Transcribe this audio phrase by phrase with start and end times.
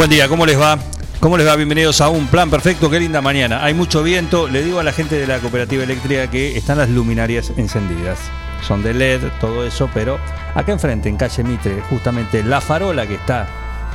[0.00, 0.78] Buen día, ¿cómo les va?
[1.20, 1.56] ¿Cómo les va?
[1.56, 3.62] Bienvenidos a un plan perfecto, qué linda mañana.
[3.62, 6.88] Hay mucho viento, le digo a la gente de la cooperativa eléctrica que están las
[6.88, 8.18] luminarias encendidas.
[8.66, 10.18] Son de LED, todo eso, pero
[10.54, 13.46] acá enfrente, en calle Mitre, justamente la farola que está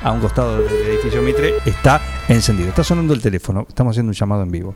[0.03, 2.69] a un costado del edificio Mitre está encendida.
[2.69, 4.75] Está sonando el teléfono, estamos haciendo un llamado en vivo.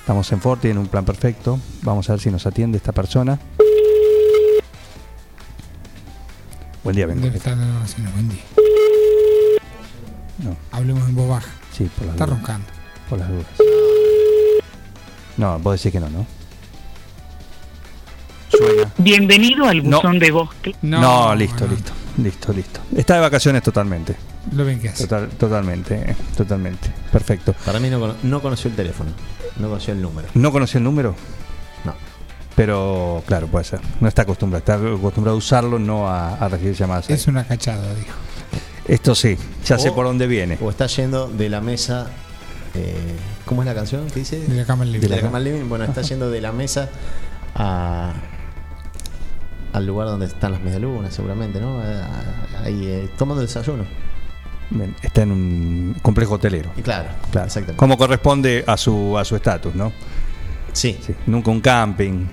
[0.00, 1.60] Estamos en Forti en un plan perfecto.
[1.82, 3.38] Vamos a ver si nos atiende esta persona.
[6.82, 8.40] Buen día, haciendo buen día.
[10.38, 11.48] No, Hablemos en voz baja.
[11.72, 12.38] sí, por las Está dudas.
[12.38, 12.66] roncando.
[13.08, 13.46] Por las dudas.
[15.36, 16.26] No, vos decís que no, ¿no?
[18.50, 18.90] Suena.
[18.98, 19.96] Bienvenido al No.
[19.98, 20.50] buzón de voz.
[20.82, 22.80] No, listo, listo, listo, listo.
[22.96, 24.14] Está de vacaciones totalmente.
[24.52, 25.04] Lo ven que hace.
[25.06, 26.90] Total, totalmente, totalmente.
[27.10, 27.54] Perfecto.
[27.64, 29.10] Para mí no, cono- no conoció el teléfono,
[29.58, 30.28] no conoció el número.
[30.34, 31.16] ¿No conocí el número?
[31.84, 31.94] No.
[32.54, 33.80] Pero, claro, puede ser.
[34.00, 34.58] No está acostumbrado.
[34.58, 37.08] Está acostumbrado a usarlo, no a, a recibir llamadas.
[37.10, 38.12] Es una cachada, dijo.
[38.86, 40.58] Esto sí, ya sé por dónde viene.
[40.60, 42.08] O está yendo de la mesa.
[42.74, 42.94] eh,
[43.46, 44.38] ¿Cómo es la canción que dice?
[44.40, 45.16] De la cama al De libre.
[45.16, 45.68] la cama al living.
[45.68, 46.88] Bueno, está yendo de la mesa
[47.54, 48.12] a,
[49.72, 51.80] al lugar donde están las medialunas, seguramente, ¿no?
[51.80, 53.84] A- Ahí eh, tomando desayuno.
[54.70, 56.70] Bien, Está en un complejo hotelero.
[56.76, 57.46] Y claro, Claro.
[57.46, 57.76] exactamente.
[57.78, 59.92] Como corresponde a su a su estatus, ¿no?
[60.72, 60.98] Sí.
[61.04, 61.14] Sí.
[61.26, 62.26] Nunca un camping.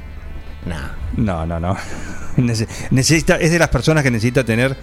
[1.18, 1.76] No, no, no.
[2.38, 4.78] Nece- Necesita, es de las personas que necesita tener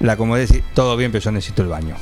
[0.00, 1.96] la comodidad de decir, todo bien, pero yo necesito el baño.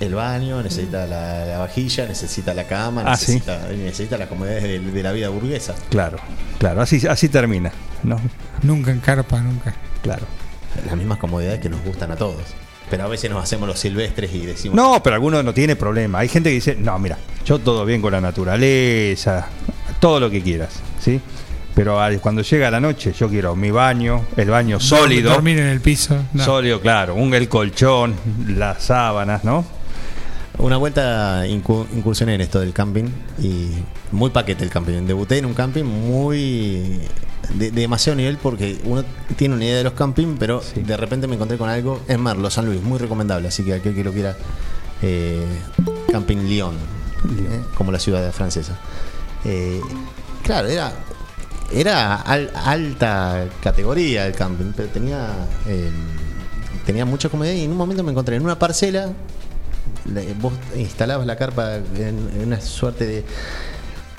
[0.00, 3.32] El baño, necesita la, la vajilla, necesita la cama, Ah, ¿sí?
[3.32, 5.74] necesita, necesita las comodidades de, de la vida burguesa.
[5.90, 6.18] Claro,
[6.58, 7.72] claro, así, así termina,
[8.04, 8.20] ¿no?
[8.62, 9.74] Nunca en carpa, nunca.
[10.02, 10.24] Claro.
[10.86, 12.42] Las mismas comodidades que nos gustan a todos.
[12.90, 14.76] Pero a veces nos hacemos los silvestres y decimos.
[14.76, 16.20] No, pero alguno no tiene problema.
[16.20, 19.48] Hay gente que dice, no, mira, yo todo bien con la naturaleza,
[20.00, 20.70] todo lo que quieras,
[21.00, 21.20] ¿sí?
[21.78, 25.30] Pero cuando llega la noche, yo quiero mi baño, el baño sólido.
[25.30, 26.16] Dormir en el piso.
[26.32, 26.44] No.
[26.44, 27.14] Sólido, claro.
[27.14, 28.16] Un, el colchón,
[28.48, 29.64] las sábanas, ¿no?
[30.58, 33.04] Una vuelta incu- incursioné en esto del camping
[33.40, 33.68] y
[34.10, 35.06] muy paquete el camping.
[35.06, 36.98] Debuté en un camping muy
[37.54, 39.04] de, de demasiado nivel porque uno
[39.36, 40.82] tiene una idea de los camping, pero Sí.
[40.82, 43.46] de repente me encontré con algo en Merlo, San Luis, muy recomendable.
[43.46, 44.36] Así que aquel que lo quiera,
[45.00, 45.44] eh,
[46.10, 46.74] Camping Lyon,
[47.22, 47.52] Lyon.
[47.52, 48.76] eh, como la ciudad francesa.
[49.44, 49.80] Eh,
[50.42, 50.92] claro, era
[51.72, 55.28] era al- alta categoría el camping, pero tenía
[55.66, 55.90] eh,
[56.86, 59.12] tenía mucha comodidad y en un momento me encontré en una parcela
[60.12, 63.24] la- vos instalabas la carpa en, en una suerte de,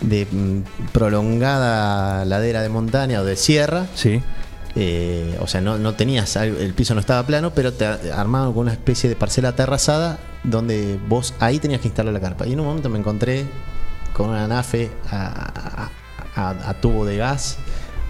[0.02, 3.88] de mm, prolongada ladera de montaña o de sierra.
[3.96, 4.22] Sí.
[4.76, 8.62] eh, o sea, no, no tenías, el piso no estaba plano, pero te armaban con
[8.64, 12.46] una especie de parcela aterrazada donde vos ahí tenías que instalar la carpa.
[12.46, 13.46] Y en un momento me encontré
[14.14, 15.26] con una nafe a,
[15.86, 15.92] a-
[16.36, 17.58] a- a tubo de gas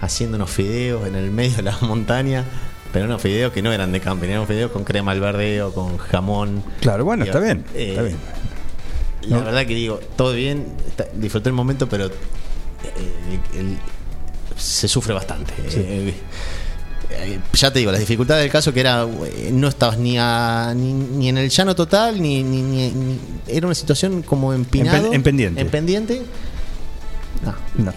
[0.00, 2.44] haciendo unos fideos en el medio de la montaña.
[2.92, 5.96] Pero unos fideos que no eran de camping, eran fideos con crema al verdeo, con
[5.98, 6.64] jamón.
[6.80, 8.16] Claro, bueno, Y, está bien, eh, está bien.
[9.22, 9.44] La No.
[9.44, 12.10] verdad que digo, todo bien, está- disfruté el momento, pero eh,
[13.54, 13.78] el-
[14.56, 15.52] se sufre bastante.
[15.72, 16.14] Eh,
[17.10, 19.06] eh, ya te digo, las dificultades del caso que era
[19.52, 23.66] no estabas ni, a- ni, ni en el llano total, ni, ni- ni- ni- era
[23.66, 24.96] una situación como empinado.
[24.96, 25.60] En pen- en pendiente.
[25.60, 26.22] En pendiente.
[27.44, 27.54] No,
[27.84, 27.92] No.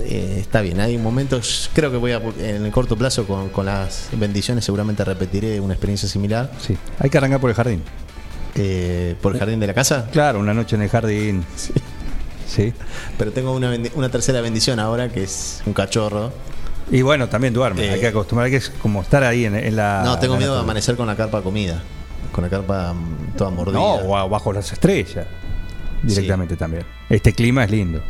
[0.00, 3.64] eh, está bien, hay momentos, creo que voy a, en el corto plazo con, con
[3.66, 6.50] las bendiciones seguramente repetiré una experiencia similar.
[6.60, 6.76] Sí.
[6.98, 7.82] Hay que arrancar por el jardín.
[8.54, 10.08] Eh, ¿Por el jardín de la casa?
[10.12, 11.44] Claro, una noche en el jardín.
[11.56, 11.72] Sí.
[12.46, 12.74] Sí.
[13.16, 16.30] Pero tengo una, una tercera bendición ahora, que es un cachorro.
[16.90, 17.86] Y bueno, también duerme.
[17.86, 20.02] Eh, hay que acostumbrar, hay que es como estar ahí en, en la.
[20.04, 21.82] no, tengo la miedo de amanecer con la carpa comida.
[22.30, 23.78] Con la carpa mm, toda mordida.
[23.78, 25.26] No, o bajo las estrellas.
[26.02, 26.84] Directamente también.
[27.08, 28.02] Este clima es lindo.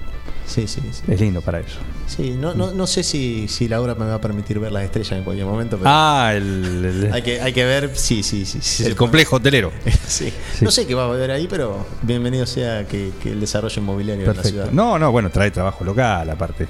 [0.47, 1.03] Sí, sí, sí.
[1.11, 1.79] Es lindo para eso.
[2.07, 4.85] Sí, no, no, no sé si, si la obra me va a permitir ver las
[4.85, 8.45] estrellas en cualquier momento, pero Ah, el, el- hay, que, hay que ver, sí, sí,
[8.45, 8.59] sí.
[8.61, 9.73] sí el complejo hotelero.
[10.07, 10.31] Sí.
[10.61, 14.23] No sé qué va a haber ahí, pero bienvenido sea que, que el desarrollo inmobiliario
[14.25, 14.59] de la Perfecto.
[14.59, 14.71] ciudad.
[14.73, 16.67] No, no, bueno, trae trabajo local aparte.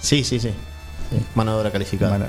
[0.00, 0.50] Sí, sí, sí.
[1.10, 2.12] Sí, Mano de obra calificada.
[2.12, 2.26] Mano-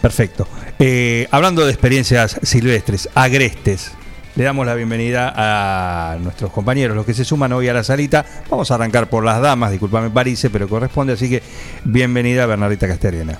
[0.00, 0.46] Perfecto.
[0.78, 3.92] Eh, hablando de experiencias silvestres, agrestes,
[4.36, 8.24] le damos la bienvenida a nuestros compañeros, los que se suman hoy a la salita.
[8.50, 11.42] Vamos a arrancar por las damas, discúlpame Parise, pero corresponde, así que
[11.84, 13.38] bienvenida Bernardita Casteriana.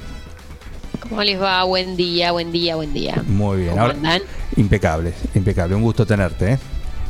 [1.00, 1.62] ¿Cómo les va?
[1.64, 3.22] Buen día, buen día, buen día.
[3.28, 3.70] Muy bien.
[3.70, 4.22] ¿Cómo Ahora, andan?
[4.56, 5.75] impecable, impecable.
[5.76, 6.52] Un gusto tenerte.
[6.54, 6.58] ¿eh?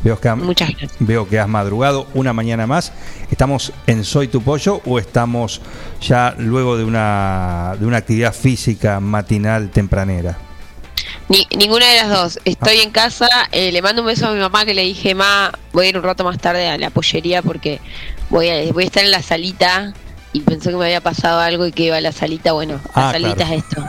[0.02, 0.92] Veo que, ha- Muchas gracias.
[0.98, 2.92] veo que has madrugado una mañana más.
[3.30, 5.62] ¿Estamos en Soy tu Pollo o estamos
[6.02, 10.36] ya luego de una, de una actividad física matinal tempranera?
[11.28, 12.38] Ni- ninguna de las dos.
[12.44, 15.52] Estoy en casa, eh, le mando un beso a mi mamá que le dije, ma,
[15.72, 17.80] voy a ir un rato más tarde a la pollería porque
[18.30, 19.92] voy a, voy a estar en la salita
[20.32, 22.52] y pensó que me había pasado algo y que iba a la salita.
[22.52, 23.54] Bueno, la Ah, salita claro.
[23.54, 23.84] es esto.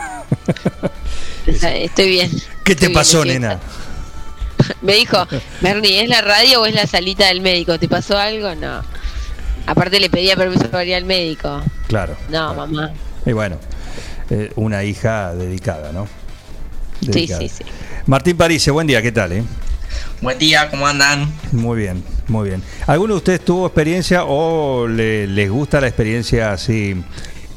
[1.68, 2.32] Estoy bien.
[2.64, 3.60] ¿Qué te Estoy bien, pasó, estoy en nena?
[4.82, 5.26] Me dijo,
[5.62, 7.78] Bernie, ¿es la radio o es la salita del médico?
[7.80, 8.54] ¿Te pasó algo?
[8.56, 8.82] No.
[9.66, 11.62] Aparte le pedía permiso para ir al médico.
[11.88, 12.18] Claro.
[12.30, 12.92] No, mamá.
[13.26, 13.58] Y bueno,
[14.30, 16.08] eh, una hija dedicada, ¿no?
[17.08, 17.42] Sí, Dedicada.
[17.42, 17.64] sí, sí.
[18.06, 19.32] Martín Parise, buen día, ¿qué tal?
[19.34, 19.44] Eh?
[20.22, 21.32] Buen día, ¿cómo andan?
[21.52, 22.64] Muy bien, muy bien.
[22.88, 26.96] ¿Alguno de ustedes tuvo experiencia o le- les gusta la experiencia así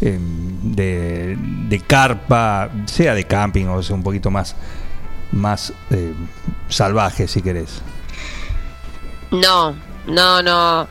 [0.00, 0.18] eh,
[0.62, 1.36] de,
[1.68, 4.54] de carpa, sea de camping o sea un poquito más,
[5.32, 6.12] más eh,
[6.68, 7.80] salvaje, si querés?
[9.30, 9.74] No,
[10.06, 10.88] no, no.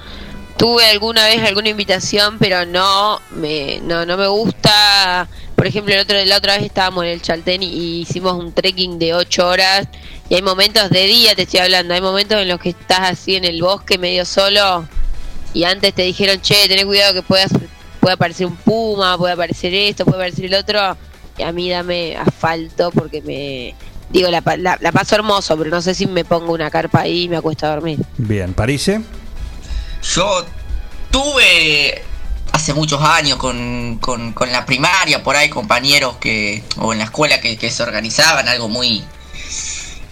[0.58, 5.28] Tuve alguna vez alguna invitación, pero no me, no, no me gusta.
[5.60, 8.54] Por ejemplo, el otro, la otra vez estábamos en el Chaltén y, y hicimos un
[8.54, 9.90] trekking de ocho horas.
[10.30, 13.36] Y hay momentos de día, te estoy hablando, hay momentos en los que estás así
[13.36, 14.88] en el bosque medio solo.
[15.54, 17.52] Y antes te dijeron, che, tenés cuidado que puedas,
[18.00, 20.96] puede aparecer un puma, puede aparecer esto, puede aparecer el otro.
[21.38, 23.76] Y a mí dame asfalto porque me.
[24.12, 27.02] Digo, la, pa- la, la paso hermoso, pero no sé si me pongo una carpa
[27.02, 28.00] ahí y me acuesto a dormir.
[28.18, 29.02] Bien, Parise.
[30.16, 30.46] Yo
[31.12, 32.02] tuve
[32.60, 37.06] hace muchos años con, con- con la primaria, por ahí compañeros que, o en la
[37.06, 39.04] escuela que, que se organizaban algo muy,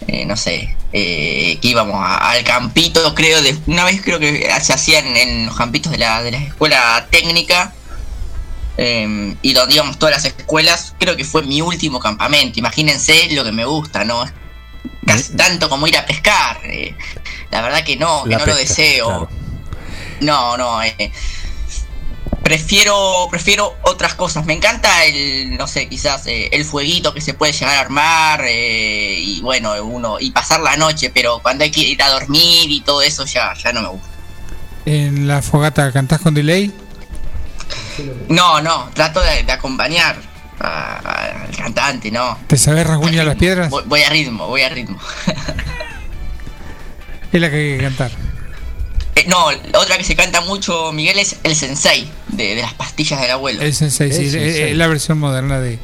[0.08, 4.50] eh, no sé, eh, que íbamos a- al campito, creo, de, una vez creo que
[4.62, 7.74] se hacían en los campitos de la, de la escuela técnica.
[8.78, 12.60] eh, y donde íbamos todas las escuelas, creo que fue mi último campamento.
[12.60, 14.24] Imagínense lo que me gusta, ¿no?
[15.06, 16.60] Casi tanto como ir a pescar.
[16.66, 16.96] eh,
[17.50, 19.06] la verdad que no, que La no lo deseo.
[19.08, 19.30] claro.
[20.20, 21.12] No, no, eh,
[22.48, 24.46] prefiero prefiero otras cosas.
[24.46, 28.42] Me encanta el, no sé, quizás eh, el fueguito que se puede llegar a armar
[28.48, 32.72] eh, y bueno, uno y pasar la noche, pero cuando hay que ir a dormir
[32.72, 34.08] y todo eso ya ya no me gusta.
[34.86, 36.72] En la fogata cantás con delay.
[38.30, 40.16] No, no, trato de, de acompañar
[40.62, 42.38] a- a- al cantante, no.
[42.48, 43.70] ¿Te sabés rasguñar las piedras?
[43.70, 44.98] Voy, voy a ritmo, voy a ritmo.
[47.30, 48.12] Es la que hay que cantar.
[49.18, 52.74] Eh, no, la otra que se canta mucho, Miguel, es el sensei de, de las
[52.74, 53.62] pastillas del abuelo.
[53.62, 54.72] El sensei, sí, El es- sensei.
[54.72, 55.80] es la versión moderna de.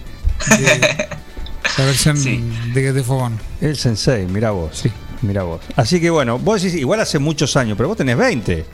[0.60, 1.08] de-
[1.78, 2.44] la versión Sí.
[2.74, 3.40] de, de fogón.
[3.62, 4.78] El sensei, mira vos.
[4.78, 4.92] Sí.
[5.22, 5.62] Mira vos.
[5.78, 8.66] Así que bueno, vos decís, igual hace muchos años, pero vos tenés 20.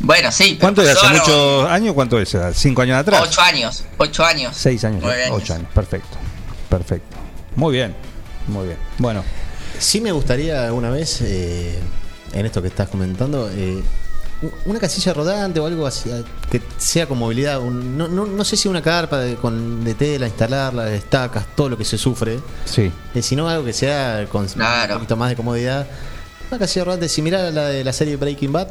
[0.00, 0.48] Bueno, sí.
[0.50, 0.90] pero ¿Cuánto es?
[0.90, 1.94] ¿Hace muchos años?
[1.94, 2.36] ¿Cuánto es?
[2.54, 3.22] ¿Cinco años atrás?
[3.22, 4.54] Ocho años, ocho años.
[4.56, 6.16] Seis años, ocho años, perfecto,
[6.68, 7.16] perfecto.
[7.56, 7.94] Muy bien,
[8.48, 8.78] muy bien.
[8.98, 9.24] Bueno,
[9.78, 11.78] Sí me gustaría una vez, eh,
[12.32, 13.82] en esto que estás comentando, eh,
[14.66, 16.10] una casilla rodante o algo así,
[16.50, 17.58] que sea con movilidad.
[17.60, 21.70] un- no, no, no sé si una carpa de, con, de tela, instalarla, estacas, todo
[21.70, 24.94] lo que se sufre, sí, eh, sino algo que sea con Claro.
[24.94, 25.86] un poquito más de comodidad.
[26.50, 28.68] Una casilla rodante similar a la de la serie Breaking Bad.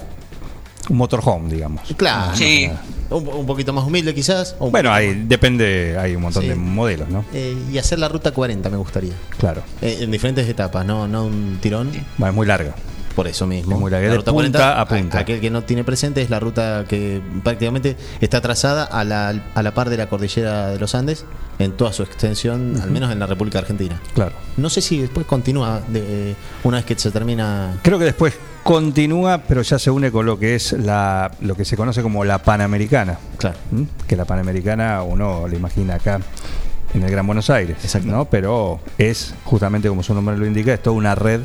[0.88, 1.82] un motorhome, digamos.
[1.98, 2.36] Claro.
[2.38, 2.70] Sí.
[3.10, 4.56] Un, un poquito más humilde quizás.
[4.60, 6.50] o Bueno, más- depende, hay un montón Sí.
[6.50, 7.26] de modelos, ¿no?
[7.34, 9.14] eh, y hacer la ruta 40 me gustaría.
[9.40, 9.64] Claro.
[9.82, 11.90] Eh, en diferentes etapas, no, no un tirón.
[12.20, 12.76] Bueno, es muy larga.
[13.16, 13.74] Por eso mismo.
[13.76, 15.20] Es muy larga, La de ruta punta 40, a punta.
[15.20, 19.64] Aquel que no tiene presente es la ruta que prácticamente está trazada a la, a
[19.64, 21.26] la par de la cordillera de los Andes
[21.58, 24.02] en toda su extensión, al menos en la República Argentina.
[24.14, 24.34] Claro.
[24.58, 27.80] No sé si después continúa de- eh, una vez que se termina.
[27.82, 31.64] Creo que después continúa, pero ya se une con lo que es la, lo que
[31.64, 33.18] se conoce como la Panamericana.
[33.38, 33.56] Claro.
[33.72, 33.88] ¿m?
[34.08, 36.20] Que la Panamericana uno le imagina acá
[36.94, 38.10] en el Gran Buenos Aires, Exacto.
[38.10, 38.26] ¿no?
[38.26, 41.42] Pero es justamente como su nombre lo indica, es toda una red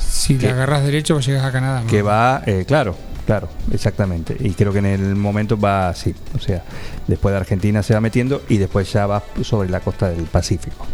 [0.00, 1.82] Si la agarras derecho, vos llegas a Canadá.
[1.88, 4.36] que va, eh, claro, claro, exactamente.
[4.40, 6.64] Y creo que en el momento va así, o sea,
[7.06, 10.86] después de Argentina se va metiendo y después ya va sobre la costa del Pacífico.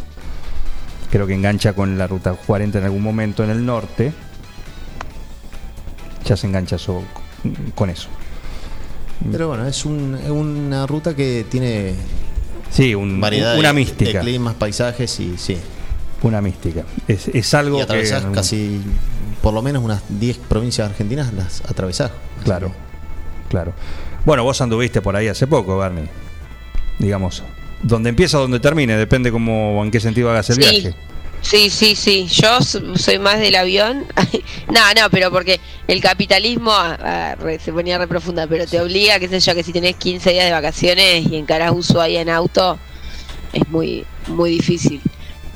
[1.10, 4.12] Creo que engancha con la ruta 40 en algún momento en el norte.
[6.24, 7.04] Ya se engancha so-
[7.74, 8.08] con eso.
[9.30, 11.94] Pero bueno, es un- es una ruta que tiene
[12.70, 14.18] Sí, un- variedad una de, mística.
[14.18, 15.56] de climas, paisajes y sí.
[16.26, 16.82] Una mística.
[17.06, 18.32] Es, es algo Y atravesás que.
[18.32, 18.80] casi,
[19.42, 22.10] por lo menos unas 10 provincias argentinas, las atravesás.
[22.44, 22.72] Claro,
[23.48, 23.72] claro.
[24.24, 26.08] Bueno, vos anduviste por ahí hace poco, Barney.
[26.98, 27.42] Digamos,
[27.82, 30.60] donde empieza, donde termine, depende cómo, en qué sentido hagas el Sí.
[30.62, 30.94] viaje.
[31.42, 32.26] Sí, sí, sí.
[32.28, 34.04] Yo soy más del avión.
[34.68, 39.20] no, no, pero porque el capitalismo ah, re- se ponía re profunda, pero te obliga,
[39.20, 42.78] qué sé yo, que si tenés 15 días de vacaciones y encarás Ushuaia en auto,
[43.52, 45.00] es muy, muy difícil.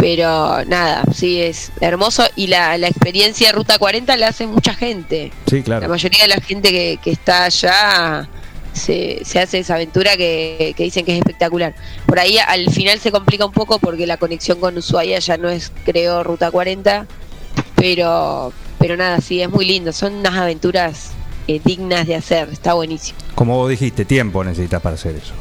[0.01, 5.31] Pero nada, sí, es hermoso y la, la experiencia Ruta 40 la hace mucha gente.
[5.47, 5.89] Sí, La claro.
[5.91, 8.27] mayoría de la gente que, que está allá
[8.73, 11.75] se, se hace esa aventura que, que dicen que es espectacular.
[12.07, 15.51] Por ahí al final se complica un poco porque la conexión con Ushuaia ya no
[15.51, 17.07] es, creo, Ruta 40,
[17.77, 19.93] pero, pero nada, sí, es muy lindo.
[19.93, 21.11] Son unas aventuras
[21.47, 23.19] eh, dignas de hacer, está buenísimo.
[23.35, 25.35] Como vos dijiste, tiempo necesitas para hacer eso.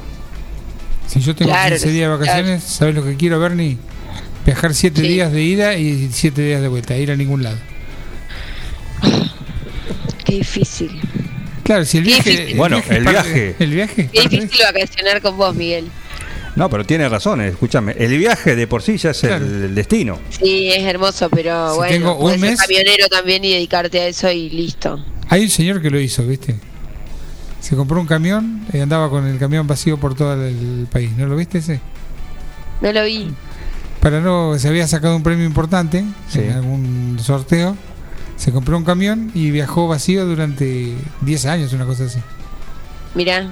[1.07, 3.77] Si yo tengo Claro, 15 días de vacaciones, ¿sabes lo que quiero, Bernie?
[4.49, 5.07] Viajar 7 Sí.
[5.07, 7.57] días de ida y 7 días de vuelta, ir a ningún lado.
[10.25, 10.99] Qué difícil.
[11.63, 12.53] Claro, si el Qué viaje.
[12.55, 13.55] Bueno, el parte- viaje.
[13.59, 14.09] El viaje.
[14.11, 15.85] Qué de difícil vacacionar con vos, Miguel.
[16.55, 17.93] No, pero tiene razón, eh, escúchame.
[17.99, 19.45] El viaje de por sí ya es Claro.
[19.45, 20.17] el, el destino.
[20.31, 23.99] Sí, es hermoso, pero Si bueno, tengo un podés ser mes- camionero también y dedicarte
[24.01, 25.05] a eso y listo.
[25.29, 26.55] Hay un señor que lo hizo, ¿viste?
[27.61, 31.11] Se compró un camión y andaba con el camión vacío por todo el país.
[31.15, 31.79] ¿No lo viste ese?
[32.81, 33.27] No lo vi.
[34.01, 36.39] Para no, se había sacado un premio importante Sí.
[36.39, 37.75] en algún sorteo.
[38.37, 42.19] Se compró un camión y viajó vacío durante 10 años, una cosa así.
[43.15, 43.49] Mirá,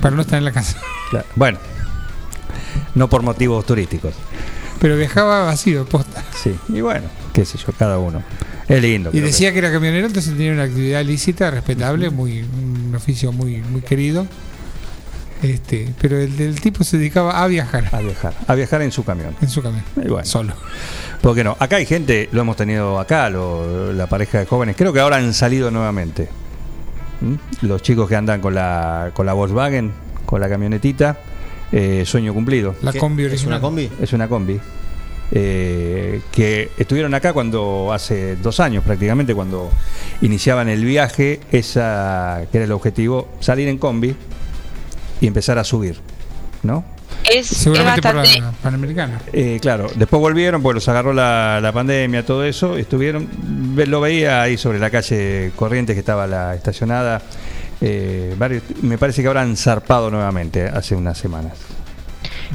[0.00, 0.76] Para no estar en la casa.
[1.10, 1.26] Claro.
[1.34, 1.58] Bueno,
[2.94, 4.14] no por motivos turísticos.
[4.80, 6.22] Pero viajaba vacío, posta.
[6.40, 8.22] Sí, y bueno, qué sé yo, cada uno.
[8.68, 9.10] Es lindo.
[9.12, 13.56] Y decía que era camionero, entonces tenía una actividad lícita, respetable, muy un oficio muy
[13.56, 14.26] muy querido.
[15.42, 19.04] Este, pero el, el tipo se dedicaba a viajar a viajar, a viajar en su
[19.04, 19.34] camión.
[19.40, 20.24] en su camión, Y bueno.
[20.26, 20.52] solo.
[21.22, 21.56] ¿Por qué no?
[21.58, 25.16] Acá hay gente, lo hemos tenido acá, lo- la pareja de jóvenes, creo que ahora
[25.16, 26.28] han salido nuevamente.
[27.22, 27.66] ¿Mm?
[27.66, 29.92] Los chicos que andan con la, con la Volkswagen,
[30.26, 31.18] con la camionetita,
[31.72, 32.74] eh, sueño cumplido.
[32.82, 33.90] La combi ¿Es una combi?
[34.00, 34.58] Es una combi.
[35.32, 39.70] eh, que estuvieron acá cuando hace dos años prácticamente, cuando
[40.22, 44.14] iniciaban el viaje, esa que era el objetivo, salir en combi
[45.20, 45.96] y empezar a subir,
[46.62, 46.84] ¿no?
[47.24, 48.40] es, es Seguramente por bastante...
[48.40, 49.20] la Panamericana.
[49.32, 53.28] Eh, claro, después volvieron, pues los agarró la, la pandemia, todo eso, estuvieron,
[53.76, 57.20] lo veía ahí sobre la calle Corrientes que estaba la estacionada,
[57.80, 61.52] eh, varios- me parece que ahora han zarpado nuevamente hace unas semanas.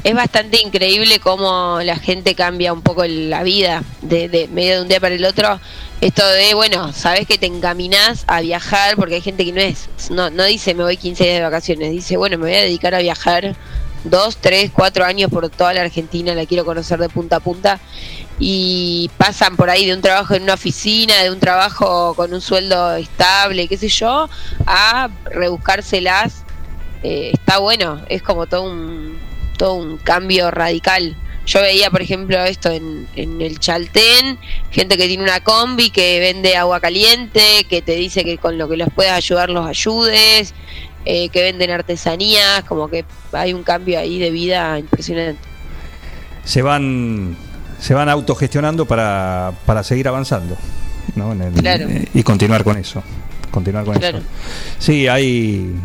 [0.04, 4.82] Es bastante increíble cómo la gente cambia un poco la vida de, de medio de
[4.82, 5.60] un día para el otro.
[6.02, 9.90] Esto de, bueno, sabes que te encaminás a viajar, porque hay gente que no es,
[10.12, 12.94] no, no dice me voy 15 días de vacaciones, dice, bueno, me voy a dedicar
[12.94, 13.56] a viajar
[14.04, 17.80] dos, tres, cuatro años por toda la Argentina, la quiero conocer de punta a punta.
[18.38, 22.42] Y pasan por ahí de un trabajo en una oficina, de un trabajo con un
[22.42, 24.30] sueldo estable, qué sé yo,
[24.68, 26.46] a rebuscárselas
[27.08, 29.20] eh, está bueno, es como todo un,
[29.58, 31.16] todo un cambio radical.
[31.46, 34.40] Yo veía, por ejemplo, esto en, en el Chaltén,
[34.72, 38.68] gente que tiene una combi, que vende agua caliente, que te dice que con lo
[38.68, 40.56] que los puedas ayudar los ayudes,
[41.06, 45.40] eh, que venden artesanías, como que hay un cambio ahí de vida impresionante.
[46.44, 47.38] Se van,
[47.80, 50.58] se van autogestionando para, para seguir avanzando,
[51.16, 51.32] ¿no?
[51.34, 51.88] En el- Claro.
[51.90, 53.04] eh, y continuar con eso,
[53.52, 54.18] continuar con Claro.
[54.18, 54.28] eso.
[54.80, 55.76] Sí, hay,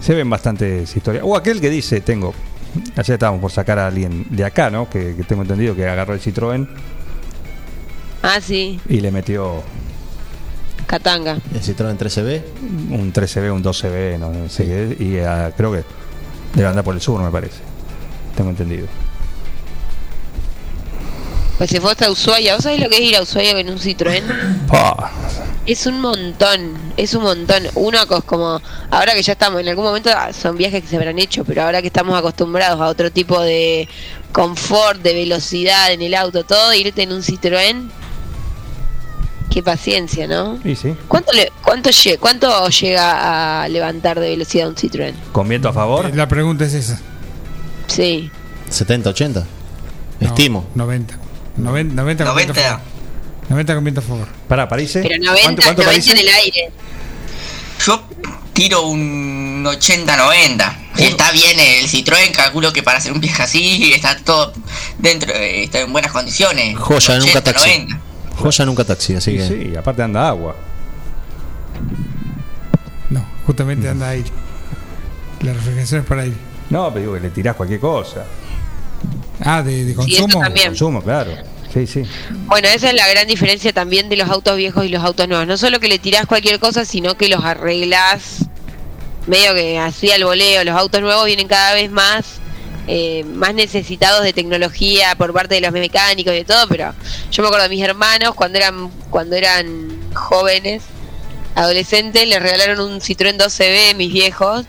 [0.00, 1.22] se ven bastantes historias.
[1.24, 2.34] O aquel que dice, tengo,
[2.96, 4.88] ayer estábamos por sacar a alguien de acá, ¿no?
[4.88, 6.66] Que, que tengo entendido que agarró el Citroën
[8.22, 9.62] Ah, sí, y le metió
[10.86, 11.38] Katanga.
[11.52, 12.42] El Citroën 13B.
[12.90, 15.84] un 13B, un 12B, no sé qué, y ah, creo que
[16.54, 17.60] debe andar por el sur, me parece.
[18.36, 18.86] Tengo entendido.
[21.58, 22.54] Pues se fue hasta Ushuaia.
[22.56, 24.22] ¿Vos sabés lo que es ir a Ushuaia con un Citroën?
[24.66, 25.10] Pa.
[25.66, 27.62] Es un montón, es un montón.
[27.76, 30.96] Una cosa como, ahora que ya estamos, en algún momento ah, son viajes que se
[30.96, 33.88] habrán hecho, pero ahora que estamos acostumbrados a otro tipo de
[34.32, 37.88] confort, de velocidad en el auto, todo, irte en un Citroën,
[39.50, 40.58] qué paciencia, ¿no?
[40.64, 45.14] Sí, ¿Cuánto, le, cuánto, lle- ¿Cuánto llega a levantar de velocidad un Citroën?
[45.32, 46.14] con viento a favor.
[46.14, 47.00] La pregunta es esa.
[47.86, 48.30] Sí,
[48.68, 49.46] 70, 80.
[50.20, 50.66] No, Estimo.
[50.74, 51.18] 90.
[51.56, 52.62] 90, 90 con viento a 90.
[52.70, 52.80] favor.
[53.50, 54.28] 90 con viento a favor.
[54.48, 54.90] Para París.
[54.94, 56.08] pero 90, ¿Cuánto, cuánto 90 París?
[56.08, 56.70] en el aire.
[57.86, 58.02] Yo
[58.52, 60.76] tiro un 80-90.
[60.96, 64.52] Si está bien el Citroën, calculo que para hacer un viaje así está todo
[64.98, 66.76] dentro, eh, está en buenas condiciones.
[66.78, 67.68] Joya, nunca 80, taxi.
[67.78, 68.00] 90.
[68.38, 69.48] Joya nunca taxi, así Sí, que.
[69.70, 70.56] sí, aparte anda agua.
[73.10, 74.24] No, justamente anda ahí.
[75.42, 76.36] La refrigeración es para aire.
[76.70, 78.24] No, pero digo que le tirás cualquier cosa.
[79.40, 80.44] Ah, de, de Sí, eso consumo.
[80.44, 80.68] también.
[80.68, 81.32] Consumo, claro.
[81.72, 82.02] Sí, sí.
[82.46, 85.46] Bueno, esa es la gran diferencia también de los autos viejos y los autos nuevos.
[85.46, 88.44] No solo que le tirás cualquier cosa, sino que los arreglás
[89.26, 90.62] medio que así al voleo.
[90.64, 92.24] Los autos nuevos vienen cada vez más
[92.86, 96.92] eh, más necesitados de tecnología por parte de los mecánicos y de todo, pero
[97.32, 100.82] yo me acuerdo de mis hermanos cuando eran cuando eran jóvenes,
[101.54, 104.66] adolescentes, les regalaron un Citroën 12B mis viejos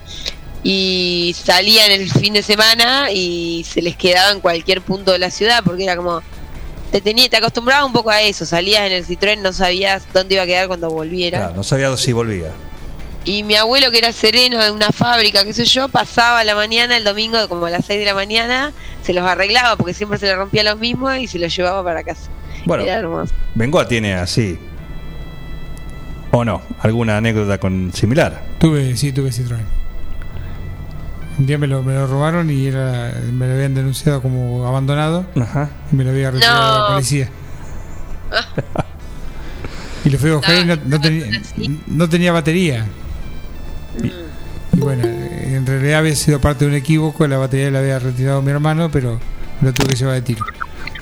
[0.68, 5.30] y salían el fin de semana y se les quedaba en cualquier punto de la
[5.30, 6.22] ciudad porque era como
[6.90, 10.34] te tenía te acostumbrabas un poco a eso salías en el Citroën no sabías dónde
[10.34, 12.50] iba a quedar cuando volviera Claro, no sabía si volvía.
[13.24, 16.96] y mi abuelo que era sereno de una fábrica qué sé yo pasaba la mañana
[16.96, 18.72] el domingo como a las 6 de la mañana
[19.04, 22.02] se los arreglaba porque siempre se le rompía lo mismo y se los llevaba para
[22.02, 22.28] casa
[22.64, 24.58] Bueno, era hermoso Bengoa tiene así.
[26.32, 26.60] ¿O no?
[26.80, 28.42] ¿Alguna anécdota con similar?
[28.58, 29.64] Tuve, sí, tuve Citroën.
[31.38, 35.26] Un día me lo, me lo robaron y era, me lo habían denunciado como abandonado
[35.40, 35.68] Ajá.
[35.92, 36.88] y me lo había retirado No.
[36.88, 37.28] la policía.
[40.04, 41.26] y lo fui a buscar y no, no tenía,
[41.88, 42.86] no tenía batería.
[44.02, 44.06] Y,
[44.76, 48.40] y bueno, en realidad había sido parte de un equívoco, la batería la había retirado
[48.42, 49.18] mi hermano, pero
[49.60, 50.44] lo tuve que llevar de tiro.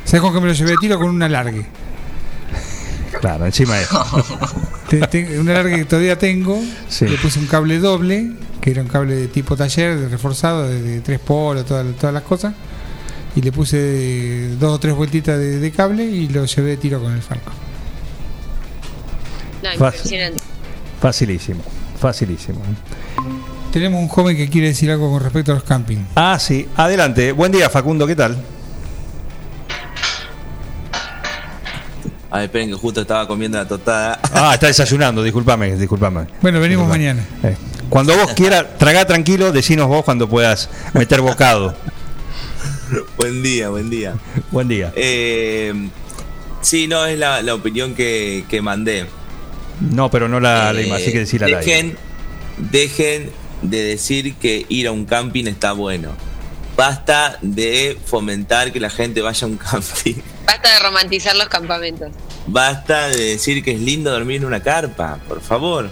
[0.05, 0.99] ¿Sabes con qué me lo llevé de tiro?
[0.99, 1.67] Con un alargue.
[3.21, 3.75] Claro, encima
[4.89, 6.61] te- un alargue que todavía tengo.
[6.89, 7.07] Sí.
[7.07, 8.33] Le puse un cable doble,
[8.65, 12.15] que era un cable de tipo taller, de reforzado, de, de tres polos, todas, todas
[12.15, 12.55] las cosas.
[13.37, 16.99] Y le puse dos o tres vueltitas de, de cable y lo llevé de tiro
[17.03, 17.53] con el Falco.
[19.63, 20.43] no, impresionante
[20.99, 21.61] Facilísimo,
[22.01, 22.61] facilísimo.
[23.71, 25.99] Tenemos un joven que quiere decir algo con respecto a los camping.
[26.15, 27.33] Ah, sí, adelante.
[27.33, 28.39] Buen día, Facundo, ¿qué tal?
[32.31, 34.19] A ver, esperen que justo estaba comiendo la tostada.
[34.33, 36.27] Ah, está desayunando, discúlpame, discúlpame.
[36.41, 37.15] Bueno, venimos Disculpame.
[37.15, 37.23] mañana.
[37.43, 37.57] Eh,
[37.89, 41.75] Cuando vos quieras, tragá tranquilo, decinos vos cuando puedas meter bocado.
[43.17, 44.15] buen día, buen día.
[44.51, 44.93] Buen día.
[44.97, 45.73] Eh,
[46.61, 49.07] sí, no, es la, la opinión que, que mandé.
[49.81, 51.61] No, pero no la Eh, leímos, así que decir al aire.
[51.61, 51.97] dejen,
[52.59, 53.31] dejen
[53.63, 56.11] de decir que ir a un camping está bueno.
[56.77, 60.15] Basta de fomentar que la gente vaya a un camping.
[60.47, 62.11] basta de romantizar los campamentos
[62.47, 65.89] Basta de decir que es lindo dormir en una carpa, por favor.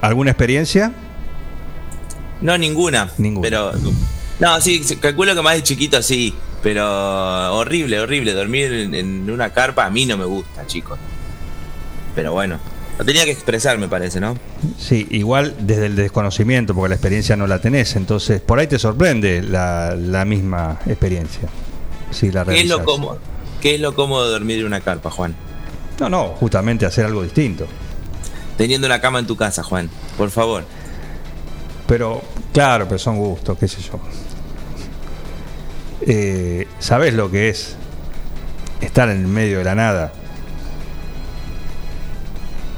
[0.00, 0.92] ¿Alguna experiencia?
[2.40, 3.10] No, ninguna.
[3.18, 3.42] Ninguna.
[3.42, 3.72] Pero.
[4.38, 6.34] No, sí, calculo que más de chiquito sí.
[6.62, 8.32] Pero horrible, horrible.
[8.32, 10.98] Dormir en, en una carpa a mí no me gusta, chicos.
[12.14, 12.58] Pero bueno.
[13.00, 14.36] Lo tenía que expresar, me parece, ¿no?
[14.76, 18.78] Sí, igual desde el desconocimiento, porque la experiencia no la tenés, entonces por ahí te
[18.78, 21.48] sorprende la, la misma experiencia.
[22.10, 23.18] Si la ¿Qué es, lo cómodo,
[23.62, 25.34] ¿Qué es lo cómodo de dormir en una carpa, Juan?
[25.98, 27.66] No, no, justamente hacer algo distinto.
[28.60, 29.88] Teniendo una cama en tu casa, Juan.
[30.18, 30.66] Por favor.
[31.86, 33.98] Pero, claro, pero son gustos, qué sé yo.
[36.02, 37.76] Eh, ¿Sabés lo que es
[38.82, 40.12] estar en el medio de la nada?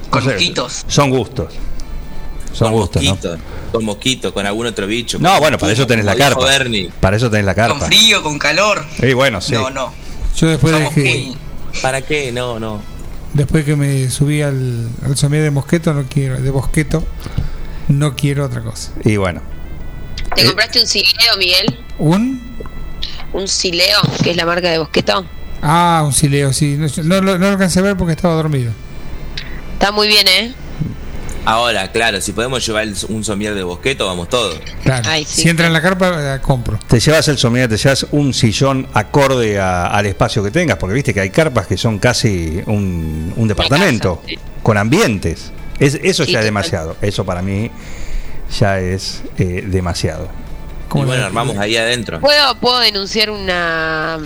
[0.08, 0.84] Con No mosquitos.
[0.86, 1.52] Son gustos.
[2.52, 3.10] Son con gustos, ¿no?
[3.10, 3.38] mosquitos.
[3.72, 5.18] Con mosquitos, con algún otro bicho.
[5.18, 6.44] No, con bueno, para eso tenés la carpa.
[6.44, 6.92] Bernie.
[7.00, 7.86] Para eso tenés la Con carpa.
[7.86, 8.84] frío, con calor.
[9.02, 9.54] Y bueno, sí.
[9.54, 9.92] No, no.
[10.36, 11.32] Yo después de que.
[11.82, 12.30] ¿Para qué?
[12.30, 12.91] No, no.
[13.34, 17.04] Después que me subí al, al somier de mosqueto, no quiero, de bosqueto,
[17.88, 18.92] no quiero otra cosa.
[19.04, 19.40] Y bueno.
[20.34, 20.46] ¿te Eh.
[20.46, 21.78] compraste un sileo Miguel?
[21.98, 22.40] ¿Un?
[23.32, 25.24] un sileo que es la marca de Bosqueto
[25.62, 26.76] Ah, un sileo, sí.
[27.04, 28.72] No, no lo alcancé a ver porque estaba dormido.
[29.74, 30.54] está muy bien eh
[31.44, 34.56] Ahora, claro, si podemos llevar un somier de bosqueto, vamos todos.
[34.84, 35.08] Claro.
[35.08, 35.42] Ay, sí.
[35.42, 36.78] Si entra en la carpa, compro.
[36.86, 40.94] Te llevas el somier, te llevas un sillón acorde a- al espacio que tengas, porque
[40.94, 44.38] viste que hay carpas que son casi un, un departamento, sí.
[44.62, 45.50] con ambientes.
[45.80, 46.96] Es, eso Sí, ya es demasiado.
[47.02, 47.70] Eso para mí
[48.60, 50.28] ya es eh, demasiado.
[50.94, 52.20] Y bueno, armamos ahí adentro.
[52.20, 54.18] puedo puedo denunciar una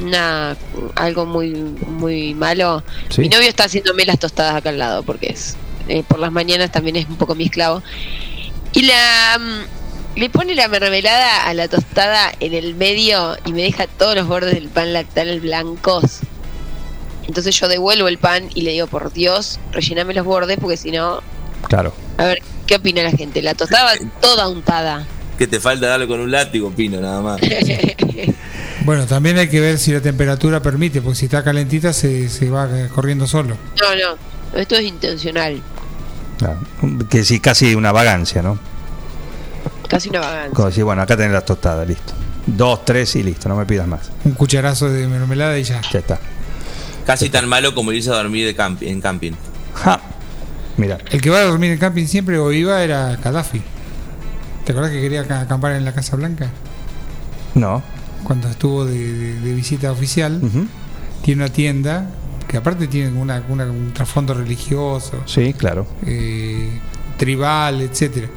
[0.00, 0.56] una
[0.94, 3.20] algo muy muy malo Sí.
[3.22, 5.56] mi novio está haciéndome las tostadas acá al lado porque es
[5.88, 7.82] eh, por las mañanas también es un poco mi esclavo
[8.72, 13.62] y la mm, le pone la mermelada a la tostada en el medio y me
[13.62, 16.20] deja todos los bordes del pan lactal blancos
[17.26, 20.90] entonces yo devuelvo el pan y le digo por Dios rellename los bordes porque si
[20.90, 21.20] no
[21.68, 21.94] Claro.
[22.18, 25.06] a ver qué opina la gente la tostada va toda untada
[25.38, 27.40] Que te falta darle con un látigo, Pino, nada más.
[28.84, 32.50] Bueno, también hay que ver si la temperatura permite, porque si está calentita se, se
[32.50, 33.56] va eh, corriendo solo.
[33.80, 35.62] no no esto es intencional
[36.44, 36.60] claro.
[37.08, 38.58] Que sí, casi una vagancia, ¿no?
[39.88, 42.14] casi una vagancia Como decir, bueno, acá tenés las tostadas, listo.
[42.46, 44.10] Dos, tres y listo, no me pidas más.
[44.24, 45.80] Un cucharazo de mermelada y ya.
[45.92, 46.18] Ya está.
[47.06, 49.32] Casi tan malo como irse a dormir de campi- en camping.
[49.74, 50.00] Ja.
[50.78, 53.60] Mira, El que va a dormir en camping siempre o iba era Gaddafi.
[54.64, 56.48] ¿Te acuerdas que quería ca- acampar en la Casa Blanca?
[57.54, 57.82] no.
[58.24, 60.40] Cuando estuvo de, de- de visita oficial,
[61.22, 62.06] tiene una tienda
[62.52, 65.86] que aparte tiene una, una- un trasfondo religioso, Sí, claro.
[66.06, 66.68] eh,
[67.16, 68.28] tribal, etcétera.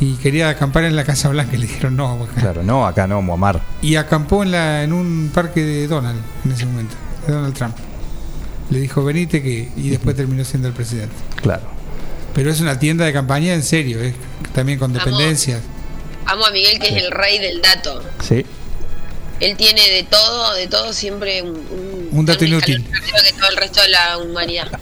[0.00, 2.22] Y quería acampar en la Casa Blanca y le dijeron no.
[2.24, 2.40] acá".
[2.40, 3.60] Claro, no, acá no, Muammar.
[3.82, 6.94] Y acampó en, la, en un parque de Donald en ese momento,
[7.26, 7.76] de Donald Trump.
[8.70, 9.68] Le dijo, venite que...
[9.76, 11.14] Y después terminó siendo el presidente.
[11.36, 11.62] Claro.
[12.34, 14.14] Pero es una tienda de campaña en serio, es
[14.54, 15.60] también con dependencias.
[16.24, 18.02] Amo a Miguel, que es el rey del dato.
[18.22, 18.46] Sí.
[19.42, 22.88] Él tiene de todo, de todo siempre un, un, Un dato inútil.
[22.88, 24.68] más arriba que todo el resto de la humanidad.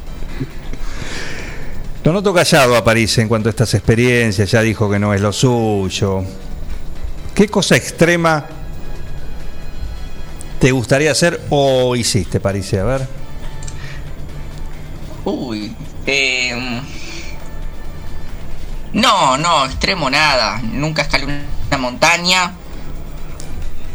[2.04, 5.22] Lo noto callado a París en cuanto a estas experiencias, ya dijo que no es
[5.22, 6.22] lo suyo.
[7.34, 8.46] ¿Qué cosa extrema
[10.58, 12.74] te gustaría hacer o hiciste, París?
[12.74, 13.08] A ver.
[15.24, 15.74] Uy.
[16.06, 16.82] Eh,
[18.92, 20.60] no, no, extremo nada.
[20.62, 22.52] Nunca escalé una montaña.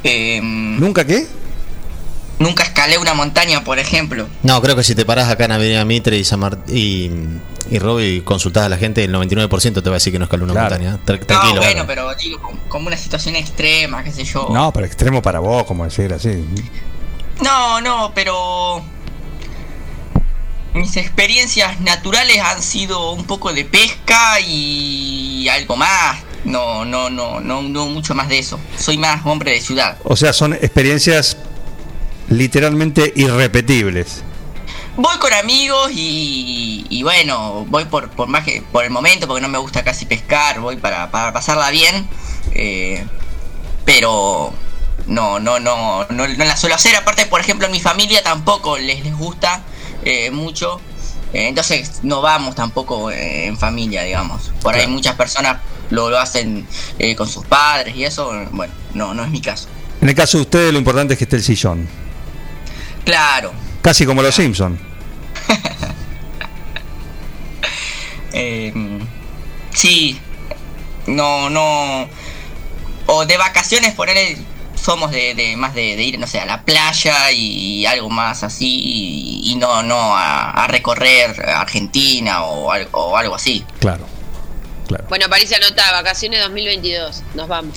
[0.05, 1.27] Eh, ¿Nunca qué?
[2.37, 4.27] nunca escalé una montaña, por ejemplo.
[4.43, 7.09] No, creo que si te parás acá en Avenida Mitre y San Mart- y,
[7.71, 10.25] y Robbie y consultás a la gente, el 99% te va a decir que no
[10.25, 10.69] escaló una Claro.
[10.71, 10.99] montaña.
[11.05, 11.55] Tra- No, tranquilo.
[11.61, 11.87] bueno, Bárbaro.
[11.87, 14.49] pero digo, como, como una situación extrema, qué sé yo.
[14.51, 16.43] No, pero extremo para vos, como decir así.
[17.41, 18.83] No, no, pero
[20.73, 26.17] mis experiencias naturales han sido un poco de pesca y algo más.
[26.45, 28.59] No, no, no, no, no mucho más de eso.
[28.77, 29.97] Soy más hombre de ciudad.
[30.03, 31.37] O sea, son experiencias
[32.29, 34.23] literalmente irrepetibles.
[34.95, 39.41] Voy con amigos y, y bueno, voy por, por más que por el momento porque
[39.41, 42.07] no me gusta casi pescar, voy para, para pasarla bien.
[42.53, 43.05] eh,
[43.83, 44.53] pero
[45.05, 46.95] no, no, no, no, no la suelo hacer.
[46.95, 49.63] Aparte, por ejemplo, en mi familia tampoco les, les gusta
[50.03, 50.79] eh, mucho.
[51.33, 54.51] Eh, entonces no vamos tampoco eh, en familia, digamos.
[54.61, 55.57] Por ahí muchas personas
[55.89, 56.65] lo, lo hacen
[56.99, 58.31] eh, con sus padres y eso.
[58.51, 59.67] Bueno, no, no es mi caso.
[60.01, 61.87] En el caso de ustedes, lo importante es que esté el sillón.
[63.03, 63.53] Claro.
[63.81, 64.77] Casi como los Simpson.
[68.37, 68.73] Eh,
[69.73, 70.19] sí,
[71.07, 72.05] no, no.
[73.05, 74.37] O de vacaciones, poner
[74.85, 78.43] somos de, de más de, de ir, no sé, a la playa y, algo más
[78.43, 83.65] así, y, y no, no a, a recorrer Argentina o, algo- o algo así.
[83.79, 84.05] Claro.
[84.87, 85.05] Claro.
[85.09, 87.23] Bueno, París anota, vacaciones 2022.
[87.33, 87.75] Nos vamos.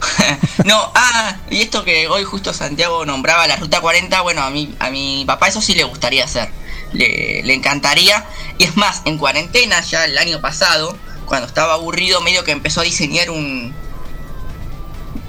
[0.64, 4.74] No, ah, y esto que hoy justo Santiago nombraba la ruta 40, bueno, a mi,
[4.80, 6.48] a mi papá eso sí le gustaría hacer.
[6.92, 8.24] Le, le encantaría.
[8.58, 12.80] Y es más, en cuarentena ya el año pasado, cuando estaba aburrido, medio que empezó
[12.80, 13.74] a diseñar un.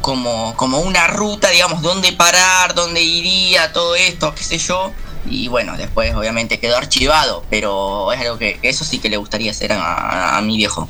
[0.01, 4.91] Como, como una ruta, digamos, dónde parar, dónde iría, todo esto, qué sé yo.
[5.29, 9.51] Y bueno, después obviamente quedó archivado, pero es algo que eso sí que le gustaría
[9.51, 10.87] hacer a, a- a mi viejo.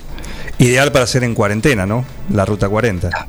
[0.60, 2.06] Ideal para hacer en cuarentena, ¿no?
[2.30, 3.10] La ruta 40.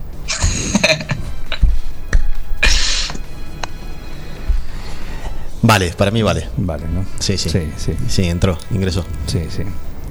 [5.63, 6.49] Vale, para mí vale.
[6.57, 7.05] Vale, ¿no?
[7.19, 7.51] Sí, sí.
[7.51, 7.93] Sí, sí.
[8.09, 9.05] Sí, entró, ingresó.
[9.27, 9.63] Sí, sí.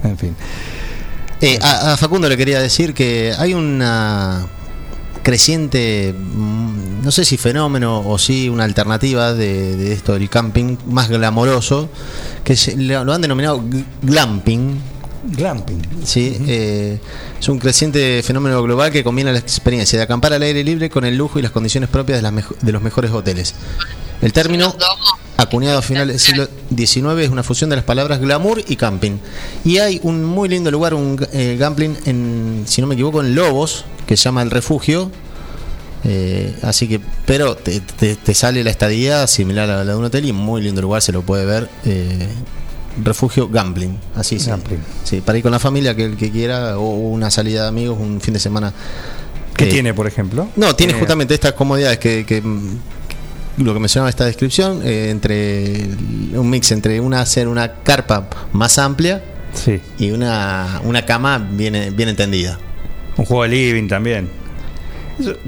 [0.03, 0.35] En fin.
[1.41, 4.45] Eh, a, a Facundo le quería decir que hay una
[5.23, 10.77] creciente, mm, no sé si fenómeno o sí una alternativa de, de esto del camping
[10.87, 11.89] más glamoroso,
[12.43, 13.63] que se- lo han denominado
[14.01, 14.79] glamping.
[15.31, 15.81] Glamping.
[16.05, 16.99] Sí, eh,
[17.39, 21.03] es un creciente fenómeno global que combina la experiencia de acampar al aire libre con
[21.05, 23.53] el lujo y las condiciones propias de, las mejo- de los mejores hoteles.
[24.21, 24.73] El término.
[25.41, 29.17] Acuñado a finales del siglo XIX, es una fusión de las palabras glamour y camping.
[29.65, 33.35] Y hay un muy lindo lugar, un eh, gambling, en, si no me equivoco, en
[33.35, 35.11] Lobos, que se llama El Refugio.
[36.05, 40.05] Eh, así que, pero te, te- te sale la estadía similar a la de un
[40.05, 41.69] hotel y muy lindo lugar, se lo puede ver.
[41.85, 42.27] eh,
[43.03, 44.49] refugio Gambling, así sí.
[44.49, 44.79] Gambling.
[45.05, 47.97] Sí, para ir con la familia que el que quiera, o una salida de amigos,
[47.99, 48.73] un fin de semana.
[49.55, 50.49] ¿Qué Eh, tiene, por ejemplo?
[50.57, 52.41] No, tiene justamente estas comodidades que, que,
[53.59, 55.87] lo que mencionaba esta descripción, eh, entre
[56.33, 59.21] un mix entre una hacer una carpa más amplia
[59.53, 59.81] Sí.
[59.97, 62.57] y una, una cama bien, bien entendida.
[63.17, 64.29] Un juego de living también.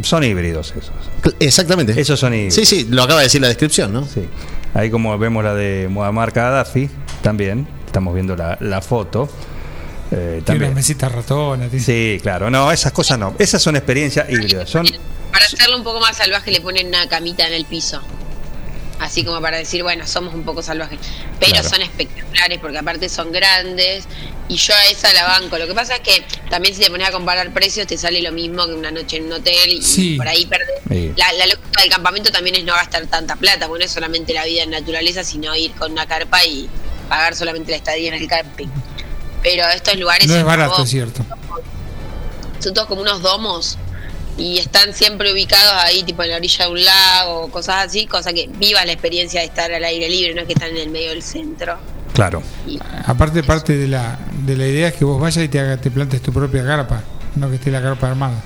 [0.02, 0.92] Son híbridos esos.
[1.40, 2.00] Exactamente.
[2.00, 2.56] Esos son híbridos.
[2.56, 4.06] Sí, sí, lo acaba de decir la descripción, ¿no?
[4.06, 4.26] Sí.
[4.74, 6.90] Ahí como vemos la de Muammar Gaddafi,
[7.22, 7.68] también.
[7.86, 9.30] Estamos viendo la, la foto.
[10.12, 11.70] Eh, Tiene unas mesitas ratonas.
[11.70, 12.50] tiene- Sí, claro.
[12.50, 13.34] No, esas cosas no.
[13.40, 14.70] Esas son experiencias híbridas.
[14.70, 14.86] Son,
[15.32, 18.02] Para hacerlo un poco más salvaje le ponen una camita en el piso.
[19.00, 21.00] Así como para decir, bueno, somos un poco salvajes.
[21.40, 21.70] Pero Claro.
[21.70, 24.04] son espectaculares porque aparte son grandes
[24.48, 25.58] y yo a esa la banco.
[25.58, 28.32] Lo que pasa es que también si te pones a comparar precios te sale lo
[28.32, 30.18] mismo que una noche en un hotel y Sí.
[30.18, 30.82] por ahí perdés.
[30.88, 31.14] Sí.
[31.18, 34.34] La, la lógica del campamento también es no gastar tanta plata, porque no es solamente
[34.36, 36.70] la vida en naturaleza, sino ir con una carpa y
[37.10, 38.68] pagar solamente la estadía en el camping.
[39.42, 41.26] pero estos lugares No es barato, es cierto.
[42.60, 43.80] son todos como unos domos
[44.38, 48.34] y están siempre ubicados ahí, tipo en la orilla de un lago, cosas así, cosa
[48.34, 50.90] que viva la experiencia de estar al aire libre, no es que están en el
[50.90, 51.78] medio del centro.
[52.14, 52.42] Claro.
[52.68, 55.78] Y, Aparte, parte de la, de la idea es que vos vayas y te, haga-
[55.78, 57.02] te plantes tu propia carpa,
[57.36, 58.42] no que esté la carpa armada.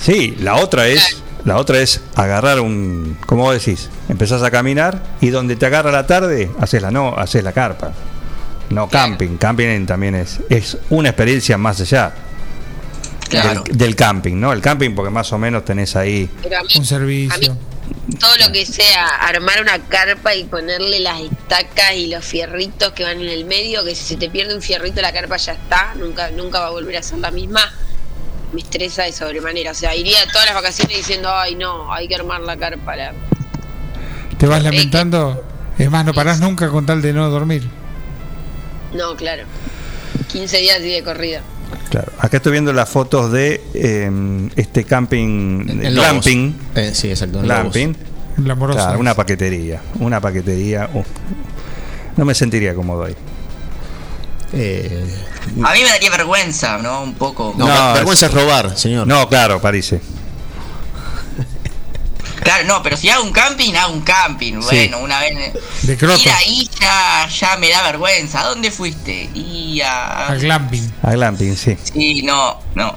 [0.00, 3.88] Sí, la otra es, la otra es agarrar un, ¿cómo decís?
[4.08, 7.92] Empezás a caminar y donde te agarra la tarde, haces la no, haces la carpa.
[8.70, 12.12] No camping, camping también es, es una experiencia más allá
[13.42, 13.62] Claro.
[13.64, 14.52] del, del camping, ¿no?
[14.52, 17.54] El camping porque más o menos tenés ahí, mí, Un servicio.
[17.54, 17.58] mí
[18.18, 23.02] todo lo que sea armar una carpa y ponerle las estacas y los fierritos que
[23.02, 25.94] van en el medio, que si se te pierde un fierrito la carpa ya está,
[25.96, 27.60] nunca nunca va a volver a ser la misma.
[28.52, 32.14] Me estresa de sobremanera, o sea, iría todas las vacaciones diciendo, ay no, hay que
[32.14, 32.94] armar la carpa.
[32.96, 33.12] la-
[34.38, 35.44] Te vas lamentando.
[35.78, 37.68] Es más, no parás nunca con tal de no dormir.
[38.92, 39.42] No, claro.
[40.30, 41.42] 15 días y de corrida.
[41.90, 42.12] Claro.
[42.18, 44.10] Acá estoy viendo las fotos de eh,
[44.56, 45.94] este camping, En Lobos.
[46.10, 47.40] glamping, Eh, sí, exacto.
[47.40, 47.94] glamping.
[48.42, 50.90] Claro, una paquetería, una paquetería.
[50.92, 51.02] uh,
[52.16, 53.14] no me sentiría cómodo ahí.
[54.52, 55.04] Eh,
[55.64, 57.02] A mí me daría vergüenza, ¿no?
[57.02, 57.54] Un poco.
[57.56, 59.06] no, No, ver- vergüenza es robar, señor.
[59.06, 60.00] No, claro, parece.
[62.44, 64.60] Claro, no, pero si hago un camping, hago un camping.
[64.60, 65.54] Bueno, una vez.
[65.82, 66.20] De croto.
[66.20, 68.42] Ir ahí ya, ya me da vergüenza.
[68.42, 69.30] ¿A dónde fuiste?
[69.34, 70.28] Y a.
[70.28, 70.92] Al glamping.
[71.02, 71.76] A glamping, sí.
[71.82, 72.96] Sí, no, no.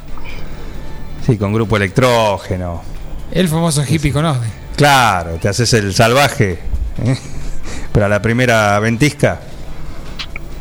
[1.26, 2.84] Sí, con grupo electrógeno.
[3.32, 4.48] El famoso hippie con Osde.
[4.76, 6.60] Claro, te haces el salvaje.
[7.04, 7.18] ¿eh?
[7.94, 9.40] Pero a la primera ventisca,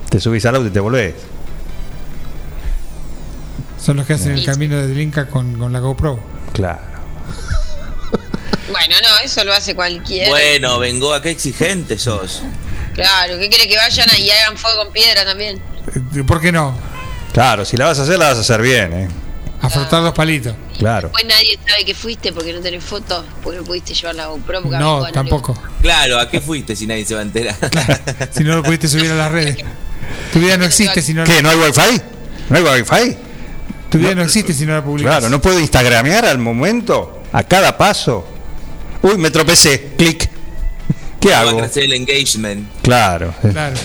[0.08, 1.14] te subís al auto y te volvés.
[3.80, 6.18] Son los que hacen el camino de Inca con, con la GoPro.
[6.52, 6.95] Claro.
[8.70, 10.28] Bueno, no, eso lo hace cualquiera.
[10.28, 12.42] Bueno, vengo qué exigente sos.
[12.94, 15.60] Claro, ¿qué quiere que vayan y hagan fuego con piedra también?
[15.94, 16.76] Eh, ¿Por qué no?
[17.32, 19.08] Claro, si la vas a hacer, la vas a hacer bien, ¿eh?
[19.60, 20.54] A frotar los palitos.
[20.78, 21.08] Claro.
[21.08, 24.62] Después nadie sabe que fuiste porque no tenés fotos, porque no pudiste llevar la GoPro.
[24.62, 25.58] porque a No, tampoco.
[25.82, 27.56] Claro, ¿a qué fuiste si nadie se va a enterar?
[28.30, 29.58] Si no lo pudiste subir a las redes.
[30.32, 31.42] Tu vida no existe si no, ¿Qué?
[31.42, 32.02] ¿No hay wifi?
[32.50, 33.18] ¿No hay wifi?
[33.90, 35.12] tu vida no existe si no la publicas.
[35.12, 38.26] Claro, no puedo instagramear al momento, a cada paso.
[39.02, 40.28] Uy, me tropecé, clic.
[41.20, 41.58] ¿Qué Va a hago?
[41.58, 42.68] crecer el engagement.
[42.82, 43.76] Claro, Claro.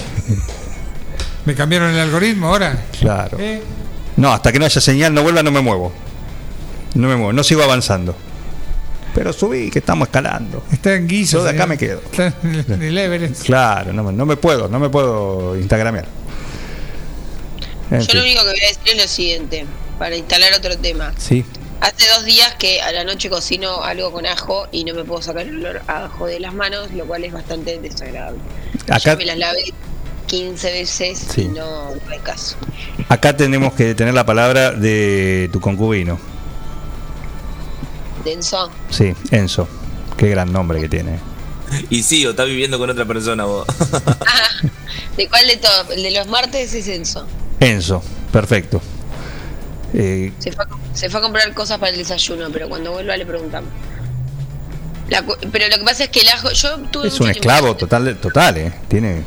[1.45, 2.85] Me cambiaron el algoritmo ahora.
[2.99, 3.37] claro.
[3.39, 3.61] ¿Eh?
[4.17, 5.91] No, hasta que no haya señal, no vuelva, no me muevo.
[6.93, 8.15] No me muevo, no sigo avanzando.
[9.15, 10.63] Pero subí, que estamos escalando.
[10.71, 11.39] Está en guiso.
[11.39, 11.69] Yo de acá señor.
[11.69, 12.01] me quedo.
[12.11, 12.33] Está
[12.75, 13.43] en el Everest.
[13.43, 16.05] Claro, no, me- no me puedo, no me puedo instagramear.
[17.89, 18.15] En Yo fin.
[18.17, 19.65] lo único que voy a decir es lo siguiente,
[19.97, 21.13] para instalar otro tema.
[21.17, 21.43] Sí,
[21.81, 25.21] Hace dos días que a la noche cocino algo con ajo y no me puedo
[25.21, 28.39] sacar el olor a ajo de las manos, lo cual es bastante desagradable.
[28.87, 29.73] Acá- Ya me las lavé
[30.27, 31.41] 15 veces Sí.
[31.41, 32.55] y no, no hay caso.
[33.09, 36.19] acá tenemos que tener la palabra de tu concubino.
[38.23, 38.69] Denso.
[38.91, 39.67] Sí, Enzo.
[40.17, 41.17] Qué gran nombre que tiene.
[41.89, 43.65] Y sí, o está viviendo con otra persona vos.
[45.17, 45.89] ¿De cuál de todos?
[45.89, 47.25] El de los martes es Denso.
[47.59, 48.81] Enzo, perfecto.
[49.93, 53.17] Eh, Se fue, a, se fue a comprar cosas para el desayuno, pero cuando vuelva
[53.17, 53.69] le preguntamos.
[55.09, 56.51] La pero lo que pasa es que el ajo.
[56.51, 58.73] Yo tuve es un tiempo- esclavo total, total, ¿eh?
[58.87, 59.23] Tiene.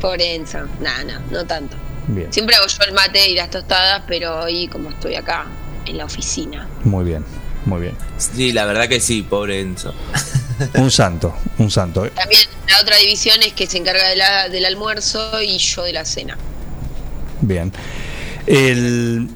[0.00, 0.58] Pobre Enzo.
[0.80, 1.76] No, no, no tanto.
[2.08, 5.46] Bien, Siempre hago yo el mate y las tostadas, pero hoy, como estoy acá
[5.86, 6.68] en la oficina.
[6.84, 7.24] muy bien,
[7.64, 7.96] muy bien.
[8.16, 9.92] Sí, la verdad que sí, pobre Enzo.
[10.74, 12.06] Un santo, un santo.
[12.06, 12.12] ¿eh?
[12.14, 15.92] También la otra división es que se encarga de la, del almuerzo y yo de
[15.92, 16.38] la cena.
[17.42, 17.70] Bien.
[18.46, 19.28] El,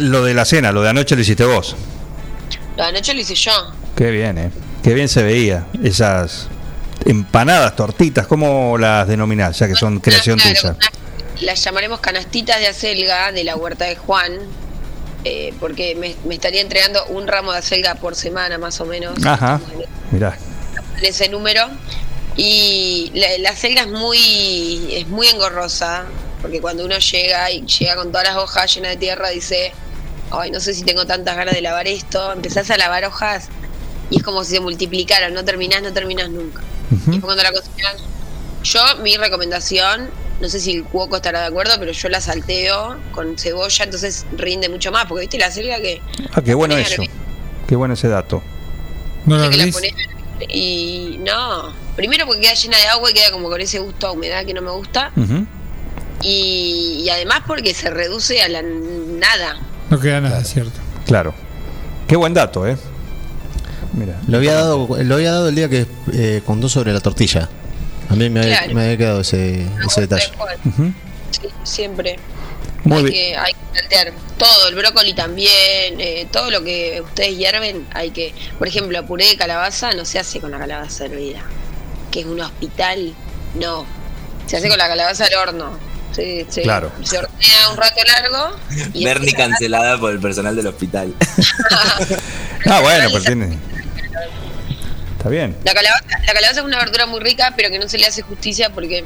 [0.00, 1.76] lo de la cena, lo de anoche lo hiciste vos.
[2.76, 3.52] La noche lo hice yo.
[3.96, 4.50] Qué bien, ¿eh?
[4.82, 5.66] Qué bien se veía.
[5.82, 6.48] Esas
[7.04, 9.58] empanadas, tortitas, ¿cómo las denominás?
[9.58, 10.76] Ya que son creación Claro, tuya.
[11.40, 14.32] Las llamaremos canastitas de acelga de la huerta de Juan.
[15.24, 19.24] eh, porque me, me estaría entregando un ramo de acelga por semana más o menos.
[19.24, 19.60] Ajá.
[20.10, 20.36] Mirá.
[20.98, 21.62] en ese número.
[22.36, 26.04] Y la, la selga es muy, es muy engorrosa,
[26.44, 29.72] porque cuando uno llega y llega con todas las hojas llenas de tierra, dice,
[30.30, 32.34] ay, no sé si tengo tantas ganas de lavar esto.
[32.34, 33.48] Empezás a lavar hojas
[34.10, 36.60] y es como si se multiplicaran, no terminás, no terminás nunca.
[36.90, 37.96] Y después cuando la cocinas,
[38.62, 40.10] yo, mi recomendación,
[40.42, 44.26] no sé si el cuoco estará de acuerdo, pero yo la salteo con cebolla, entonces
[44.36, 46.02] rinde mucho más, porque viste la selga que...
[46.34, 47.04] Ah, qué bueno eso.
[47.66, 48.42] Qué bueno ese dato.
[49.24, 49.48] ¿No la
[50.46, 54.12] y no, primero porque queda llena de agua y queda como con ese gusto a
[54.12, 55.46] humedad que no me gusta Ujú.
[56.24, 59.58] Y, y además porque se reduce a la nada.
[59.90, 60.80] No queda nada, cierto.
[61.06, 61.34] Claro.
[62.08, 62.76] Qué buen dato, ¿eh?
[63.92, 64.20] Mira.
[64.26, 67.48] Lo había dado, lo había dado el día que eh, contó sobre la tortilla.
[68.08, 68.74] A mí me, había- Claro.
[68.74, 70.24] me había quedado ese, ese detalle.
[71.30, 72.16] Sí, siempre.
[72.84, 73.14] Muy hay, bien.
[73.14, 75.50] que, hay que plantear todo, el brócoli también,
[76.00, 80.18] eh, todo lo que ustedes hierven, hay que, por ejemplo, puré de calabaza no se
[80.18, 81.40] hace con la calabaza hervida,
[82.10, 83.14] que es un hospital,
[83.58, 83.86] no,
[84.46, 85.70] se hace con la calabaza al horno,
[86.14, 86.90] se, se, Claro.
[87.02, 88.56] se hornea un rato largo
[88.94, 91.14] y Bernie cancelada por el personal del hospital.
[92.66, 93.58] Ah, bueno, pero tiene.
[95.18, 95.54] Está bien.
[95.64, 98.22] La calabaza, la calabaza es una verdura muy rica, pero que no se le hace
[98.22, 99.04] justicia porque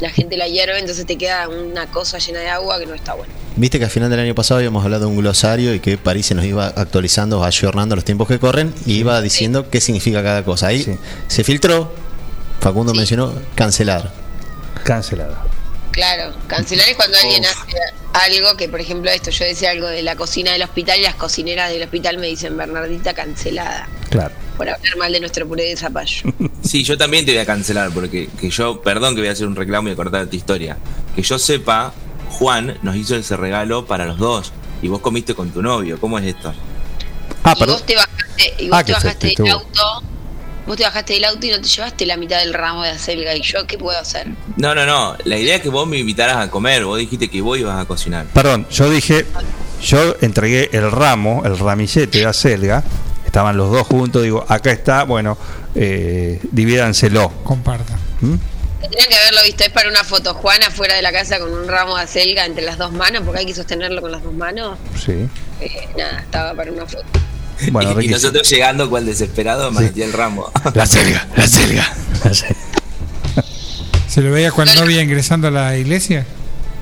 [0.00, 3.14] la gente la hierve, entonces te queda una cosa llena de agua que no está
[3.14, 3.32] bueno.
[3.56, 6.26] Viste que al final del año pasado habíamos hablado de un glosario y que París
[6.26, 10.44] se nos iba actualizando, ayornando los tiempos que corren y iba diciendo qué significa cada
[10.44, 10.68] cosa.
[10.68, 10.96] Ahí Sí.
[11.26, 11.92] se filtró,
[12.60, 12.98] Facundo Sí.
[12.98, 14.12] mencionó cancelar.
[14.84, 15.42] Cancelada.
[15.98, 17.76] Claro, cancelar es cuando alguien hace
[18.12, 21.16] algo que, por ejemplo, esto, yo decía algo de la cocina del hospital y las
[21.16, 24.32] cocineras del hospital me dicen Bernardita cancelada Claro.
[24.56, 26.32] por hablar mal de nuestro puré de zapallo.
[26.62, 29.46] Sí, yo también te voy a cancelar porque que yo, perdón que voy a hacer
[29.48, 30.76] un reclamo y cortar tu historia.
[31.16, 31.92] Que yo sepa,
[32.30, 35.98] Juan nos hizo ese regalo para los dos y vos comiste con tu novio.
[36.00, 36.54] ¿Cómo es esto?
[37.42, 37.76] Ah, y perdón.
[37.76, 40.02] vos te bajaste, y vos Ah, te bajaste te del auto,
[40.68, 43.34] vos te bajaste del auto y no te llevaste la mitad del ramo de acelga
[43.34, 44.28] y yo qué puedo hacer.
[44.56, 45.16] No, no, no.
[45.24, 46.84] La idea es que vos me invitaras a comer.
[46.84, 48.26] Vos dijiste que vos ibas a cocinar.
[48.26, 49.24] Perdón, yo dije,
[49.82, 52.84] yo entregué el ramo, el ramillete de acelga,
[53.24, 55.38] estaban los dos juntos, digo, acá está, bueno,
[55.74, 57.30] eh, divídanselo.
[57.42, 57.98] Compartan.
[58.20, 58.34] ¿Mm?
[58.82, 61.66] Tendrían que haberlo visto, es para una foto Juan afuera de la casa con un
[61.66, 64.78] ramo de acelga entre las dos manos, porque hay que sostenerlo con las dos manos.
[65.02, 65.28] Sí.
[65.60, 67.06] Eh, nada, estaba para una foto.
[67.70, 70.50] Bueno, y, nosotros llegando cual desesperado, Matías el ramo.
[70.74, 71.92] la acelga, la acelga.
[74.08, 76.26] ¿Se lo veía cuando no había ingresando a la iglesia?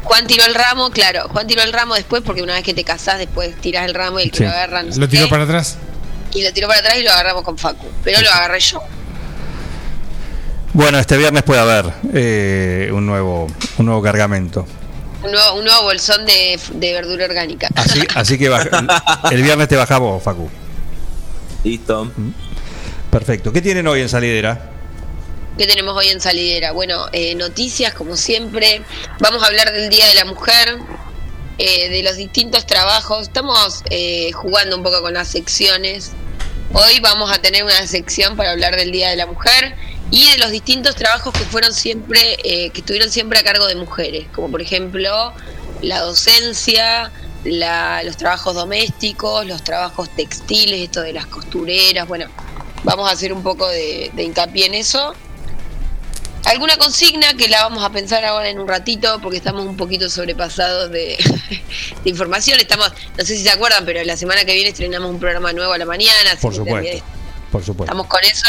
[0.05, 2.85] Juan tiró el ramo, claro, Juan tiró el ramo después porque una vez que te
[2.85, 4.45] casás después tirás el ramo y el que Sí.
[4.45, 5.77] lo agarra no sé Lo tiró qué, para atrás.
[6.33, 8.81] y lo tiró para atrás y lo agarramos con Facu, pero lo agarré yo.
[10.73, 13.47] Bueno, este viernes puede haber eh, un nuevo
[13.79, 14.67] un nuevo cargamento.
[15.25, 17.69] Un nuevo, un nuevo bolsón de, de verdura orgánica.
[17.75, 18.87] Así, así que baja-
[19.33, 20.49] el viernes te bajamos, Facu.
[21.67, 22.13] Listo.
[23.11, 23.53] Perfecto.
[23.53, 24.71] ¿Qué tienen hoy en salidera?
[25.59, 26.71] ¿Qué tenemos hoy en Salidera?
[26.71, 28.83] Bueno, eh, noticias como siempre.
[29.19, 30.79] Vamos a hablar del Día de la Mujer,
[31.59, 33.23] eh, de los distintos trabajos.
[33.23, 36.13] Estamos eh, jugando un poco con las secciones.
[36.73, 39.75] Hoy vamos a tener una sección para hablar del Día de la Mujer
[40.13, 43.75] y de los distintos trabajos que fueron siempre, eh, que estuvieron siempre a cargo de
[43.75, 45.33] mujeres, como por ejemplo
[45.83, 47.11] la docencia,
[47.47, 52.07] la- los trabajos domésticos, los trabajos textiles, esto de las costureras.
[52.09, 52.27] Bueno,
[52.85, 55.15] vamos a hacer un poco de, de hincapié en eso
[56.45, 60.09] alguna consigna que la vamos a pensar ahora en un ratito porque estamos un poquito
[60.09, 61.17] sobrepasados de,
[62.05, 62.61] de información.
[62.61, 65.73] Estamos, no sé si se acuerdan, pero la semana que viene estrenamos un programa nuevo
[65.73, 66.37] a la mañana.
[66.41, 67.05] Por supuesto.
[67.51, 67.85] Por supuesto.
[67.93, 68.49] Estamos con eso.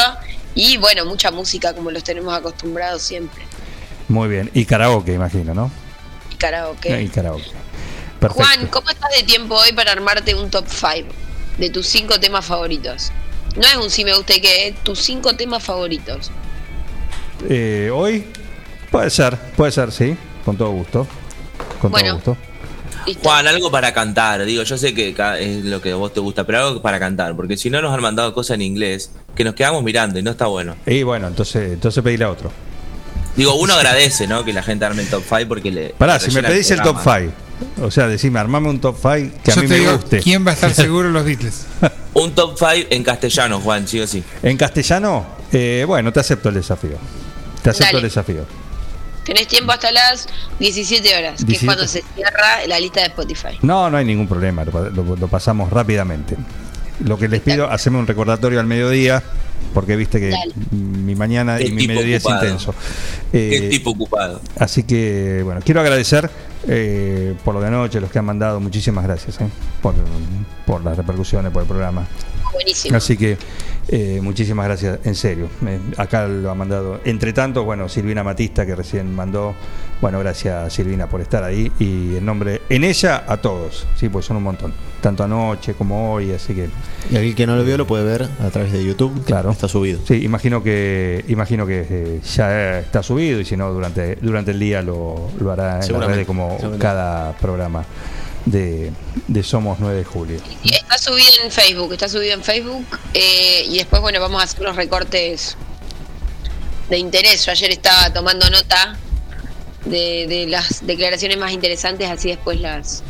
[0.53, 3.43] Y bueno, mucha música como los tenemos acostumbrados siempre.
[4.09, 4.51] Muy bien.
[4.53, 5.71] Y karaoke, imagino, ¿no?
[6.31, 7.01] Y karaoke.
[7.01, 7.51] Y karaoke.
[8.19, 8.43] Perfecto.
[8.43, 11.09] Juan, ¿cómo estás de tiempo hoy para armarte un top 5
[11.57, 13.11] de tus cinco temas favoritos?
[13.55, 16.31] No es un sí me gusta y que, tus cinco temas favoritos.
[17.49, 18.25] Eh, hoy
[18.91, 21.07] puede ser, puede ser, sí, con todo gusto.
[21.81, 22.19] Con Bueno.
[22.19, 22.37] todo gusto.
[23.05, 23.23] ¿Listo?
[23.23, 24.43] Juan, algo para cantar.
[24.45, 27.35] Digo, yo sé que es lo que a vos te gusta, pero algo para cantar.
[27.35, 30.31] Porque si no nos han mandado cosas en inglés que nos quedamos mirando y no
[30.31, 30.75] está bueno.
[30.85, 32.51] Y bueno, entonces, entonces pedile a otro.
[33.37, 34.43] Digo, uno agradece, ¿no?
[34.43, 35.89] Que la gente arme el top 5 porque le.
[35.97, 37.31] Pará, si me pedís el top programa.
[37.31, 37.33] 5,
[37.81, 40.19] o sea, decime, armame un top 5 que a mí te me digo, guste.
[40.19, 41.65] ¿quién va a estar seguro los Beatles?
[42.13, 44.23] Un top 5 en castellano, Juan, sí o sí.
[44.43, 46.97] En castellano, eh, bueno, te acepto el desafío.
[47.61, 47.97] Te acepto Dale.
[47.99, 48.45] el desafío.
[49.23, 50.27] Tenés tiempo hasta las
[50.59, 51.65] 17 horas, que es 17.
[51.65, 53.57] cuando se cierra la lista de Spotify.
[53.61, 56.37] No, no hay ningún problema, lo, lo- lo pasamos rápidamente.
[57.01, 59.21] Lo que les pido, haceme un recordatorio al mediodía,
[59.73, 60.53] porque viste que Dale.
[60.71, 62.37] mi mañana y mi mediodía ocupado.
[62.39, 62.73] es intenso.
[63.31, 64.41] Qué Eh, tipo ocupado.
[64.57, 66.29] Así que, bueno, quiero agradecer
[66.67, 69.47] eh, por lo de anoche, los que han mandado, muchísimas gracias eh,
[69.81, 69.93] por,
[70.65, 72.05] por las repercusiones, por el programa.
[72.53, 72.97] Buenísimo.
[72.97, 73.37] Así que,
[73.89, 75.49] eh, muchísimas gracias, en serio.
[75.65, 76.99] Eh, acá lo ha mandado.
[77.05, 79.53] Entre tanto, bueno, Silvina Matista, que recién mandó.
[79.99, 81.71] Bueno, gracias Silvina por estar ahí.
[81.79, 83.87] Y en nombre, en ella, a todos.
[83.95, 84.73] Sí, pues son un montón.
[85.01, 86.69] Tanto anoche como hoy, así que.
[87.09, 89.23] Y aquel que no lo vio lo puede ver a través de YouTube.
[89.25, 89.51] Claro.
[89.51, 89.99] Está subido.
[90.05, 94.59] Sí, imagino que imagino que eh, ya está subido y si no durante durante el
[94.59, 96.56] día lo, lo hará en las redes como.
[96.79, 97.85] Cada programa
[98.45, 98.91] de,
[99.27, 100.39] de Somos 9 de Julio.
[100.63, 102.85] Y Está subido en Facebook, está subido en Facebook.
[103.13, 105.57] eh, y después, bueno, vamos a hacer los recortes
[106.89, 107.45] de interés.
[107.45, 108.95] Yo ayer estaba tomando nota
[109.85, 113.03] de, de las declaraciones más interesantes, así después las,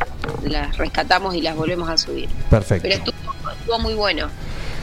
[0.43, 2.29] las rescatamos y las volvemos a subir.
[2.49, 2.83] Perfecto.
[2.83, 4.29] Pero estuvo, estuvo muy bueno.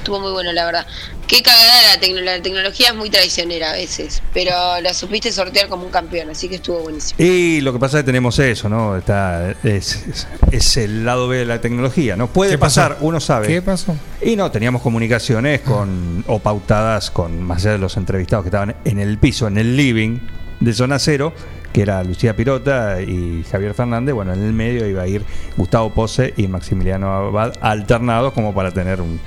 [0.05, 0.87] Estuvo muy bueno, la verdad.
[1.27, 2.37] Qué cagada la tecnología.
[2.37, 4.53] La tecnología es muy traicionera a veces, pero
[4.83, 7.17] la supiste sortear como un campeón, así que estuvo buenísimo.
[7.19, 8.97] Y lo que pasa es que tenemos eso, ¿no?
[8.97, 12.27] Está, es, es- es el lado B de la tecnología, ¿no?
[12.29, 13.47] Puede pasar, uno sabe.
[13.49, 13.97] ¿Qué pasó?
[14.23, 18.77] Y no, teníamos comunicaciones con o pautadas con más allá de los entrevistados que estaban
[18.85, 20.19] en el piso, en el living
[20.61, 21.33] de Zona Cero,
[21.73, 24.15] que era Lucía Pirota y Javier Fernández.
[24.15, 25.25] Bueno, en el medio iba a ir
[25.57, 29.19] Gustavo Pose y Maximiliano Abad alternados como para tener un...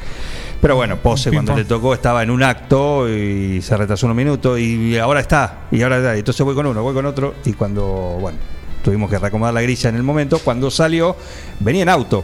[0.62, 4.60] Pero bueno, Pose cuando le tocó estaba en un acto y se retrasó unos minutos
[4.60, 6.16] y ahora está, y ahora está.
[6.16, 7.84] Entonces voy con uno, voy con otro y cuando,
[8.20, 8.38] bueno,
[8.84, 11.16] tuvimos que reacomodar la grilla en el momento, cuando salió,
[11.60, 12.24] venía en auto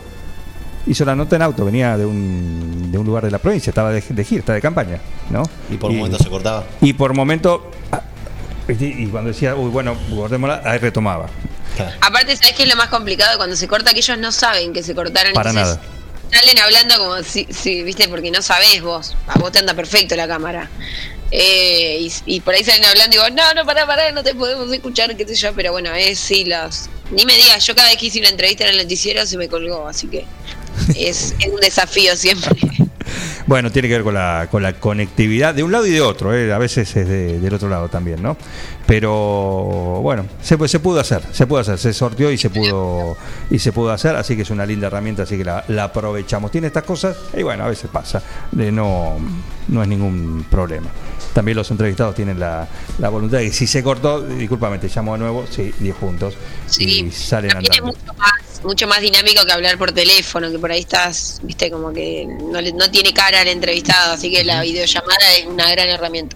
[0.85, 3.91] hizo la nota en auto, venía de un, de un lugar de la provincia, estaba
[3.91, 5.43] de, de gira, estaba de campaña, ¿no?
[5.69, 6.65] Y por un momento se cortaba.
[6.81, 8.01] Y por momento, ah,
[8.67, 11.27] y cuando decía, uy, bueno, cortémosla, ahí retomaba.
[11.75, 11.95] Claro.
[12.01, 13.37] Aparte, ¿sabes qué es lo más complicado?
[13.37, 15.33] Cuando se corta, que ellos no saben que se cortaron.
[15.33, 15.87] Para entonces nada.
[16.33, 19.15] Salen hablando como si, si, viste, porque no sabés vos.
[19.27, 20.69] A vos te anda perfecto la cámara.
[21.31, 24.71] Eh, y, por ahí salen hablando y digo, no, no, pará, pará, no te podemos
[24.71, 25.53] escuchar, qué sé yo.
[25.53, 26.89] Pero bueno, es sí, los.
[27.11, 29.47] Ni me digas, yo cada vez que hice una entrevista en el noticiero se me
[29.47, 30.25] colgó, así que
[30.95, 32.55] es, es un desafío siempre.
[33.47, 36.33] Bueno, tiene que ver con la, con la conectividad de un lado y de otro,
[36.33, 36.51] ¿eh?
[36.53, 38.37] a veces es de- del otro lado también, ¿no?
[38.85, 43.15] Pero bueno, se, se pudo hacer, se pudo hacer, se sorteó y se pudo
[43.49, 46.51] y se pudo hacer, así que es una linda herramienta, así que la, aprovechamos.
[46.51, 49.15] Tiene estas cosas y bueno, a veces pasa, no,
[49.67, 50.87] no es ningún problema.
[51.33, 52.67] También los entrevistados tienen la,
[52.99, 56.35] la voluntad de que si se cortó, discúlpame, te llamo de nuevo, sí, 10 puntos
[56.77, 57.97] y salen También es andando.
[57.99, 61.91] mucho más, mucho más dinámico que hablar por teléfono, que por ahí estás, viste, como
[61.91, 66.35] que no, no tiene cara el entrevistado, así que la videollamada es una gran herramienta.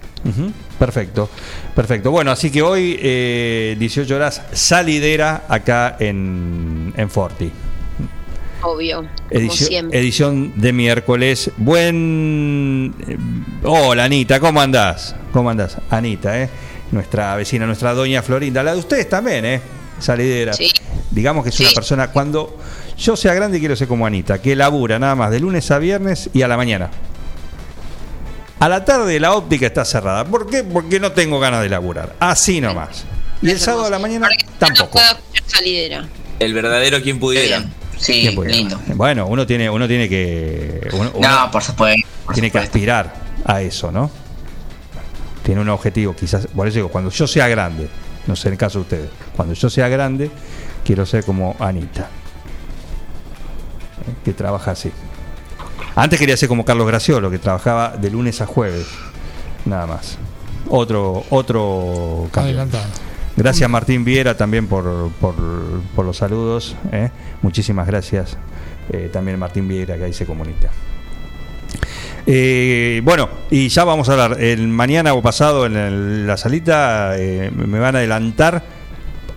[0.80, 1.30] Perfecto,
[1.76, 2.12] perfecto.
[2.12, 7.52] Bueno, así que hoy, eh, 18 horas, salidera acá en, en Forti.
[8.62, 10.00] Obvio, como Edición, siempre.
[10.00, 11.52] edición de miércoles.
[11.58, 12.94] Buen.
[13.08, 13.18] eh,
[13.64, 15.16] Hola, Anita, ¿cómo andás?
[15.32, 15.78] ¿Cómo andás?
[15.90, 16.50] Anita, ¿eh?
[16.92, 18.64] Nuestra vecina, nuestra doña Florinda.
[18.64, 19.62] La de ustedes también, ¿eh?
[20.00, 20.54] Salidera.
[20.54, 20.72] Sí.
[21.12, 22.12] Digamos que es una persona.
[22.12, 22.58] Cuando
[22.98, 26.30] yo sea grande, quiero ser como Anita, que labura nada más de lunes a viernes
[26.34, 26.90] y a la mañana.
[28.60, 30.26] A la tarde la óptica está cerrada.
[30.26, 30.64] ¿Por qué?
[30.64, 32.16] Porque no tengo ganas de laburar.
[32.20, 33.06] Así nomás.
[33.42, 34.28] Y el sábado a la mañana
[34.58, 34.94] tampoco.
[34.94, 36.08] puedo escuchar salidera.
[36.40, 37.64] El verdadero quien pudiera.
[37.98, 38.52] Sí, ¿Quién puede?
[38.52, 38.80] lindo.
[38.96, 40.88] Bueno, uno tiene, uno tiene que.
[40.94, 42.08] uno- uno- No, por supuesto.
[42.26, 43.14] por tiene que aspirar
[43.46, 44.10] a eso, ¿no?
[45.44, 47.88] Tiene un objetivo, quizás, por eso digo, cuando yo sea grande,
[48.28, 50.30] no sé en el caso de ustedes, cuando yo sea grande,
[50.84, 52.02] quiero ser como Anita,
[54.08, 54.14] ¿eh?
[54.26, 54.92] que trabaja así.
[55.96, 58.86] Antes quería ser como Carlos Graciolo, que trabajaba de lunes a jueves,
[59.66, 60.18] nada más.
[60.70, 62.50] Otro, otro cambio.
[62.52, 62.84] Adelantado.
[63.38, 66.76] Gracias Martín Viera también por, por, los saludos.
[66.92, 67.10] ¿eh?
[67.42, 68.36] Muchísimas gracias.
[68.92, 70.70] eh, también Martín Viera que ahí se comunica.
[72.26, 74.42] Eh, bueno, y ya vamos a hablar.
[74.42, 77.14] El mañana o pasado en la salita
[77.54, 78.64] me van a adelantar.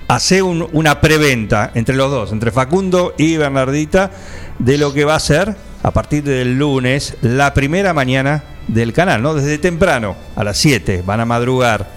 [0.09, 4.11] Hace un- una preventa entre los dos, entre Facundo y Bernardita,
[4.59, 9.23] de lo que va a ser a partir del lunes, la primera mañana del canal,
[9.23, 9.35] ¿no?
[9.35, 11.91] Desde temprano, a las 7, van a madrugar,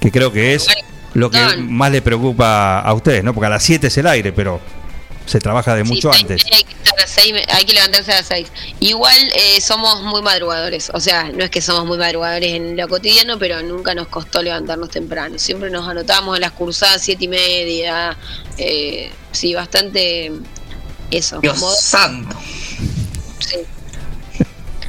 [0.00, 0.66] que creo que es
[1.14, 3.32] lo que más le preocupa a ustedes, ¿no?
[3.34, 4.60] Porque a las 7 es el aire, pero
[5.26, 6.44] se trabaja de Sí, mucho antes.
[6.52, 8.46] Hay que, estar a las seis, hay que levantarse a las 6.
[8.80, 10.90] Igual eh, somos muy madrugadores.
[10.92, 14.42] O sea, no es que somos muy madrugadores en lo cotidiano, pero nunca nos costó
[14.42, 15.38] levantarnos temprano.
[15.38, 18.16] Siempre nos anotamos en las cursadas siete y media.
[18.58, 20.30] Eh, sí, bastante
[21.10, 21.40] eso.
[21.40, 22.36] Dios modo- santo.
[23.38, 23.56] sí.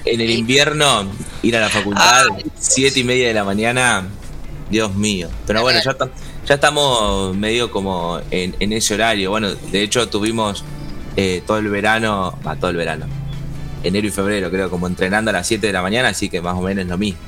[0.04, 1.10] En el invierno,
[1.42, 4.08] ir a la facultad, Ay, siete y media de la mañana,
[4.70, 5.30] Dios mío.
[5.48, 6.10] Pero bueno, ya, ta-
[6.46, 9.30] ya estamos medio como en, en ese horario.
[9.30, 10.64] Bueno, de hecho tuvimos
[11.16, 13.06] eh, todo el verano, va, todo el verano,
[13.84, 16.56] enero y febrero creo, como entrenando a las 7 de la mañana, así que más
[16.56, 17.20] o menos lo mismo.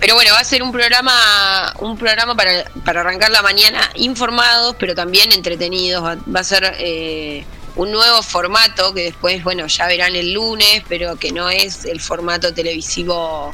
[0.00, 4.76] Pero bueno, va a ser un programa, un programa para, para arrancar la mañana informados,
[4.78, 6.04] pero también entretenidos.
[6.04, 7.44] Va, va a ser eh,
[7.74, 12.00] un nuevo formato que después, bueno, ya verán el lunes, pero que no es el
[12.00, 13.52] formato televisivo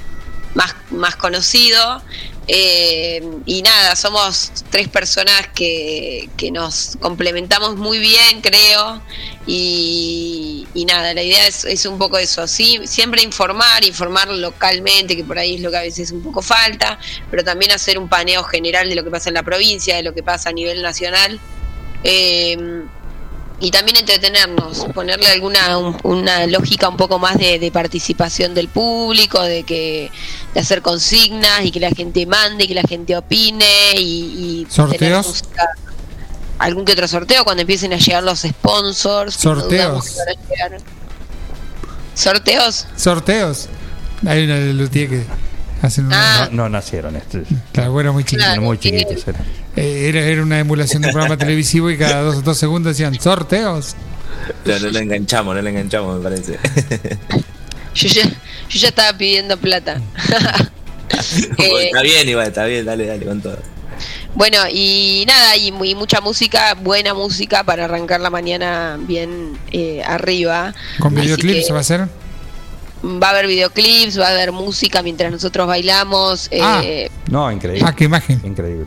[0.95, 2.03] más, conocido.
[2.47, 9.01] Eh, y nada, somos tres personas que, que nos complementamos muy bien, creo.
[9.47, 15.17] Y, y nada, la idea es, es un poco eso, sí, siempre informar, informar localmente,
[15.17, 16.99] que por ahí es lo que a veces un poco falta,
[17.31, 20.15] pero también hacer un paneo general de lo que pasa en la provincia, de lo
[20.15, 21.39] que pasa a nivel nacional.
[22.03, 22.85] Eh,
[23.61, 28.69] y también entretenernos, ponerle alguna un- una lógica un poco más de, de participación del
[28.69, 30.11] público, de que
[30.53, 33.65] de hacer consignas y que la gente mande, que la gente opine
[33.97, 35.27] y, y ¿Sorteos?
[35.27, 35.67] música.
[36.59, 39.37] algún que otro sorteo cuando empiecen a llegar los sponsors.
[39.45, 40.17] no ¿Sorteos?
[42.15, 42.87] ¿Sorteos?
[42.97, 43.69] Sorteos.
[44.27, 45.25] Hay una de Lutier que
[45.83, 46.45] hacen una.
[46.45, 46.49] Ah.
[46.51, 47.17] No, no nacieron.
[47.17, 47.43] Este,
[47.73, 48.45] Claro, bueno, muy chiquito.
[48.45, 48.63] Claro.
[48.63, 49.45] muy chiquitos eran.
[49.77, 53.21] Eh, era, era una emulación de un programa televisivo y cada dos, dos segundos decían
[53.21, 53.97] sorteos.
[54.65, 56.59] No, no lo enganchamos, no lo enganchamos, me parece.
[57.95, 60.01] Yo ya, yo ya estaba pidiendo plata.
[61.59, 63.59] Eh, está bien, igual, está bien, dale, dale con todo.
[64.35, 70.03] bueno, y nada, y, muy, mucha música, buena música para arrancar la mañana bien eh,
[70.05, 70.75] arriba.
[70.99, 72.09] Con videoclips va a hacer.
[73.05, 76.51] Va a haber videoclips, va a haber música mientras nosotros bailamos.
[76.61, 76.81] Ah.
[76.83, 77.87] eh, No, increíble.
[77.87, 78.41] Ah, qué imagen.
[78.45, 78.87] Increíble.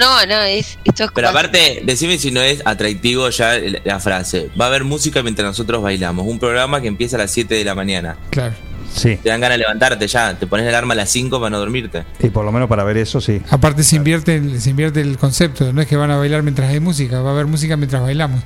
[0.00, 4.00] No, no, no, es, esto es Pero aparte, decime si no es atractivo ya la
[4.00, 4.50] frase.
[4.60, 6.26] Va a haber música mientras nosotros bailamos.
[6.26, 8.16] Un programa que empieza a las 7 de la mañana.
[8.30, 8.54] Claro.
[8.94, 9.16] Sí.
[9.16, 10.38] Te dan ganas de levantarte ya.
[10.38, 12.04] Te pones el alarma a las 5 para no dormirte.
[12.20, 13.40] Y por lo menos para ver eso, sí.
[13.50, 15.72] Aparte se invierte, el- se invierte el concepto.
[15.72, 18.42] No es que van a bailar mientras hay música, va a haber música mientras bailamos.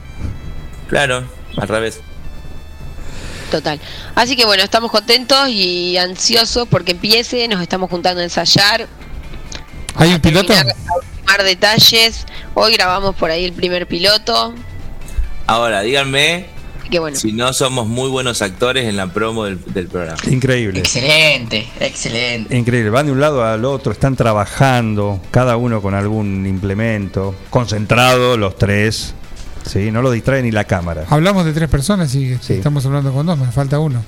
[0.88, 1.24] Claro,
[1.56, 2.00] al revés.
[3.50, 3.80] Total.
[4.14, 8.86] Así que bueno, estamos contentos y ansiosos porque empiece, nos estamos juntando a ensayar.
[9.96, 10.48] ¿Hay un piloto?
[10.54, 10.76] terminar,
[11.28, 12.26] ultimar detalles.
[12.54, 14.54] Hoy grabamos por ahí el primer piloto.
[15.46, 16.46] Ahora, díganme
[16.90, 20.18] que bueno, si no somos muy buenos actores en la promo del, del programa.
[20.30, 20.78] Increíble.
[20.80, 22.56] Excelente, excelente.
[22.56, 28.38] Increíble, van de un lado al otro, están trabajando, cada uno con algún implemento, concentrados
[28.38, 29.12] los tres,
[29.70, 29.90] ¿sí?
[29.90, 31.04] no lo distrae ni la cámara.
[31.10, 32.54] Hablamos de tres personas y Sí.
[32.54, 34.02] estamos hablando con dos, me falta uno.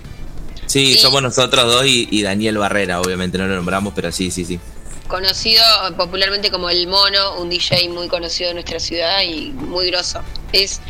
[0.65, 0.99] Sí, Sí.
[1.01, 4.59] somos nosotros dos y, y Daniel Barrera, obviamente no lo nombramos, pero sí, sí, sí.
[5.11, 5.63] Conocido
[5.97, 10.21] popularmente como El Mono, un DJ muy conocido de nuestra ciudad y muy grosso.
[10.53, 10.81] Es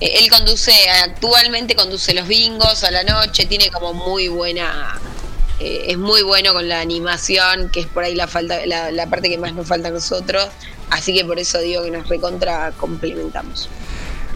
[0.00, 0.72] eh, él conduce
[1.04, 5.00] actualmente conduce los bingos a la noche, tiene como muy buena
[5.60, 9.28] eh, es muy bueno con la animación, que es por ahí la falta la, parte
[9.28, 10.48] que más nos falta a nosotros,
[10.90, 13.68] así que por eso digo que nos recontra complementamos.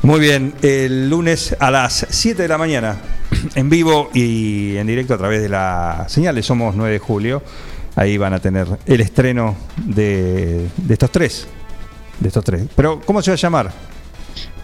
[0.03, 3.01] Muy bien, el lunes a las 7 de la mañana,
[3.55, 7.43] en vivo y en directo a través de la señal de Somos 9 de Julio,
[7.97, 11.47] ahí van a tener el estreno de, de estos tres.
[12.21, 12.65] De estos tres.
[12.77, 13.73] Pero, ¿cómo se va a llamar?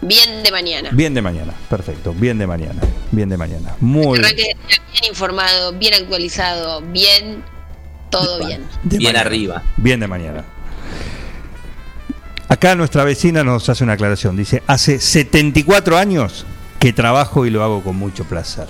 [0.01, 0.89] Bien de mañana.
[0.93, 3.75] Bien de mañana, perfecto, bien de mañana, bien de mañana.
[3.81, 7.43] Muy Arranque bien informado, bien actualizado, bien
[8.09, 8.63] todo bien.
[8.83, 9.27] de Bien mañana.
[9.27, 9.63] arriba.
[9.77, 10.45] Bien de mañana.
[12.47, 14.35] Acá nuestra vecina nos hace una aclaración.
[14.35, 16.45] Dice, hace 74 años
[16.79, 18.67] que trabajo y lo hago con mucho placer.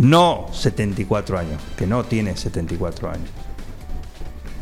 [0.00, 3.28] No 74 años, que no tiene 74 años.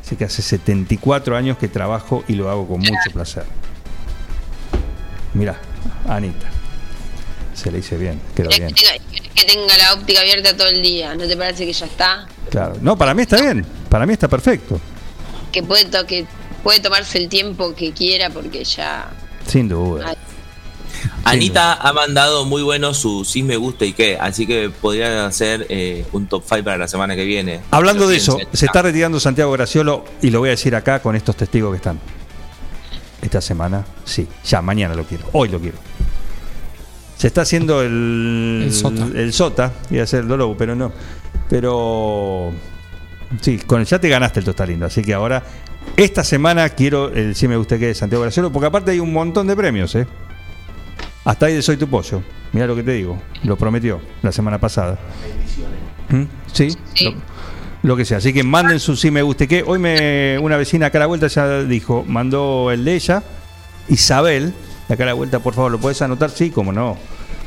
[0.02, 3.44] Dice que hace 74 años que trabajo y lo hago con mucho placer.
[5.34, 5.56] Mira,
[6.08, 6.48] Anita.
[7.54, 8.74] Se le dice bien, quedó ¿Querés bien.
[8.74, 11.14] que, tenga, querés que tenga la óptica abierta todo el día?
[11.14, 12.26] ¿No te parece que ya está?
[12.50, 12.76] Claro.
[12.80, 13.64] No, para mí está bien.
[13.88, 14.80] Para mí está perfecto.
[15.52, 16.26] Que puede, to- que
[16.62, 19.08] puede tomarse el tiempo que quiera porque ya...
[19.46, 20.08] Sin duda.
[20.10, 20.16] Ay,
[21.24, 25.66] Anita ha mandado muy bueno su sí me gusta y qué, así que podrían hacer
[25.68, 27.60] eh, un top 5 para la semana que viene.
[27.70, 31.16] Hablando de eso, se está retirando Santiago Graciolo y lo voy a decir acá con
[31.16, 32.00] estos testigos que están.
[33.20, 35.76] Esta semana, sí, ya, mañana lo quiero, hoy lo quiero.
[37.16, 39.08] Se está haciendo el, El sota.
[39.14, 40.92] el sota, iba a ser el Dolobu, pero no.
[41.50, 42.52] Pero
[43.40, 45.42] sí, con el, ya te ganaste el Tostalindo, así que ahora,
[45.96, 49.12] esta semana quiero el sí me gusta que de Santiago Graciolo, porque aparte hay un
[49.12, 50.06] montón de premios, ¿eh?
[51.28, 52.22] Hasta ahí de Soy tu Pollo.
[52.52, 54.98] Mira lo que te digo, lo prometió la semana pasada.
[56.08, 56.22] ¿Mm?
[56.50, 57.04] Sí, Sí.
[57.04, 57.12] Lo,
[57.82, 58.16] lo que sea.
[58.16, 59.62] Así que manden su sí me guste que.
[59.62, 63.22] Hoy me una vecina acá a la vuelta ya dijo, mandó el de ella,
[63.90, 64.54] Isabel,
[64.88, 66.30] de acá a la vuelta, por favor, ¿lo puedes anotar?
[66.30, 66.96] Sí, cómo no.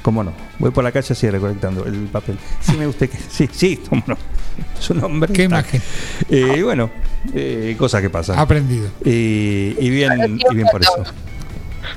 [0.04, 0.32] ¿Cómo no?
[0.60, 2.38] Voy por la calle así recolectando el papel.
[2.60, 3.18] Sí me guste que.
[3.18, 4.16] Sí, sí, cómo no.
[4.80, 5.34] Su nombre.
[5.34, 5.56] ¿Qué está.
[5.56, 5.82] imagen?
[6.30, 6.92] Eh, y bueno,
[7.34, 8.38] eh, cosas que pasan.
[8.38, 8.90] Aprendido.
[9.04, 11.04] Y, y bien, y bien por eso.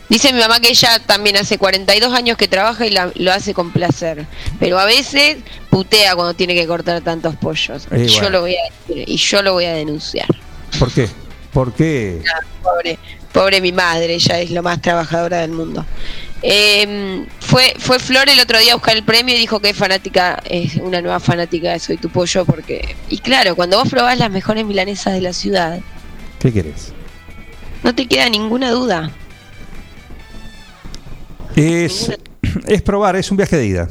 [0.09, 3.55] Dice mi mamá que ella también hace 42 años que trabaja y la- lo hace
[3.55, 4.27] con placer.
[4.61, 5.39] Pero a veces
[5.71, 7.87] putea cuando tiene que cortar tantos pollos.
[7.97, 10.29] Y, yo lo voy a, y yo lo voy a denunciar.
[10.79, 11.09] ¿Por qué?
[11.53, 12.23] ¿Por qué?
[12.63, 12.99] Pobre,
[13.33, 15.87] pobre mi madre, ella es lo más trabajadora del mundo.
[16.43, 19.77] Eh, fue, fue Flor el otro día a buscar el premio y dijo que es
[19.77, 22.97] fanática, es una nueva fanática de Soy tu Pollo porque...
[23.09, 25.81] Y claro, cuando vos probás las mejores milanesas de la ciudad,
[26.41, 26.93] ¿Qué querés?
[27.83, 29.11] no te queda ninguna duda.
[31.57, 32.11] Es,
[32.67, 33.89] es probar, es un viaje de ida.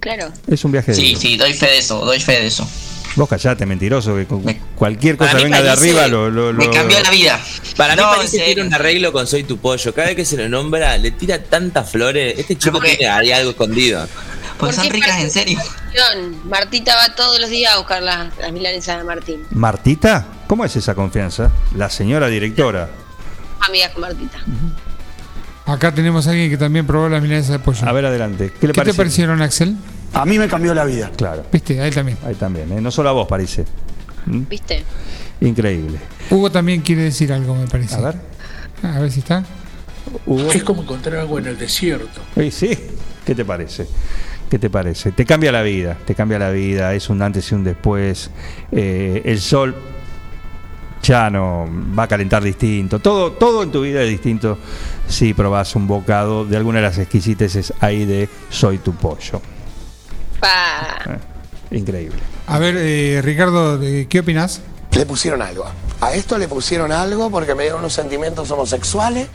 [0.00, 0.32] Claro.
[0.46, 1.20] Es un viaje de Sí, ida.
[1.20, 2.68] sí, doy fe de eso, doy fe de eso.
[3.16, 6.70] Vos callate, mentiroso, que con Me- cualquier cosa mí venga de arriba lo, lo- Me
[6.70, 7.40] cambió la vida.
[7.76, 8.64] Para mí No, parece en que tiene serio.
[8.66, 9.92] un arreglo con Soy tu pollo.
[9.92, 12.38] Cada vez que se lo nombra, le tira tantas flores.
[12.38, 14.06] Este chico porque- tiene ahí algo escondido.
[14.58, 15.58] Pues son Porque ricas en serio.
[16.44, 19.40] Martita va todos los días a buscar las, las milanesas de Martín.
[19.50, 20.26] ¿Martita?
[20.46, 21.50] ¿Cómo es esa confianza?
[21.76, 22.88] La señora directora.
[23.60, 24.38] Amigas con Martita.
[25.68, 27.86] Acá tenemos a alguien que también probó las milanesas de pollo.
[27.86, 28.50] A ver, adelante.
[28.58, 29.76] ¿Qué le ¿Qué te parecieron, Axel?
[30.14, 31.10] A mí me cambió la vida.
[31.14, 31.78] Claro, ¿Viste?
[31.80, 32.16] A él también.
[32.24, 32.72] ahí también.
[32.72, 32.80] ¿eh?
[32.80, 33.66] No solo a vos, parece.
[34.24, 34.42] ¿Mm?
[34.48, 34.82] ¿Viste?
[35.42, 35.98] Increíble.
[36.30, 37.96] Hugo también quiere decir algo, me parece.
[37.96, 38.14] A ver,
[38.82, 39.44] A ver si está.
[40.24, 40.50] Hugo.
[40.50, 42.22] Es como encontrar agua en el desierto.
[42.34, 42.78] Sí, sí.
[43.26, 43.86] ¿Qué te parece?
[44.48, 45.12] ¿Qué te parece?
[45.12, 48.30] Te cambia la vida, te cambia la vida, es un antes y un después.
[48.72, 49.74] Eh, el sol
[51.02, 52.98] ya no va a calentar distinto.
[52.98, 54.58] Todo, todo en tu vida es distinto
[55.08, 59.40] si probás un bocado de alguna de las exquisiteces ahí de Soy tu pollo.
[60.40, 60.98] Pa.
[61.06, 62.18] Eh, increíble.
[62.46, 64.60] A ver, eh, Ricardo, eh, ¿qué opinas?
[64.92, 65.66] Le pusieron algo.
[66.00, 69.28] A esto le pusieron algo porque me dieron unos sentimientos homosexuales.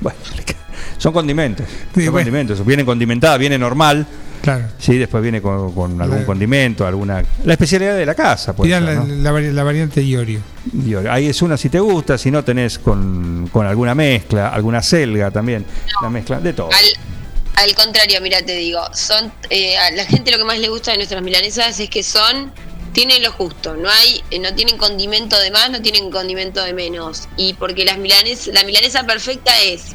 [0.00, 0.18] Bueno,
[0.98, 1.66] son condimentos.
[1.94, 2.26] Sí, son bueno.
[2.26, 2.64] condimentos.
[2.64, 4.06] Viene condimentada, viene normal.
[4.42, 4.64] Claro.
[4.78, 6.26] Sí, después viene con, con algún Claro.
[6.26, 7.22] condimento, alguna.
[7.44, 9.06] La especialidad de la casa, ser, la, ¿no?
[9.06, 10.40] la vari- la variante Iorio.
[10.64, 14.82] Digo, ahí es una si te gusta, si no tenés con, con alguna mezcla, alguna
[14.82, 15.64] selga también,
[16.02, 16.70] la mezcla de todo.
[16.72, 20.68] Al, al contrario, mira, te digo, son eh, a la gente lo que más le
[20.68, 22.52] gusta de nuestras milanesas es que son
[22.92, 26.72] tienen lo justo, no hay eh, no tienen condimento de más, no tienen condimento de
[26.72, 29.92] menos y porque las milanes la milanesa perfecta es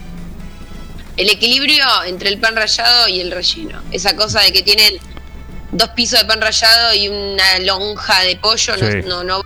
[1.18, 3.82] el equilibrio entre el pan rallado y el relleno.
[3.92, 4.94] Esa cosa de que tienen
[5.72, 8.98] dos pisos de pan rallado y una lonja de pollo no Sí.
[9.08, 9.46] no, no va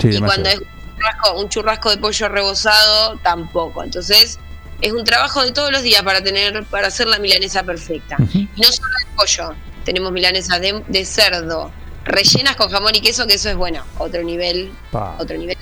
[0.00, 0.26] Sí, y demasiado.
[0.26, 0.64] cuando es un
[0.98, 3.84] churrasco, un churrasco de pollo rebozado, tampoco.
[3.84, 4.38] Entonces,
[4.80, 8.16] es un trabajo de todos los días para tener, para hacer la milanesa perfecta.
[8.32, 9.54] Y no solo de pollo,
[9.84, 11.70] tenemos milanesas de, de cerdo,
[12.04, 15.16] rellenas con jamón y queso, que eso es bueno, otro nivel, Pa.
[15.20, 15.56] otro nivel.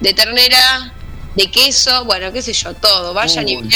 [0.00, 0.92] De ternera,
[1.34, 3.12] de queso, bueno, qué sé yo, todo.
[3.12, 3.70] Vayan y vean.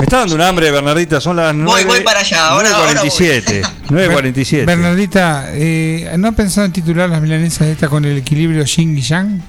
[0.00, 1.70] Me está dando un hambre, Bernardita, son las 9.
[1.70, 3.10] Voy, voy para allá, ahora- ahora voy.
[3.10, 3.62] 9.47.
[3.88, 4.64] 9.47.
[4.66, 9.02] Bernardita, eh, ¿no has pensado en titular las milanesas esta con el equilibrio yin y
[9.02, 9.42] yang?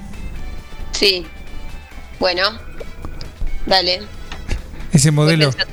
[0.92, 1.24] Sí.
[2.20, 2.42] Bueno,
[3.66, 4.02] dale.
[4.92, 5.50] Ese modelo.
[5.50, 5.72] pensando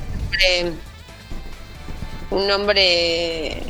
[2.30, 3.62] un nombre-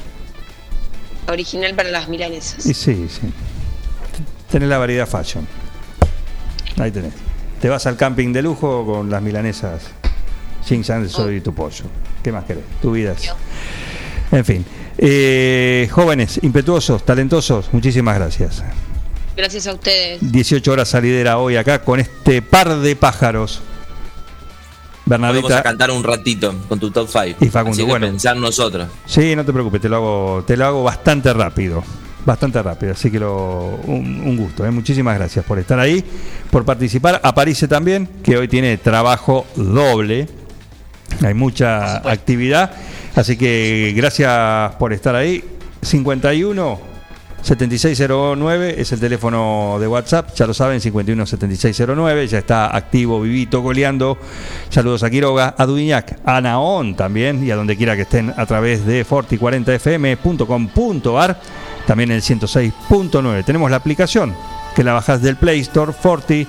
[1.28, 2.64] original para las milanesas.
[2.66, 3.32] Y sí, sí.
[4.50, 5.46] Tenés la variedad fashion.
[6.78, 7.14] Ahí tenés.
[7.60, 9.82] Te vas al camping de lujo con las milanesas.
[10.70, 11.82] Sin San soy tu pollo.
[12.22, 12.62] ¿Qué más querés?
[12.80, 13.34] Tu vida es.
[14.30, 14.64] En fin.
[14.98, 18.62] Eh, jóvenes, impetuosos, talentosos, muchísimas gracias.
[19.36, 20.20] Gracias a ustedes.
[20.20, 23.62] 18 horas salidera hoy acá con este par de pájaros.
[25.06, 27.44] Vamos a cantar un ratito con tu top 5.
[27.44, 28.06] Y Facundo, Así que bueno.
[28.06, 28.86] pensar nosotros.
[29.06, 31.82] Sí, no te preocupes, te lo hago, te lo hago bastante rápido.
[32.24, 34.64] Bastante rápido, así que lo, un, un gusto.
[34.64, 34.70] ¿eh?
[34.70, 36.04] Muchísimas gracias por estar ahí,
[36.52, 37.20] por participar.
[37.24, 40.28] A París también, que hoy tiene trabajo doble.
[41.24, 42.72] Hay mucha actividad,
[43.14, 45.44] así que gracias por estar ahí.
[45.82, 46.90] 51
[47.42, 53.60] 7609 es el teléfono de WhatsApp, ya lo saben, 51 7609, ya está activo, vivito,
[53.62, 54.16] goleando.
[54.68, 58.46] Saludos a Quiroga, a Dudiñac, a Naón también, y a donde quiera que estén a
[58.46, 61.40] través de forti40fm.com.ar,
[61.86, 63.44] también el 106.9.
[63.44, 64.34] Tenemos la aplicación
[64.74, 66.46] que la bajás del Play Store, Forti.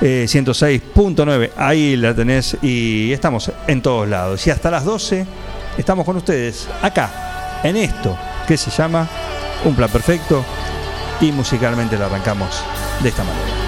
[0.00, 4.46] Eh, 106.9, ahí la tenés y estamos en todos lados.
[4.46, 5.26] Y hasta las 12
[5.78, 8.16] estamos con ustedes acá, en esto
[8.46, 9.08] que se llama
[9.64, 10.44] Un Plan Perfecto
[11.20, 12.62] y musicalmente lo arrancamos
[13.02, 13.63] de esta manera.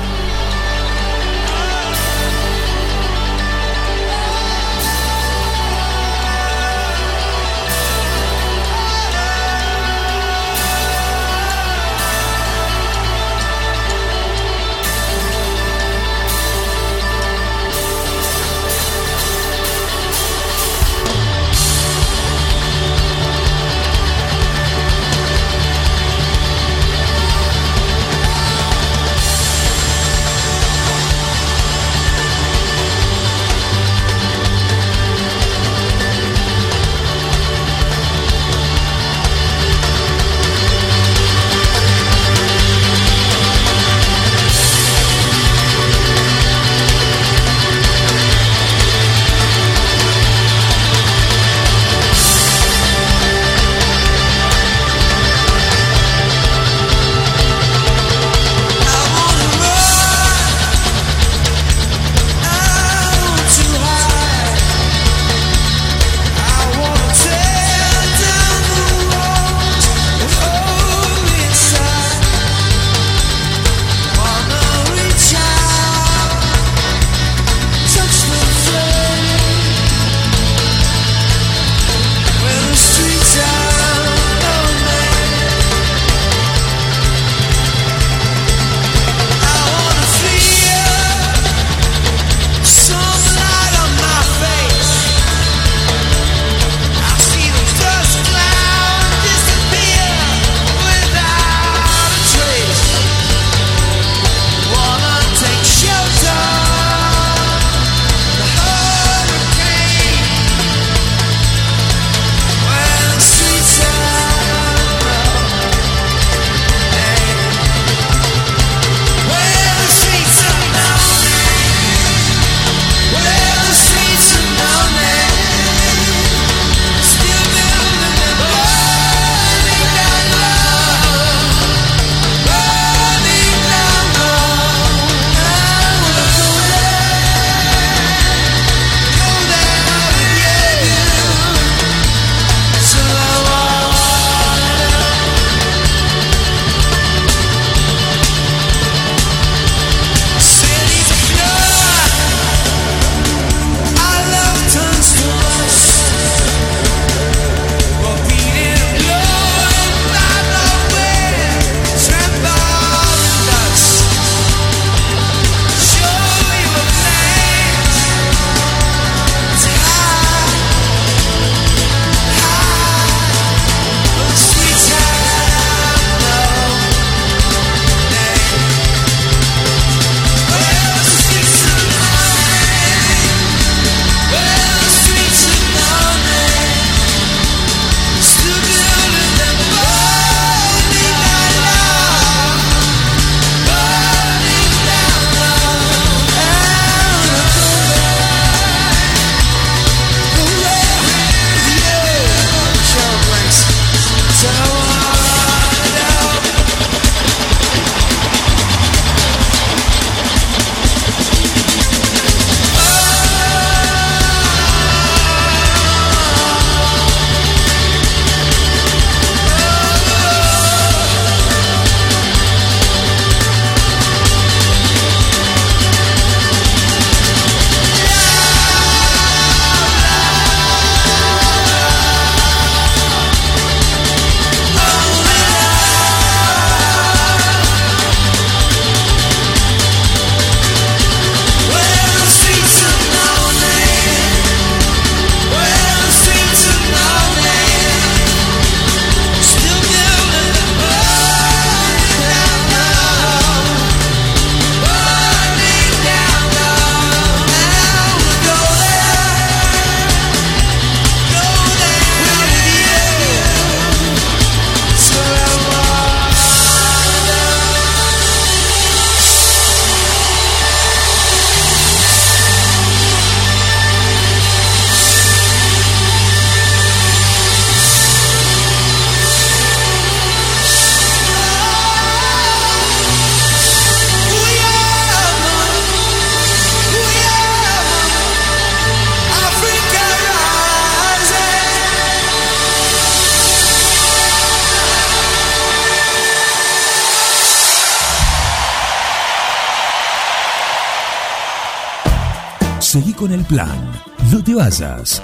[303.48, 303.92] Plan.
[304.32, 305.22] No te vayas.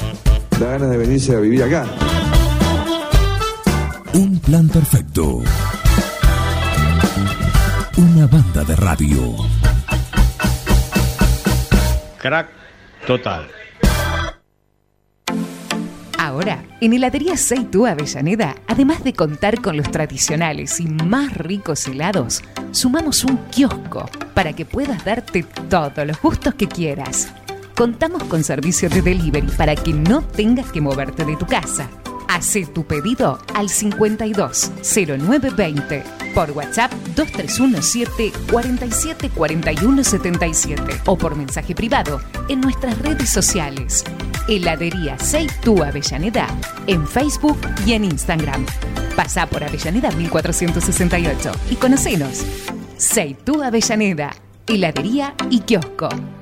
[0.58, 1.86] Da ganas de venirse a vivir acá.
[4.14, 5.42] Un plan perfecto.
[7.96, 9.36] Una banda de radio.
[12.18, 12.48] Crack
[13.06, 13.48] total.
[16.18, 22.42] Ahora, en Heladería Seitú Avellaneda, además de contar con los tradicionales y más ricos helados,
[22.70, 27.32] sumamos un kiosco para que puedas darte todos los gustos que quieras.
[27.76, 31.88] Contamos con servicio de delivery para que no tengas que moverte de tu casa.
[32.28, 36.02] Hacé tu pedido al 52 0920
[36.34, 44.04] por WhatsApp 2317 47 41 77 o por mensaje privado en nuestras redes sociales.
[44.48, 46.46] Heladería Seitú Avellaneda
[46.86, 48.66] en Facebook y en Instagram.
[49.16, 52.44] Pasá por Avellaneda 1468 y conocenos.
[52.96, 54.30] Seitú Avellaneda,
[54.66, 56.08] heladería y kiosco.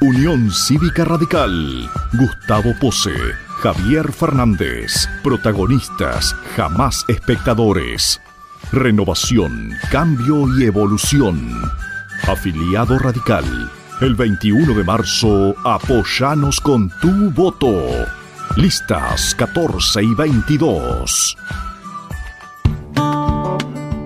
[0.00, 1.90] Unión Cívica Radical.
[2.12, 3.12] Gustavo Pose.
[3.60, 5.08] Javier Fernández.
[5.24, 8.20] Protagonistas, jamás espectadores.
[8.70, 11.50] Renovación, cambio y evolución.
[12.28, 13.70] Afiliado Radical.
[14.00, 17.74] El 21 de marzo, apoyanos con tu voto.
[18.56, 21.36] Listas 14 y 22.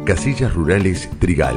[0.06, 1.56] Casillas Rurales Trigal,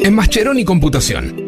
[0.00, 1.47] En Mascheroni Computación,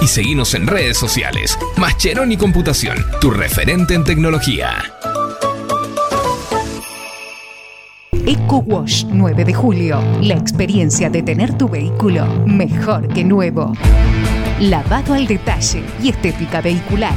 [0.00, 1.58] y seguinos en redes sociales.
[1.76, 4.82] Mascheroni Computación, tu referente en tecnología.
[8.26, 10.02] Eco Wash 9 de julio.
[10.20, 13.72] La experiencia de tener tu vehículo mejor que nuevo.
[14.60, 17.14] Lavado al detalle y estética vehicular.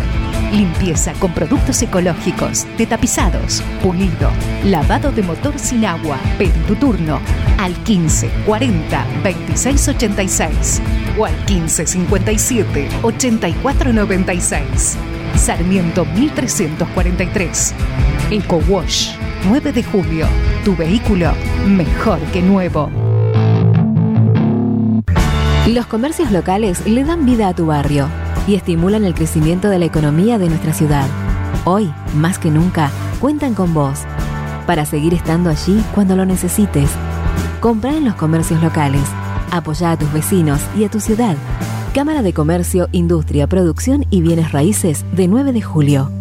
[0.52, 4.30] Limpieza con productos ecológicos, de tapizados, pulido,
[4.64, 6.20] lavado de motor sin agua.
[6.38, 7.20] Pedí tu turno
[7.58, 10.82] al 15 40 26 86
[11.18, 14.98] o al 15 57 84 96.
[15.36, 17.74] Sarmiento 1343.
[18.30, 19.16] Eco Wash
[19.50, 20.28] 9 de julio.
[20.64, 21.32] Tu vehículo
[21.66, 22.92] mejor que nuevo.
[25.68, 28.10] Los comercios locales le dan vida a tu barrio
[28.48, 31.08] y estimulan el crecimiento de la economía de nuestra ciudad.
[31.66, 34.00] Hoy, más que nunca, cuentan con vos
[34.66, 36.90] para seguir estando allí cuando lo necesites.
[37.60, 39.04] Compra en los comercios locales.
[39.52, 41.38] Apoya a tus vecinos y a tu ciudad.
[41.94, 46.21] Cámara de Comercio, Industria, Producción y Bienes Raíces de 9 de julio.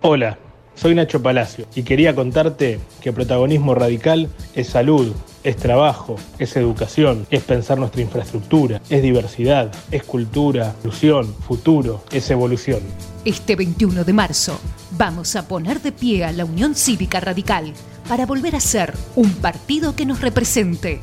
[0.00, 0.38] Hola,
[0.76, 7.26] soy Nacho Palacio y quería contarte que protagonismo radical es salud, es trabajo, es educación,
[7.30, 12.78] es pensar nuestra infraestructura, es diversidad, es cultura, inclusión, futuro, es evolución.
[13.24, 14.60] Este 21 de marzo
[14.92, 17.72] vamos a poner de pie a la Unión Cívica Radical
[18.08, 21.00] para volver a ser un partido que nos represente.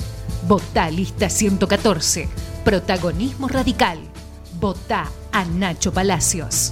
[0.48, 2.30] Votá lista 114,
[2.64, 4.00] protagonismo radical.
[4.58, 6.72] Votá a Nacho Palacios.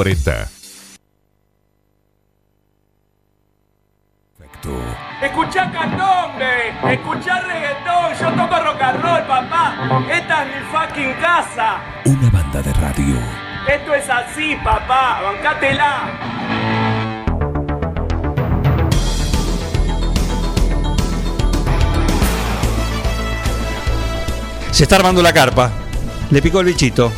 [0.03, 0.49] 2040.
[5.21, 10.03] Escuchá candombe, escuchá reggaetón, yo toco rock and roll, papá.
[10.11, 11.79] Esta es mi fucking casa.
[12.05, 13.15] Una banda de radio.
[13.67, 16.09] Esto es así, papá, bancátela.
[24.71, 25.71] Se está armando la carpa.
[26.31, 27.11] Le picó el bichito.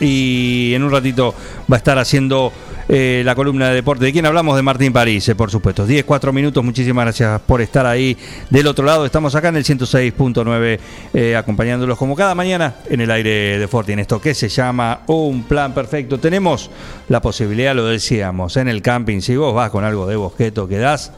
[0.00, 1.34] Y en un ratito
[1.70, 2.52] va a estar haciendo
[2.88, 4.06] eh, la columna de deporte.
[4.06, 4.56] ¿De quién hablamos?
[4.56, 5.86] De Martín París, eh, por supuesto.
[5.86, 6.64] 10, 4 minutos.
[6.64, 8.16] Muchísimas gracias por estar ahí
[8.48, 9.04] del otro lado.
[9.04, 10.78] Estamos acá en el 106.9
[11.12, 15.02] eh, acompañándolos como cada mañana en el aire de Forti en esto que se llama
[15.06, 16.18] Un Plan Perfecto.
[16.18, 16.70] Tenemos
[17.08, 19.20] la posibilidad, lo decíamos, en el camping.
[19.20, 21.12] Si vos vas con algo de bosqueto, quedás,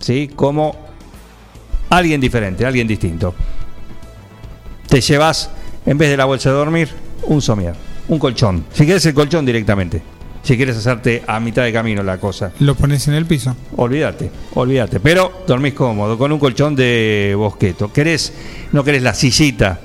[0.00, 0.30] ¿sí?
[0.34, 0.74] Como
[1.90, 3.34] alguien diferente, alguien distinto.
[4.88, 5.50] Te llevas,
[5.84, 6.88] en vez de la bolsa de dormir,
[7.24, 7.74] un somier,
[8.08, 8.64] un colchón.
[8.72, 10.02] Si quieres el colchón directamente.
[10.42, 12.52] Si quieres hacerte a mitad de camino la cosa.
[12.60, 13.56] Lo pones en el piso.
[13.76, 15.00] Olvídate, olvídate.
[15.00, 17.92] Pero dormís cómodo, con un colchón de bosqueto.
[17.92, 18.32] ¿Querés,
[18.70, 19.80] no querés la sillita?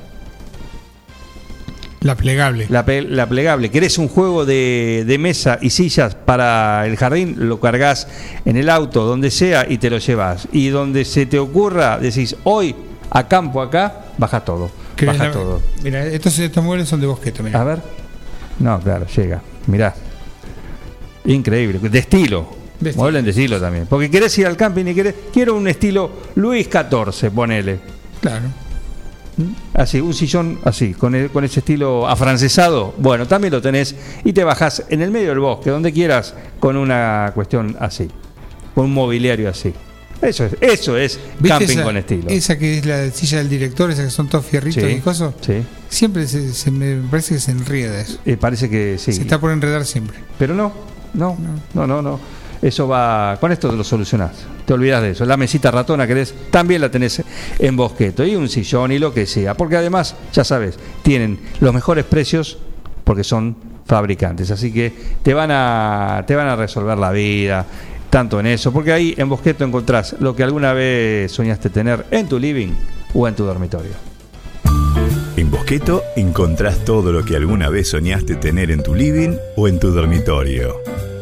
[2.01, 2.65] La plegable.
[2.69, 3.69] La, pe- la plegable.
[3.69, 7.35] ¿Querés un juego de, de mesa y sillas para el jardín?
[7.37, 8.07] Lo cargas
[8.45, 10.47] en el auto, donde sea, y te lo llevas.
[10.51, 12.75] Y donde se te ocurra, decís, hoy,
[13.11, 14.71] a campo acá, baja todo.
[14.95, 15.61] ¿Querés Baja la- todo.
[15.83, 17.61] Mira, estos, estos muebles son de bosqueto, mira.
[17.61, 17.79] A ver.
[18.59, 19.41] No, claro, llega.
[19.67, 19.93] Mirá.
[21.25, 21.79] Increíble.
[21.79, 22.47] De estilo.
[22.79, 23.11] De estilo.
[23.21, 23.85] De estilo también.
[23.87, 25.15] Porque querés ir al camping y querés.
[25.31, 27.79] Quiero un estilo Luis XIV, ponele.
[28.21, 28.45] Claro.
[29.73, 32.93] Así, un sillón así, con, el- con ese estilo afrancesado.
[32.97, 36.75] Bueno, también lo tenés y te bajás en el medio del bosque, donde quieras, con
[36.75, 38.07] una cuestión así.
[38.75, 39.73] Con un mobiliario así.
[40.21, 42.29] Eso es, eso es ¿Viste camping esa, con estilo.
[42.29, 45.33] Esa que es la silla del director, esa que son todos fierritos Sí, y cosas.
[45.41, 45.63] sí.
[45.89, 48.19] Siempre se, se me parece que se enrieda eso.
[48.25, 49.13] Eh, parece que sí.
[49.13, 50.17] Se está por enredar siempre.
[50.37, 50.71] Pero no,
[51.15, 51.37] no,
[51.73, 52.19] no, no, no.
[52.61, 54.33] Eso va, con esto lo solucionás.
[54.65, 55.25] Te olvidas de eso.
[55.25, 57.23] La mesita ratona querés, también la tenés
[57.57, 58.23] en bosqueto.
[58.23, 59.55] Y un sillón y lo que sea.
[59.55, 62.59] Porque además, ya sabes, tienen los mejores precios
[63.03, 63.57] porque son
[63.87, 64.51] fabricantes.
[64.51, 64.93] Así que
[65.23, 67.65] te van a, te van a resolver la vida.
[68.11, 68.71] Tanto en eso.
[68.71, 72.73] Porque ahí en bosqueto encontrás lo que alguna vez soñaste tener en tu living
[73.15, 74.11] o en tu dormitorio.
[75.37, 79.79] En Bosqueto encontrás todo lo que alguna vez soñaste tener en tu living o en
[79.79, 80.75] tu dormitorio.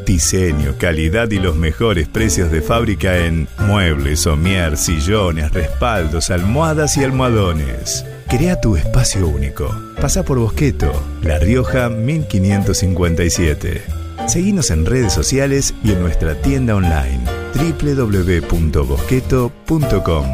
[0.06, 7.04] Diseño, calidad y los mejores precios de fábrica en muebles, somier, sillones, respaldos, almohadas y
[7.04, 8.04] almohadones.
[8.28, 9.70] Crea tu espacio único.
[10.02, 13.99] Pasa por Bosqueto, La Rioja 1557.
[14.30, 17.22] Seguinos en redes sociales y en nuestra tienda online
[17.56, 20.26] www.bosqueto.com.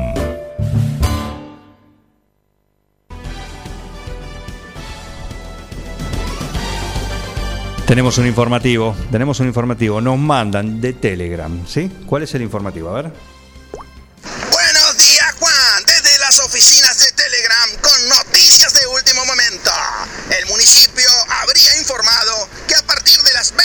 [7.87, 10.01] Tenemos un informativo, tenemos un informativo.
[10.01, 11.89] Nos mandan de Telegram, ¿sí?
[12.05, 12.89] ¿Cuál es el informativo?
[12.89, 13.34] A ver.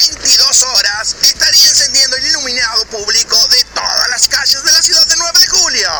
[0.01, 5.15] 22 horas estaría encendiendo el iluminado público de todas las calles de la ciudad de
[5.19, 5.91] 9 de julio.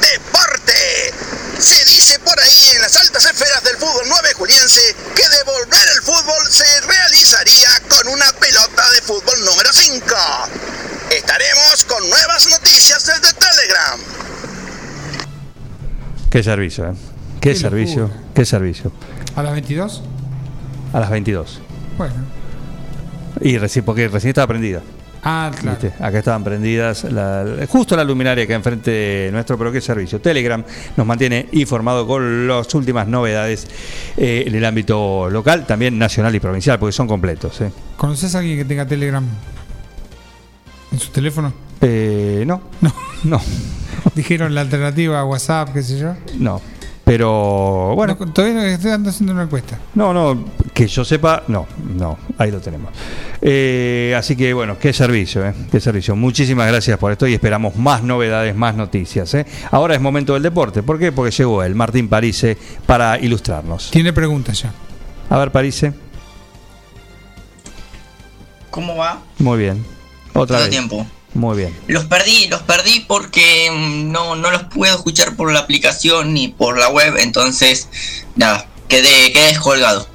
[0.00, 1.14] ¡Deporte!
[1.60, 6.02] Se dice por ahí en las altas esferas del fútbol 9 juliense que devolver el
[6.02, 10.04] fútbol se realizaría con una pelota de fútbol número 5.
[11.10, 14.00] Estaremos con nuevas noticias desde Telegram.
[16.28, 16.94] ¿Qué servicio, eh?
[17.40, 18.02] ¿Qué, Qué servicio?
[18.08, 18.20] locura.
[18.34, 18.92] ¿Qué servicio?
[19.36, 20.02] ¿A las 22?
[20.92, 21.60] A las 22.
[21.96, 22.43] Bueno.
[23.44, 24.82] Y recién, porque recién estaba prendida.
[25.26, 25.78] Ah, claro.
[25.80, 26.02] ¿viste?
[26.04, 30.20] Acá estaban prendidas la- justo la luminaria que enfrente nuestro, pero qué servicio.
[30.20, 30.62] Telegram
[30.96, 33.66] nos mantiene informado con las últimas novedades
[34.18, 37.58] eh, en el ámbito local, también nacional y provincial, porque son completos.
[37.62, 37.70] ¿eh?
[37.96, 39.24] ¿Conoces a alguien que tenga Telegram
[40.92, 41.52] en su teléfono?
[41.80, 42.92] Eh, no, no,
[43.24, 43.40] no,
[44.14, 46.14] Dijeron la alternativa a WhatsApp, qué sé yo.
[46.38, 46.60] no.
[47.04, 49.78] Pero bueno, No, todavía no estoy dando haciendo una encuesta.
[49.94, 50.42] No, no,
[50.72, 52.92] que yo sepa, no, no, ahí lo tenemos.
[53.42, 55.52] Eh, así que bueno, qué servicio, ¿eh?
[55.70, 56.16] qué servicio.
[56.16, 59.34] Muchísimas gracias por esto y esperamos más novedades, más noticias.
[59.34, 59.44] ¿eh?
[59.70, 60.82] Ahora es momento del deporte.
[60.82, 61.12] ¿Por qué?
[61.12, 63.90] Porque llegó el Martín Parise para ilustrarnos.
[63.90, 64.72] Tiene preguntas ya.
[65.28, 65.92] A ver, Parise.
[68.70, 69.20] ¿Cómo va?
[69.38, 69.84] Muy bien.
[70.32, 70.70] Otra Todo vez.
[70.70, 71.06] tiempo.
[71.34, 71.76] Muy bien.
[71.88, 76.48] Los perdí, los perdí porque mm, no, no los puedo escuchar por la aplicación ni
[76.48, 77.88] por la web, entonces,
[78.36, 80.08] nada, quedé, quedé descolgado.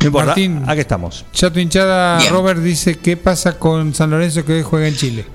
[0.00, 0.64] No importa, Martín.
[0.66, 1.24] aquí estamos.
[1.32, 2.32] Ya tu hinchada Bien.
[2.32, 5.26] Robert dice qué pasa con San Lorenzo que hoy juega en Chile.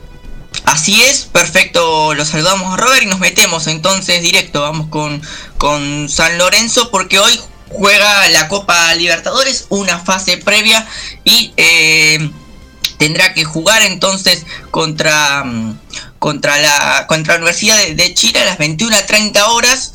[0.65, 5.21] Así es, perfecto, los saludamos a Robert y nos metemos entonces directo, vamos con,
[5.57, 10.85] con San Lorenzo porque hoy juega la Copa Libertadores, una fase previa
[11.23, 12.29] y eh,
[12.99, 15.79] tendrá que jugar entonces contra, mm,
[16.19, 19.93] contra, la, contra la Universidad de, de Chile a las 21.30 horas.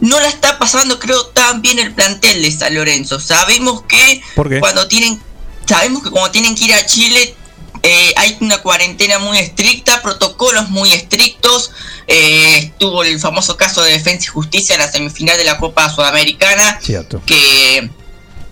[0.00, 3.20] No la está pasando creo tan bien el plantel de San Lorenzo.
[3.20, 4.22] Sabemos que
[4.58, 5.20] cuando tienen
[5.66, 7.36] sabemos que como tienen que ir a Chile
[7.82, 11.70] eh, hay una cuarentena muy estricta, protocolos muy estrictos.
[12.06, 15.88] Eh, estuvo el famoso caso de Defensa y Justicia en la semifinal de la Copa
[15.90, 17.22] Sudamericana, Cierto.
[17.26, 17.90] que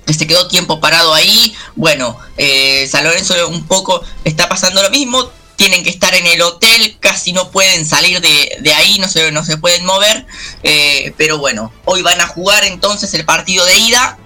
[0.07, 1.55] que se quedó tiempo parado ahí.
[1.75, 5.31] Bueno, eh, San Lorenzo un poco está pasando lo mismo.
[5.57, 9.45] Tienen que estar en el hotel, casi no pueden salir de, ahí, no se, no
[9.45, 10.27] se pueden mover.
[10.63, 14.19] Eh, pero bueno, hoy van a jugar entonces el partido de ida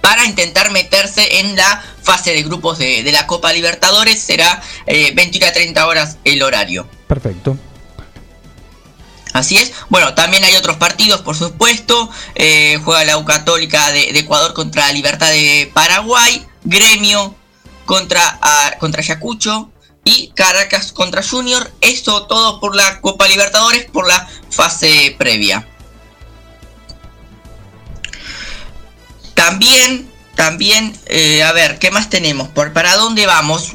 [0.00, 4.20] para intentar meterse en la fase de grupos de, la Copa Libertadores.
[4.20, 6.86] Será eh, 21 a 30 horas el horario.
[7.06, 7.56] Perfecto.
[9.34, 9.72] Así es.
[9.88, 12.08] Bueno, también hay otros partidos, por supuesto.
[12.36, 16.46] Eh, juega la U Católica de, Ecuador contra Libertad de Paraguay.
[16.62, 17.34] Gremio
[17.84, 18.38] contra,
[18.78, 19.72] contra Ayacucho.
[20.04, 21.68] Y Caracas contra Junior.
[21.80, 25.66] Esto todo por la Copa Libertadores, por la fase previa.
[29.34, 32.50] También, también, eh, a ver, ¿qué más tenemos?
[32.50, 33.74] ¿Por, ¿Para dónde vamos?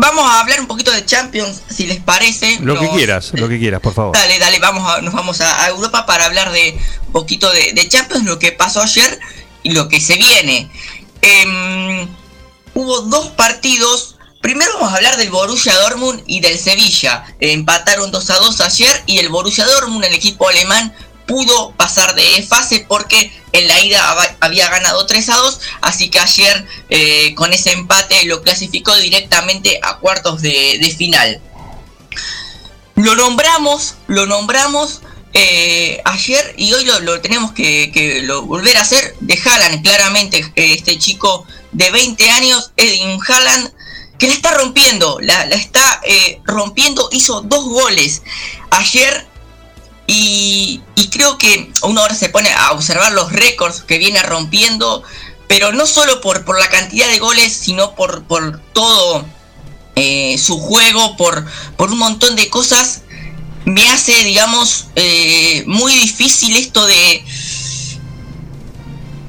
[0.00, 2.58] Vamos a hablar un poquito de Champions, si les parece.
[2.62, 4.16] Lo que quieras, lo que quieras, por favor.
[4.16, 8.24] Dale, dale, vamos a, nos vamos a, Europa para hablar de un poquito de, Champions,
[8.24, 9.20] lo que pasó ayer
[9.62, 10.70] y lo que se viene.
[11.20, 12.08] Em,
[12.72, 14.16] hubo dos partidos.
[14.40, 17.26] Primero vamos a hablar del Borussia Dortmund y del Sevilla.
[17.38, 20.94] Empataron 2 a 2 ayer y el Borussia Dortmund, el equipo alemán,
[21.30, 26.18] pudo pasar de fase porque en la ida había ganado 3 a 2, así que
[26.18, 31.40] ayer eh, con ese empate lo clasificó directamente a cuartos de, final.
[32.96, 35.02] Lo nombramos, lo nombramos
[35.32, 41.46] eh, ayer y hoy lo, tenemos que, volver a hacer de Haaland, claramente este chico
[41.70, 43.72] de 20 años, Edwin Haaland,
[44.18, 48.22] que la está rompiendo, la, está eh, rompiendo, hizo dos goles.
[48.72, 49.29] Ayer
[50.12, 50.82] y,
[51.12, 55.02] creo que uno ahora se pone a observar los récords que viene rompiendo,
[55.46, 59.24] pero no solo por, por la cantidad de goles, sino por, por todo
[59.94, 61.44] eh, su juego, por,
[61.76, 63.02] por un montón de cosas.
[63.64, 67.24] Me hace, digamos, eh, muy difícil esto de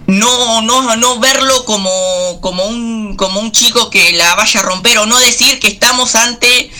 [0.07, 4.97] no, no, no verlo como, como, un, como un chico que la vaya a romper
[4.97, 6.71] o no decir que estamos ante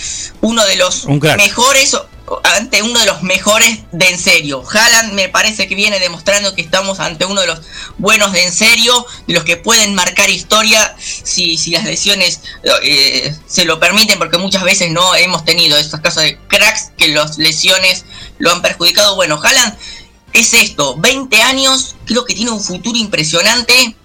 [0.42, 1.96] uno de los mejores
[2.44, 4.64] ante uno de los mejores de en serio.
[4.70, 7.62] Haaland me parece que viene demostrando que estamos ante uno de los
[7.98, 12.42] buenos de en serio, de los que pueden marcar historia si, si las lesiones
[12.84, 17.10] eh, se lo permiten, porque muchas veces no hemos tenido estos casos de cracks que
[17.10, 18.06] las lesiones
[18.38, 19.16] lo han perjudicado.
[19.16, 19.78] Bueno, Haaland
[20.34, 23.96] es esto, 20 años, creo que tiene un futuro impresionante.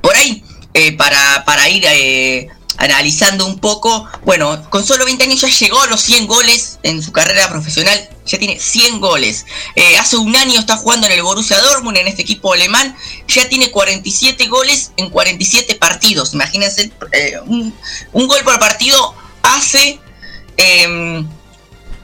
[0.00, 0.44] Por ahí,
[0.74, 5.80] eh, para, para ir eh, analizando un poco, bueno, con solo 20 años ya llegó
[5.80, 9.46] a los 100 goles en su carrera profesional, ya tiene 100 goles.
[9.74, 12.96] Eh, hace un año está jugando en el Borussia Dortmund, en este equipo alemán,
[13.28, 16.34] ya tiene 47 goles en 47 partidos.
[16.34, 17.72] Imagínense, eh, un,
[18.12, 19.98] gol por partido hace
[20.56, 21.26] em,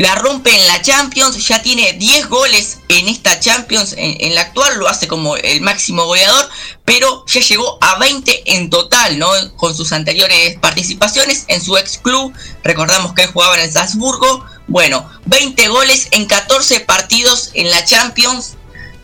[0.03, 4.77] la rompe en la Champions, ya tiene 10 goles en esta Champions, en, la actual
[4.81, 6.51] lo hace como el máximo goleador,
[6.85, 9.29] pero ya llegó a 20 en total, ¿no?
[9.55, 12.33] Con sus anteriores participaciones en su ex club,
[12.65, 17.85] recordamos que él jugaba en el Salzburgo, bueno, 20 goles en 14 partidos en la
[17.85, 18.55] Champions,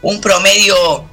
[0.03, 1.05] un promedio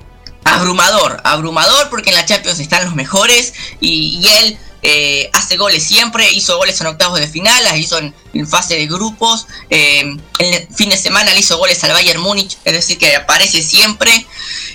[0.45, 4.57] abrumador, abrumador porque en la Champions están los mejores y, y él
[4.87, 8.13] eh, hace goles siempre, hizo goles en octavos de final, las hizo en,
[8.47, 12.73] fase de grupos, eh, el fin de semana le hizo goles al Bayern Múnich, es
[12.73, 14.11] decir, que aparece siempre.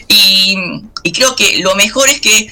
[0.09, 0.57] Y,
[1.15, 2.49] creo que lo mejor es que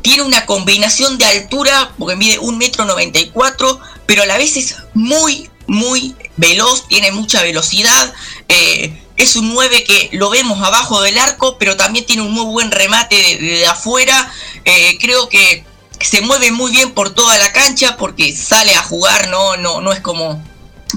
[0.00, 4.76] tiene una combinación de altura, porque mide un metro 94, pero a la vez es
[4.94, 8.14] muy, muy veloz, tiene mucha velocidad.
[8.48, 12.46] Eh, es un 9 que lo vemos abajo del arco, pero también tiene un muy
[12.46, 14.32] buen remate de, afuera.
[14.98, 15.66] creo que
[16.04, 19.92] se mueve muy bien por toda la cancha porque sale a jugar, no, no, no
[19.92, 20.42] es como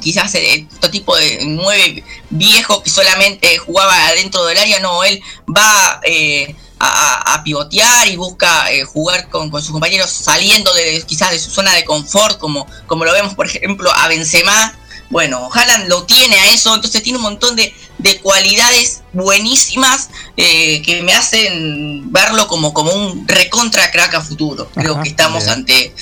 [0.02, 6.02] quizás este tipo de nueve viejo que solamente jugaba dentro del área, no, él va
[6.04, 11.50] eh, a, pivotear y busca eh, jugar con, sus compañeros saliendo de quizás de su
[11.50, 14.78] zona de confort, como, como lo vemos por ejemplo a Benzema,
[15.10, 17.74] bueno, Haaland lo tiene a eso, entonces tiene un montón de,
[18.22, 24.70] cualidades buenísimas eh, que me hacen verlo como, como un recontra crack a futuro.
[24.74, 25.94] Creo que estamos ante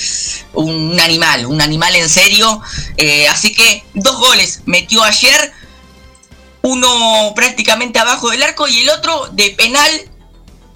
[0.54, 2.62] un animal, un animal en serio.
[2.98, 5.52] Eh, así que dos goles metió ayer,
[6.62, 9.92] uno prácticamente abajo del arco y el otro de penal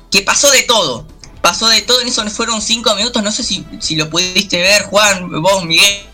[0.09, 1.05] que pasó de todo.
[1.41, 4.83] Pasó de todo, en eso fueron cinco minutos, no sé si, si lo pudiste ver,
[4.83, 6.09] Juan, vos, Miguel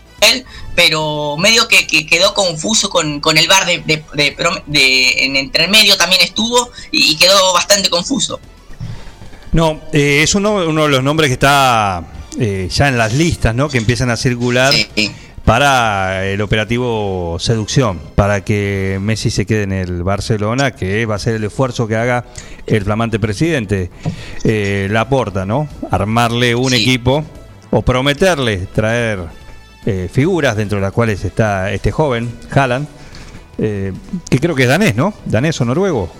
[0.76, 6.70] pero medio que, quedó confuso con, el bar de, de, en entre medio también estuvo
[6.92, 8.38] y, quedó bastante confuso.
[9.52, 12.04] No, eh, es uno, uno de los nombres que está
[12.38, 13.70] eh, ya en las listas, ¿no?
[13.70, 14.74] Que empiezan a circular
[15.46, 21.18] para el operativo seducción, para que Messi se quede en el Barcelona, que va a
[21.18, 22.26] ser el esfuerzo que haga
[22.66, 23.90] el flamante presidente.
[24.44, 25.68] Eh, la aporta, ¿no?
[25.90, 27.24] Armarle un equipo
[27.70, 29.45] o prometerle traer
[29.86, 32.88] eh, figuras dentro de las cuales está este joven, Haaland,
[33.58, 33.92] eh,
[34.28, 35.14] que creo que es danés, ¿no?
[35.24, 36.12] ¿Danés o noruego?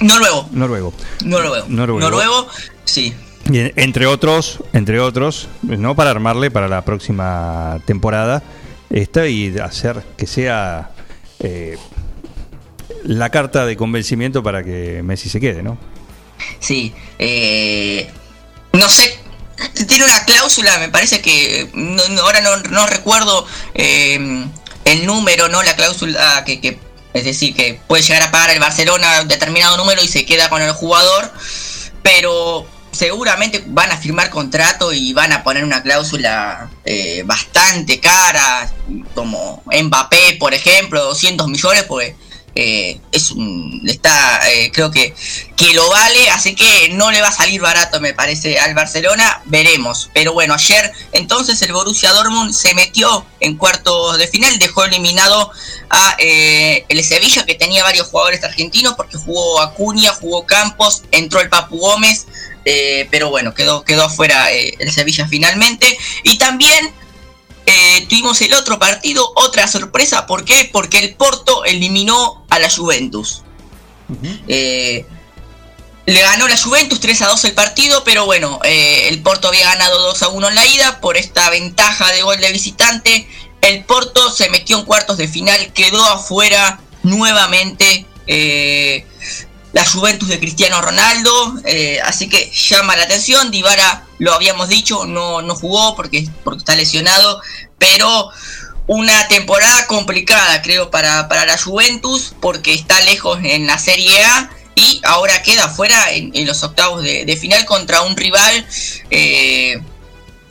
[0.00, 0.48] Noruego.
[0.52, 0.92] Noruego.
[1.24, 1.66] Noruego.
[1.68, 2.00] Noruego.
[2.00, 2.48] Noruego,
[2.84, 3.14] sí.
[3.50, 5.94] Y entre otros, entre otros, ¿no?
[5.94, 8.42] Para armarle para la próxima temporada
[8.90, 10.90] esta y hacer que sea
[11.40, 11.76] eh,
[13.04, 15.76] la carta de convencimiento para que Messi se quede, ¿no?
[16.58, 16.94] Sí.
[17.18, 18.10] eh,
[18.72, 19.18] no sé.
[19.88, 21.70] Tiene una cláusula, me parece que.
[21.74, 24.46] no- ahora no, no recuerdo eh,
[24.84, 25.62] el número, ¿no?
[25.62, 26.78] La cláusula que, que-
[27.14, 30.48] Es decir, que puede llegar a pagar el Barcelona un determinado número y se queda
[30.48, 31.32] con el jugador.
[32.02, 38.70] Pero seguramente van a firmar contrato y van a poner una cláusula eh, bastante cara,
[39.14, 42.16] como Mbappé, por ejemplo, 200 millones, porque
[42.54, 45.14] eh, es un, está, eh, creo que,
[45.56, 49.42] que lo vale, así que no le va a salir barato, me parece, al Barcelona,
[49.46, 50.10] veremos.
[50.12, 55.50] Pero bueno, ayer entonces el Borussia Dortmund se metió en cuartos de final, dejó eliminado
[55.88, 61.40] a eh, el Sevilla, que tenía varios jugadores argentinos, porque jugó Acuña, jugó Campos, entró
[61.40, 62.26] el Papu Gómez,
[63.10, 65.86] pero bueno, quedó, quedó afuera eh, el Sevilla finalmente.
[66.22, 66.92] Y también
[67.72, 70.68] eh, tuvimos el otro partido, otra sorpresa, ¿por qué?
[70.72, 73.42] Porque el Porto eliminó a la Juventus.
[74.46, 75.06] Eh,
[76.04, 79.64] le ganó la Juventus 3 a 2 el partido, pero bueno, eh, el Porto había
[79.66, 83.28] ganado 2 a 1 en la ida por esta ventaja de gol de visitante.
[83.60, 89.06] El Porto se metió en cuartos de final, quedó afuera nuevamente eh,
[89.72, 93.50] la Juventus de Cristiano Ronaldo, eh, así que llama la atención.
[93.50, 97.40] Dybala, lo habíamos dicho, no, no jugó porque, porque está lesionado,
[97.78, 98.30] pero
[98.86, 104.50] una temporada complicada, creo, para, para la Juventus, porque está lejos en la Serie A
[104.74, 108.66] y ahora queda fuera en, los octavos de, final contra un rival
[109.10, 109.80] eh,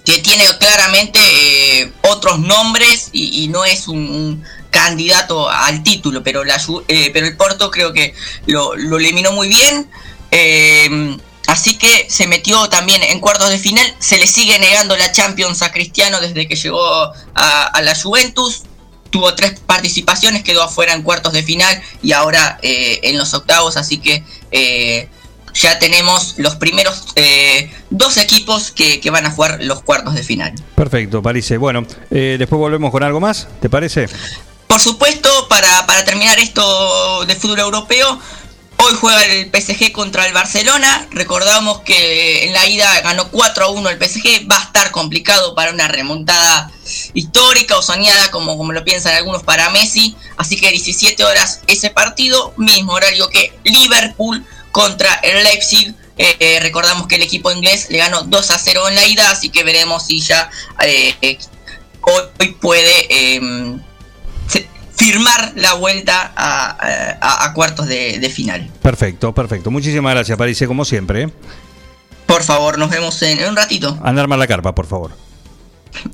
[0.06, 6.60] que tiene claramente eh, otros nombres y, no es un candidato al título, pero, la,
[6.88, 8.16] eh, pero el Porto creo que
[8.48, 9.88] lo, eliminó muy bien.
[10.32, 11.18] eh,
[11.52, 13.86] Así que se metió también en cuartos de final.
[14.00, 18.64] Se le sigue negando la Champions a Cristiano desde que llegó a, la Juventus.
[19.10, 23.76] Tuvo tres participaciones, quedó afuera en cuartos de final y ahora eh, en los octavos.
[23.76, 25.10] Así que eh,
[25.54, 30.24] ya tenemos los primeros eh, dos equipos que, que van a jugar los cuartos de
[30.24, 30.54] final.
[30.76, 31.58] Perfecto, Parece.
[31.58, 34.08] Bueno, eh, después volvemos con algo más, ¿te parece?
[34.72, 38.18] Por supuesto, para, para terminar esto de fútbol europeo,
[38.78, 41.10] hoy juega el PSG contra el Barcelona.
[41.12, 44.50] Recordamos que en la ida ganó 4 a 1 el PSG.
[44.50, 46.72] Va a estar complicado para una remontada
[47.14, 50.16] histórica o soñada, como, como lo piensan algunos para Messi.
[50.38, 55.94] Así que 17 horas ese partido, mismo horario que Liverpool contra el Leipzig.
[56.18, 59.32] Eh, eh, recordamos que el equipo inglés le ganó 2 a 0 en la ida,
[59.32, 60.50] así que veremos si ya
[60.82, 61.38] eh,
[62.04, 63.91] hoy puede se-
[65.02, 66.78] firmar la vuelta a,
[67.22, 68.70] a- a cuartos de, de final.
[68.82, 69.72] Perfecto, perfecto.
[69.72, 71.24] Muchísimas gracias, Parece, como siempre.
[71.24, 71.30] ¿eh?
[72.28, 73.98] Por favor, nos vemos en, en un ratito.
[74.04, 75.12] Anda a armar la carpa, por favor.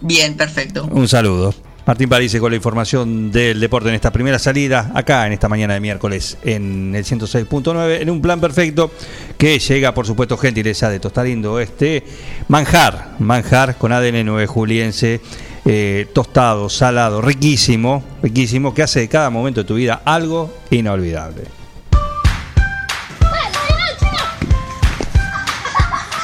[0.02, 0.86] Bien, perfecto.
[0.90, 1.54] Un saludo.
[1.88, 5.74] Martín París con la información del deporte en esta primera salida, acá en esta mañana
[5.74, 8.92] de miércoles, en el 106.9, en un plan perfecto
[9.38, 12.04] que llega, por supuesto, gentileza de Tostalindo este
[12.50, 15.22] manjar, manjar con ADN 9 juliense,
[15.64, 21.44] eh, tostado, salado, riquísimo, riquísimo, que hace de cada momento de tu vida algo inolvidable.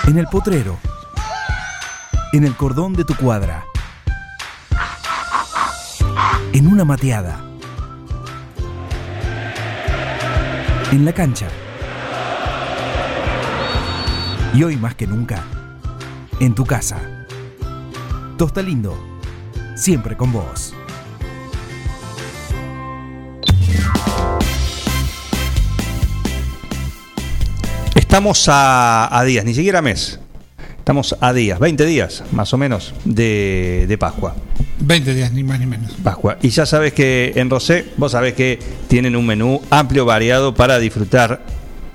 [0.07, 0.77] En el potrero.
[2.33, 3.63] En el cordón de tu cuadra.
[6.53, 7.43] En una mateada.
[10.91, 11.47] En la cancha.
[14.53, 15.43] Y hoy más que nunca,
[16.39, 17.25] en tu casa.
[18.37, 18.95] Tosta Lindo,
[19.75, 20.75] siempre con vos.
[27.95, 30.19] Estamos a, a días, ni siquiera mes.
[30.77, 34.35] Estamos a días, 20 días más o menos de, de Pascua.
[34.79, 35.93] 20 días, ni más ni menos.
[36.03, 36.37] Pascua.
[36.41, 40.79] Y ya sabes que en Rosé, vos sabés que tienen un menú amplio, variado para
[40.79, 41.41] disfrutar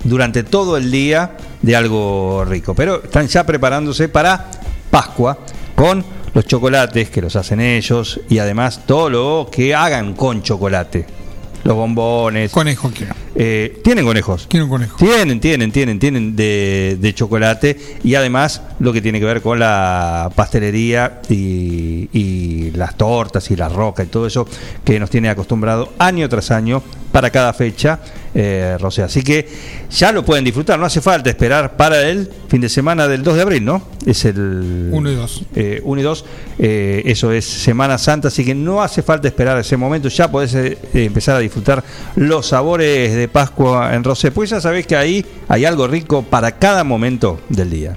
[0.03, 2.73] durante todo el día de algo rico.
[2.73, 4.49] Pero están ya preparándose para
[4.89, 5.37] Pascua
[5.75, 6.03] con
[6.33, 11.18] los chocolates que los hacen ellos y además todo lo que hagan con chocolate.
[11.63, 12.51] Los bombones.
[12.51, 13.13] Conejo quiero.
[13.35, 14.47] Eh, ¿Tienen conejos?
[14.49, 14.97] Quiero un conejo.
[14.97, 19.59] Tienen, tienen, tienen, tienen de, de chocolate y además lo que tiene que ver con
[19.59, 24.47] la pastelería y, y las tortas y la roca y todo eso
[24.83, 26.81] que nos tiene acostumbrado año tras año
[27.11, 27.99] para cada fecha,
[28.33, 29.03] eh, Rosé.
[29.03, 29.47] Así que
[29.89, 33.35] ya lo pueden disfrutar, no hace falta esperar para el fin de semana del 2
[33.35, 33.81] de abril, ¿no?
[34.05, 35.43] Es el 1 y 2.
[35.83, 36.25] 1 y 2,
[36.59, 40.53] eh, eso es Semana Santa, así que no hace falta esperar ese momento, ya podés
[40.55, 41.83] eh, empezar a disfrutar
[42.15, 46.53] los sabores de Pascua en Rosé, pues ya sabés que ahí hay algo rico para
[46.53, 47.95] cada momento del día.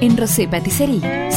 [0.00, 1.19] En Rosé Patisserie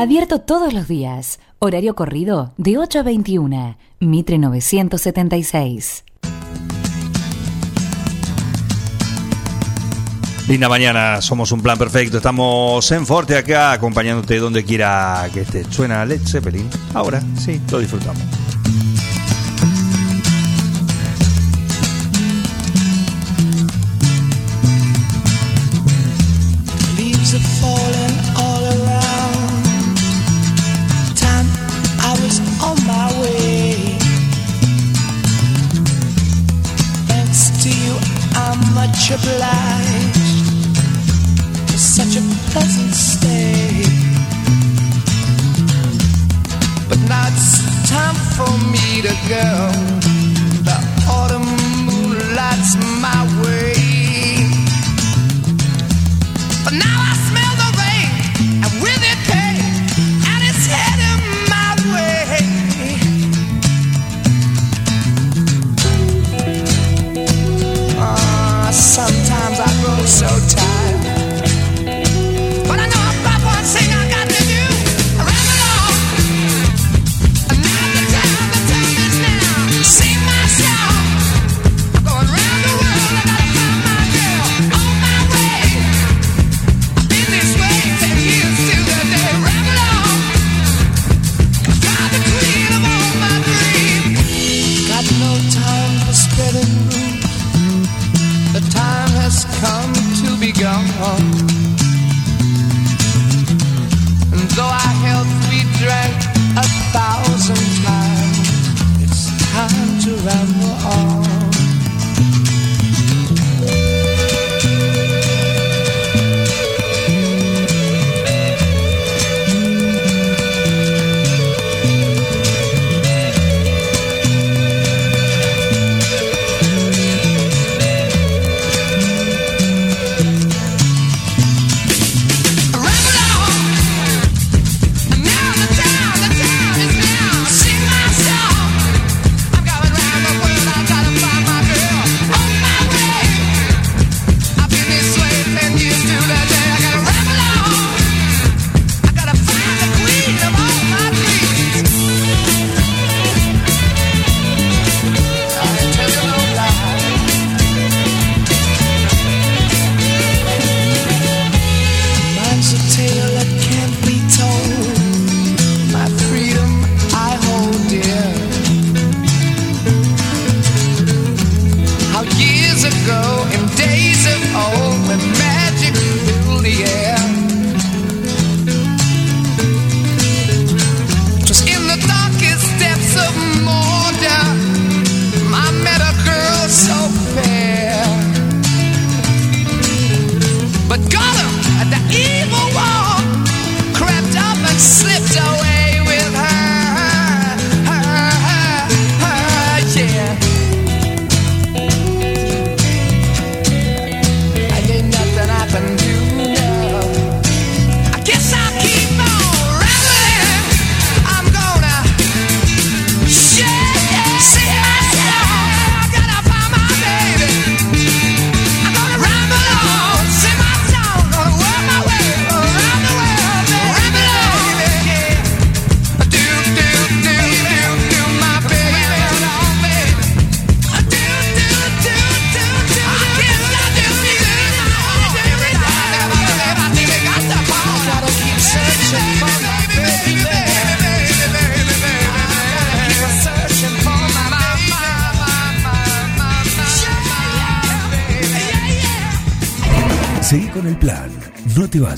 [0.00, 1.40] Abierto todos los días.
[1.58, 3.76] Horario corrido de 8 a 21.
[3.98, 6.04] Mitre 976.
[10.48, 12.16] Linda mañana, somos un plan perfecto.
[12.16, 15.66] Estamos en Forte acá, acompañándote donde quiera que estés.
[15.66, 16.70] Suena Led Zeppelin.
[16.94, 18.39] Ahora sí, lo disfrutamos.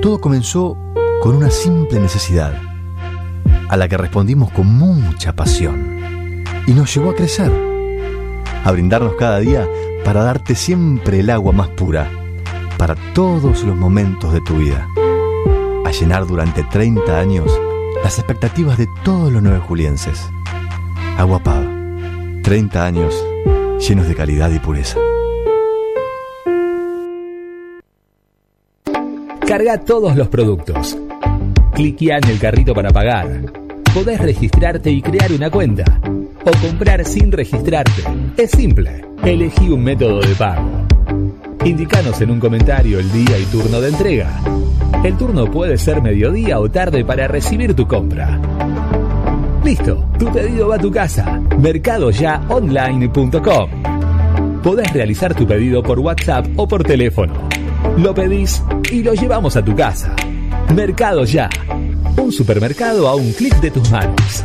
[0.00, 0.76] Todo comenzó
[1.20, 2.54] con una simple necesidad
[3.68, 7.50] a la que respondimos con mucha pasión y nos llevó a crecer,
[8.62, 9.66] a brindarnos cada día
[10.04, 12.08] para darte siempre el agua más pura
[12.78, 14.86] para todos los momentos de tu vida,
[15.92, 17.50] llenar durante 30 años
[18.02, 20.28] las expectativas de todos los nueve julienses.
[21.16, 21.68] Agua Pava,
[22.42, 23.14] 30 años
[23.86, 24.98] llenos de calidad y pureza.
[29.46, 30.96] Carga todos los productos.
[31.74, 33.60] Cliquea en el carrito para pagar
[33.92, 35.84] podés registrarte y crear una cuenta.
[36.44, 38.02] O comprar sin registrarte.
[38.36, 39.04] Es simple.
[39.22, 40.86] Elegí un método de pago.
[41.64, 44.40] Indicanos en un comentario el día y turno de entrega.
[45.04, 48.40] El turno puede ser mediodía o tarde para recibir tu compra.
[49.64, 51.40] Listo, tu pedido va a tu casa.
[51.58, 53.70] Mercadoyaonline.com.
[54.62, 57.32] Podés realizar tu pedido por WhatsApp o por teléfono.
[57.96, 60.14] Lo pedís y lo llevamos a tu casa.
[60.74, 61.48] Mercado Ya
[62.20, 64.44] un supermercado a un clic de tus manos.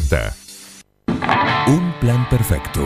[0.00, 0.34] 2040.
[1.68, 2.82] Un plan perfecto.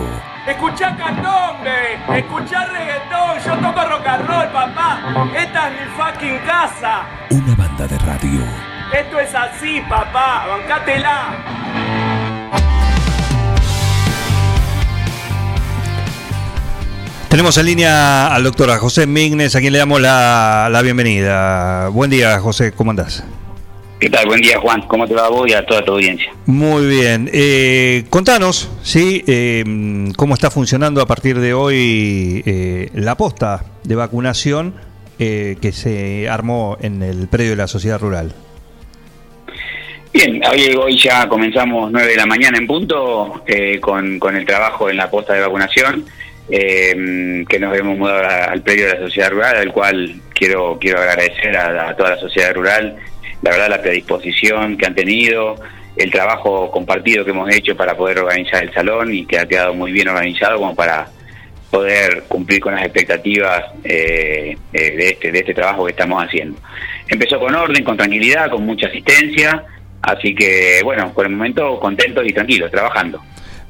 [0.47, 5.31] Escuchá candombe, escuchá reggaetón, yo toco rock and roll, papá.
[5.37, 7.07] Esta es mi fucking casa.
[7.31, 8.41] Una banda de radio.
[8.93, 11.37] Esto es así, papá, bancátela.
[17.29, 21.89] Tenemos en línea al doctor José Mignes, a quien le damos la, la bienvenida.
[21.89, 23.23] Buen día, José, ¿cómo andás?
[24.01, 24.27] ¿Qué tal?
[24.27, 24.83] Buen día, Juan.
[24.83, 26.31] ¿Cómo te va a vos y a toda tu audiencia?
[26.47, 27.29] Muy bien.
[27.33, 29.25] Eh, contanos, ¿sí?
[29.27, 29.65] Eh,
[30.17, 34.75] ¿Cómo está funcionando a partir de hoy eh, la posta de vacunación
[35.19, 38.33] eh, que se armó en el predio de la sociedad rural?
[40.15, 44.47] Bien, hoy, hoy ya comenzamos 9 de la mañana en punto eh, con, con el
[44.47, 46.05] trabajo en la posta de vacunación.
[46.51, 51.01] eh, que nos hemos mudado al predio de la sociedad rural, al cual quiero, quiero
[51.01, 52.97] agradecer a, a toda la sociedad rural,
[53.43, 55.57] la verdad, la predisposición que han tenido,
[55.97, 59.75] el trabajo compartido que hemos hecho para poder organizar el salón y que ha quedado
[59.75, 61.09] muy bien organizado como para
[61.71, 66.59] poder cumplir con las expectativas eh, eh, de, este, de este trabajo que estamos haciendo.
[67.09, 69.65] Empezó con orden, con tranquilidad, con mucha asistencia,
[70.03, 73.21] así que bueno, por el momento contentos y tranquilos, trabajando.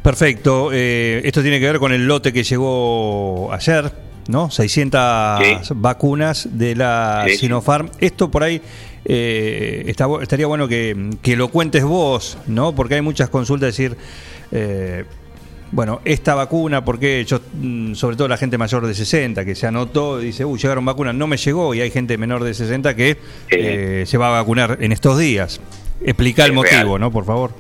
[0.03, 0.71] Perfecto.
[0.73, 3.91] eh, esto tiene que ver con el lote que llegó ayer,
[4.29, 4.51] ¿no?
[4.51, 7.39] 600 vacunas de la Sí, sí.
[7.39, 7.91] Sinopharm.
[8.01, 8.61] Esto por ahí
[9.09, 12.75] eh, está estaría bueno que, que lo cuentes vos, ¿no?
[12.75, 13.97] Porque hay muchas consultas, decir,
[14.53, 15.05] eh,
[15.73, 19.67] bueno, esta vacuna, porque yo, mm, sobre todo la gente mayor de 60 que se
[19.67, 23.17] anotó, dice, uy, llegaron vacunas, no me llegó, y hay gente menor de 60 que
[23.51, 25.61] eh, se va a vacunar en estos días.
[26.05, 27.01] Explica el Es motivo, real.
[27.01, 27.11] ¿no?
[27.11, 27.53] Por favor.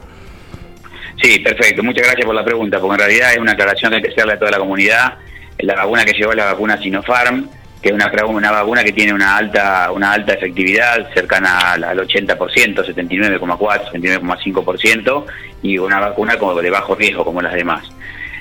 [1.22, 1.82] Sí, perfecto.
[1.82, 4.34] Muchas gracias por la pregunta, porque en realidad es una aclaración que hay que hacerle
[4.34, 5.14] a toda la comunidad.
[5.58, 7.48] La vacuna que llegó es la vacuna Sinopharm,
[7.82, 11.98] que es una, una vacuna que tiene una alta una alta efectividad, cercana al, al
[11.98, 15.24] 80%, 79,4, 79,5%,
[15.62, 17.88] y una vacuna como de bajo riesgo, como las demás.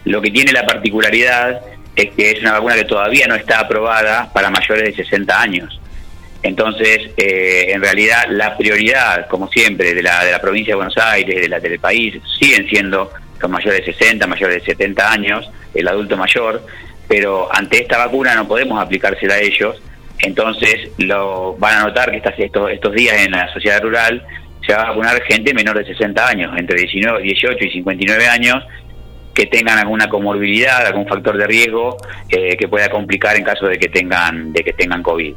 [0.05, 1.61] Lo que tiene la particularidad
[1.95, 5.79] es que es una vacuna que todavía no está aprobada para mayores de 60 años.
[6.43, 10.97] Entonces, eh, en realidad, la prioridad, como siempre, de la, de la provincia de Buenos
[10.97, 15.49] Aires, de la, del país, siguen siendo los mayores de 60, mayores de 70 años,
[15.73, 16.63] el adulto mayor,
[17.07, 19.81] pero ante esta vacuna no podemos aplicársela a ellos.
[20.19, 24.25] Entonces, lo, van a notar que estas, estos, estos días en la sociedad rural
[24.65, 28.63] se va a vacunar gente menor de 60 años, entre 19, 18 y 59 años,
[29.33, 31.95] que tengan alguna comorbilidad, algún factor de riesgo
[32.29, 35.35] eh, que pueda complicar en caso de que tengan de que tengan COVID.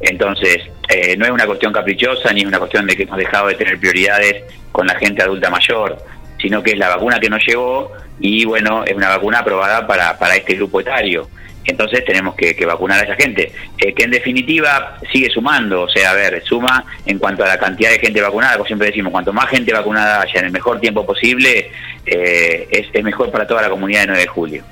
[0.00, 3.48] Entonces, eh, no es una cuestión caprichosa ni es una cuestión de que hemos dejado
[3.48, 5.98] de tener prioridades con la gente adulta mayor,
[6.40, 10.18] sino que es la vacuna que nos llegó y bueno, es una vacuna aprobada para,
[10.18, 11.28] para este grupo etario.
[11.64, 16.10] Entonces tenemos que, vacunar a esa gente, eh, que en definitiva sigue sumando, o sea,
[16.10, 19.32] a ver, suma en cuanto a la cantidad de gente vacunada, como siempre decimos, cuanto
[19.32, 21.70] más gente vacunada haya en el mejor tiempo posible,
[22.06, 24.64] eh, es, es mejor para toda la comunidad de 9 de julio.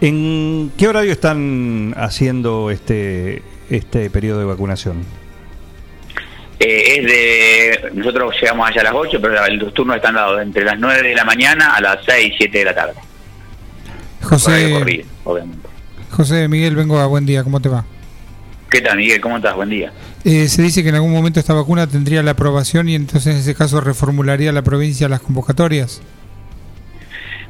[0.00, 5.04] ¿En qué horario están haciendo este, este periodo de vacunación?
[6.60, 10.64] Eh, es de, nosotros llegamos allá a las 8, pero los turnos están dados entre
[10.64, 12.94] las 9 de la mañana a las 6, 7 de la tarde.
[14.22, 15.68] José, Corrido, obviamente.
[16.10, 17.84] José Miguel Bengoa, buen día, ¿cómo te va?
[18.70, 19.20] ¿Qué tal, Miguel?
[19.20, 19.54] ¿Cómo estás?
[19.54, 19.92] Buen día.
[20.24, 23.40] Eh, se dice que en algún momento esta vacuna tendría la aprobación y entonces en
[23.40, 26.02] ese caso reformularía la provincia las convocatorias.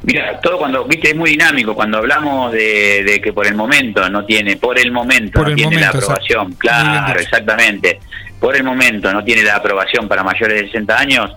[0.03, 1.75] Mira, todo cuando, viste, es muy dinámico.
[1.75, 5.49] Cuando hablamos de, de que por el momento no tiene, por el momento Por no
[5.51, 8.01] el tiene la aprobación, claro, exactamente.
[8.45, 11.31] Por el momento no tiene la aprobación para mayores de 60 años,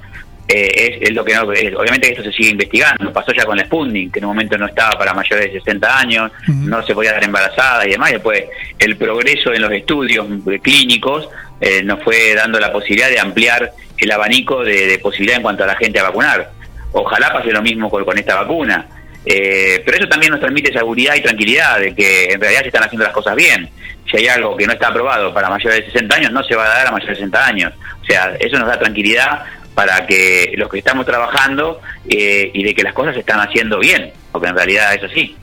[0.49, 3.13] eh, es, es lo que no, es- obviamente esto se sigue investigando.
[3.13, 5.99] Pasó ya con la Sputnik, que en un momento no estaba para mayores de 60
[5.99, 8.09] años, no se podía dar embarazada y demás.
[8.09, 8.43] Y después,
[8.79, 11.29] el progreso en los estudios eh, clínicos
[11.61, 15.63] eh, nos fue dando la posibilidad de ampliar el abanico de, de posibilidad en cuanto
[15.63, 16.51] a la gente a vacunar.
[16.91, 18.85] Ojalá pase lo mismo con, con esta vacuna.
[19.29, 22.83] Eh, pero eso también nos transmite seguridad y tranquilidad de que en realidad se están
[22.83, 23.69] haciendo las cosas bien.
[24.09, 26.65] Si hay algo que no está aprobado para mayores de 60 años, no se va
[26.65, 27.73] a dar a mayores de 60 años.
[28.01, 29.43] O sea, eso nos da tranquilidad
[29.73, 33.79] para que los que estamos trabajando eh, y de que las cosas se están haciendo
[33.79, 35.35] bien, porque en realidad es así.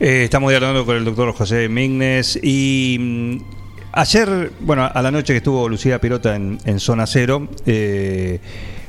[0.00, 3.36] Eh, estamos dialogando con el doctor José Mignes y mm,
[3.92, 8.40] ayer, bueno, a la noche que estuvo Lucía Pirota en, en Zona Cero, eh,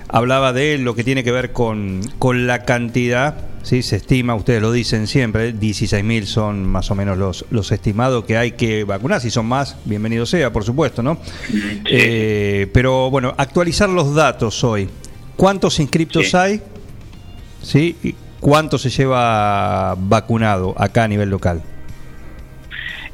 [0.10, 3.82] hablaba de lo que tiene que ver con, con la cantidad, ¿sí?
[3.84, 8.38] se estima, ustedes lo dicen siempre, 16.000 son más o menos los, los estimados que
[8.38, 11.18] hay que vacunar, si son más, bienvenido sea, por supuesto, ¿no?
[11.86, 14.90] Eh, pero bueno, actualizar los datos hoy.
[15.36, 16.62] ¿Cuántos inscriptos hay?
[17.62, 17.96] ¿Sí?
[18.04, 21.62] ¿Y ¿Cuánto se lleva vacunado acá a nivel local?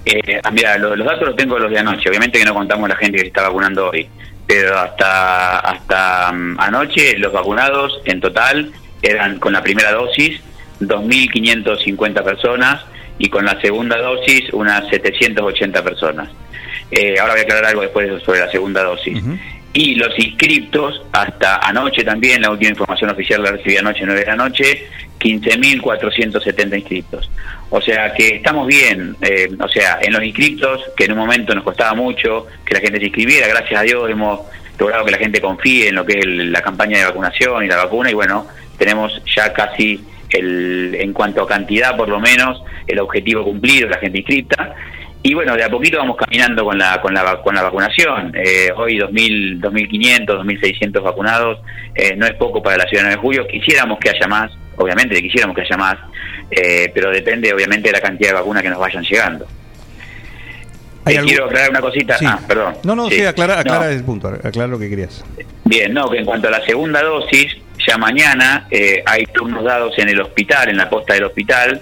[0.06, 2.10] Eh, ah, mira, lo- los datos los tengo los de anoche.
[2.10, 4.08] Obviamente que no contamos la gente que se está vacunando hoy.
[4.46, 8.72] Pero hasta hasta mm, anoche los vacunados en total
[9.02, 10.40] eran con la primera dosis
[10.80, 12.86] 2.550 personas
[13.20, 16.30] y con la segunda dosis unas 780 personas.
[16.92, 19.22] Eh, ahora voy a aclarar algo después sobre la segunda dosis.
[19.74, 24.26] Y los inscriptos, hasta anoche también, la última información oficial la recibí anoche, 9 de
[24.26, 24.88] la noche,
[25.20, 27.30] 15.470 inscriptos.
[27.70, 31.54] O sea que estamos bien, eh, o sea, en los inscriptos, que en un momento
[31.54, 34.42] nos costaba mucho que la gente se inscribiera, gracias a Dios hemos
[34.80, 37.68] logrado que la gente confíe en lo que es el- la campaña de vacunación y
[37.68, 40.00] la vacuna, y bueno, tenemos ya casi,
[40.30, 44.76] el, en cuanto a cantidad por lo menos, el objetivo cumplido, la gente inscripta.
[45.24, 48.32] Y bueno, de a poquito vamos caminando con la con la, con la vacunación.
[48.36, 51.60] Eh, hoy 2.000, 2.500, 2.600 vacunados
[51.96, 53.48] eh, no es poco para la ciudad de 9 de julio.
[53.48, 55.98] Quisiéramos que haya más, obviamente quisiéramos que haya más.
[56.52, 59.46] eh, pero depende obviamente de la cantidad de vacunas que nos vayan llegando.
[61.04, 62.18] ¿Hay Eh, Quiero aclarar una cosita.
[62.18, 62.26] Sí.
[62.28, 62.76] Ah, perdón.
[62.84, 63.60] No, no, sí, aclara, No.
[63.62, 65.26] aclara el punto, aclara lo que querías.
[65.66, 67.58] Bien, no, que en cuanto a la segunda dosis,
[67.88, 71.82] ya mañana eh, hay turnos dados en el hospital, en la posta del hospital,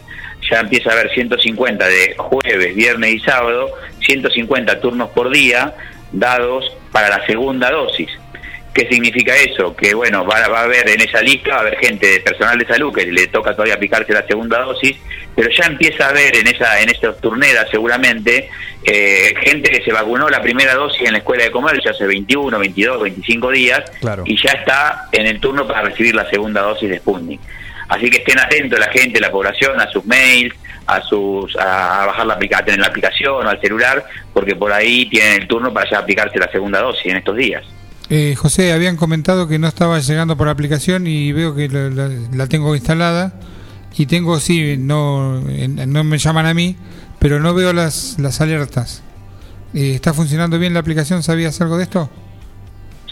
[0.49, 3.71] ya empieza a haber 150 de jueves, viernes y sábado,
[4.01, 5.73] 150 turnos por día
[6.11, 8.09] dados para la segunda dosis.
[8.75, 9.73] ¿Qué significa eso?
[9.73, 12.57] Que bueno, va, va a haber en esa lista, va a haber gente de personal
[12.59, 14.97] de salud que le toca todavía aplicarse la segunda dosis,
[15.33, 18.49] pero ya empieza a haber en esa en esas turneras seguramente
[18.83, 22.59] eh, gente que se vacunó la primera dosis en la escuela de comercio hace 21,
[22.59, 24.23] 22, 25 días Claro.
[24.25, 27.39] y ya está en el turno para recibir la segunda dosis de Sputnik.
[27.87, 30.53] Así que estén atentos la gente, la población, a sus mails,
[30.87, 34.03] a sus a, a bajar la aplicación en la aplicación o al celular,
[34.33, 37.63] porque por ahí tienen el turno para ya aplicarse la segunda dosis en estos días.
[38.09, 42.09] Eh, José, habían comentado que no estaba llegando por aplicación y veo que la, la-
[42.33, 43.33] la tengo instalada
[43.97, 46.75] y tengo, sí, no, no me llaman a mí,
[47.19, 49.01] pero no veo las, las alertas.
[49.73, 51.23] Eh, ¿Está funcionando bien la aplicación?
[51.23, 52.09] ¿Sabías algo de esto?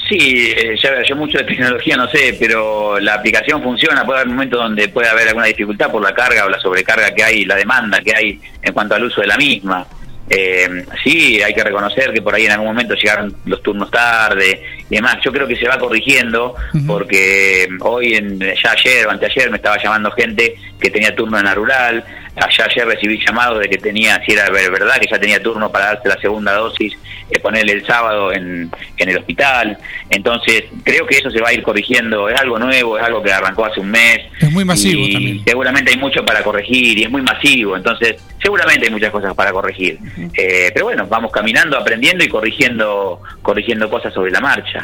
[0.10, 4.06] Sí, eh, ya yo mucho de tecnología no sé, pero la aplicación funciona.
[4.06, 7.24] Puede haber momentos donde puede haber alguna dificultad por la carga o la sobrecarga que
[7.24, 9.88] hay, la demanda que hay en cuanto al uso de la misma.
[10.30, 14.62] Eh, sí, hay que reconocer que por ahí en algún momento llegaron los turnos tarde
[14.96, 15.18] demás.
[15.24, 16.56] Yo creo que se va corrigiendo
[16.88, 21.46] porque hoy, en, ya ayer o anteayer, me estaba llamando gente que tenía turno en
[21.46, 22.04] la rural.
[22.36, 25.72] Allá ayer recibí llamados de que tenía, si era ver- verdad, que ya tenía turno
[25.72, 26.92] para darse la segunda dosis,
[27.30, 29.78] eh, ponerle el sábado en, en el hospital.
[30.10, 32.28] Entonces, creo que eso se va a ir corrigiendo.
[32.30, 34.20] Es algo nuevo, es algo que arrancó hace un mes.
[34.42, 35.44] Es muy masivo y también.
[35.46, 37.78] Seguramente hay mucho para corregir y es muy masivo.
[37.78, 40.00] Entonces, seguramente hay muchas cosas para corregir.
[40.34, 44.83] Eh, pero bueno, vamos caminando, aprendiendo y corrigiendo, corrigiendo cosas sobre la marcha.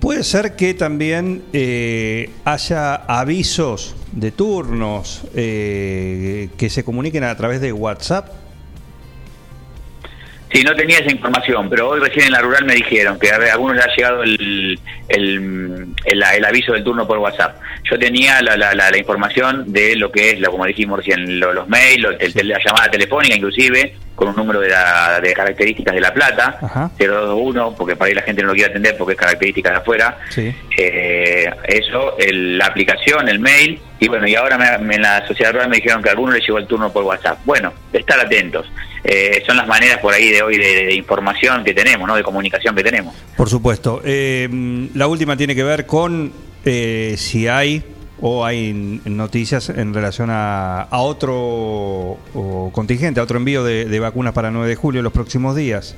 [0.00, 7.60] Puede ser que también eh, haya avisos de turnos eh, que se comuniquen a través
[7.60, 8.28] de WhatsApp.
[10.52, 13.36] Sí, no tenía esa información, pero hoy recién en la rural me dijeron que a
[13.52, 14.78] algunos les ha llegado el,
[15.08, 17.56] el, el- el aviso del turno por WhatsApp.
[17.88, 21.38] Yo tenía la, la, la- la información de lo que es, lo, como dijimos recién,
[21.38, 25.32] lo- los mails, lo- el- la llamada telefónica inclusive, con un número de, la- de
[25.32, 26.58] características de La Plata,
[26.98, 30.18] 021, porque para ahí la gente no lo quiere atender porque es características de afuera.
[30.30, 30.52] Sí.
[30.76, 35.26] Eh, eso, el- la aplicación, el mail, y bueno, y ahora me- me- en la
[35.28, 37.38] sociedad rural me dijeron que a algunos les llegó el turno por WhatsApp.
[37.44, 38.66] Bueno, estar atentos.
[39.02, 42.16] Eh, son las maneras por ahí de hoy de, de información que tenemos, ¿no?
[42.16, 43.14] De comunicación que tenemos.
[43.36, 44.02] Por supuesto.
[44.04, 44.48] Eh,
[44.94, 46.32] la última tiene que ver con
[46.64, 47.82] eh, si hay
[48.20, 54.00] o hay noticias en relación a, a otro o contingente, a otro envío de, de
[54.00, 55.96] vacunas para 9 de julio los próximos días.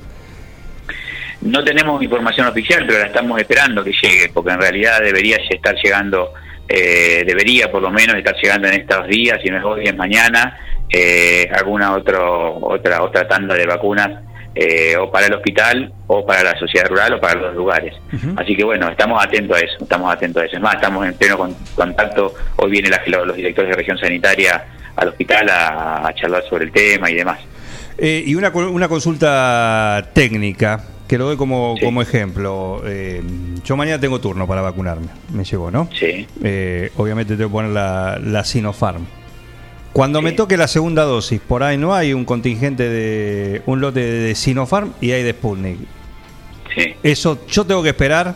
[1.40, 5.74] No tenemos información oficial, pero la estamos esperando que llegue, porque en realidad debería estar
[5.82, 6.32] llegando,
[6.68, 9.96] eh, debería por lo menos estar llegando en estos días, si no es hoy, es
[9.96, 10.56] mañana,
[10.92, 14.10] eh, alguna otro, otra otra tanda de vacunas,
[14.54, 17.94] eh, o para el hospital, o para la sociedad rural, o para los lugares.
[18.36, 20.56] Así que bueno, estamos atentos a eso, estamos atentos a eso.
[20.56, 24.64] Es más, estamos en pleno con- contacto, hoy vienen los directores de región sanitaria
[24.96, 27.38] al hospital a, a charlar sobre el tema y demás.
[27.96, 32.82] Eh, y una, una consulta técnica, que lo doy como, como ejemplo.
[32.84, 33.22] Eh,
[33.64, 35.88] yo mañana tengo turno para vacunarme, me llegó, ¿no?
[35.98, 36.26] Sí.
[36.42, 39.06] Eh, obviamente tengo que poner la, la Sinopharm.
[39.92, 44.00] Cuando me toque la segunda dosis, por ahí no hay un contingente de un lote
[44.00, 45.78] de Sinopharm y hay de Sputnik.
[46.74, 46.94] Sí.
[47.02, 48.34] Eso yo tengo que esperar,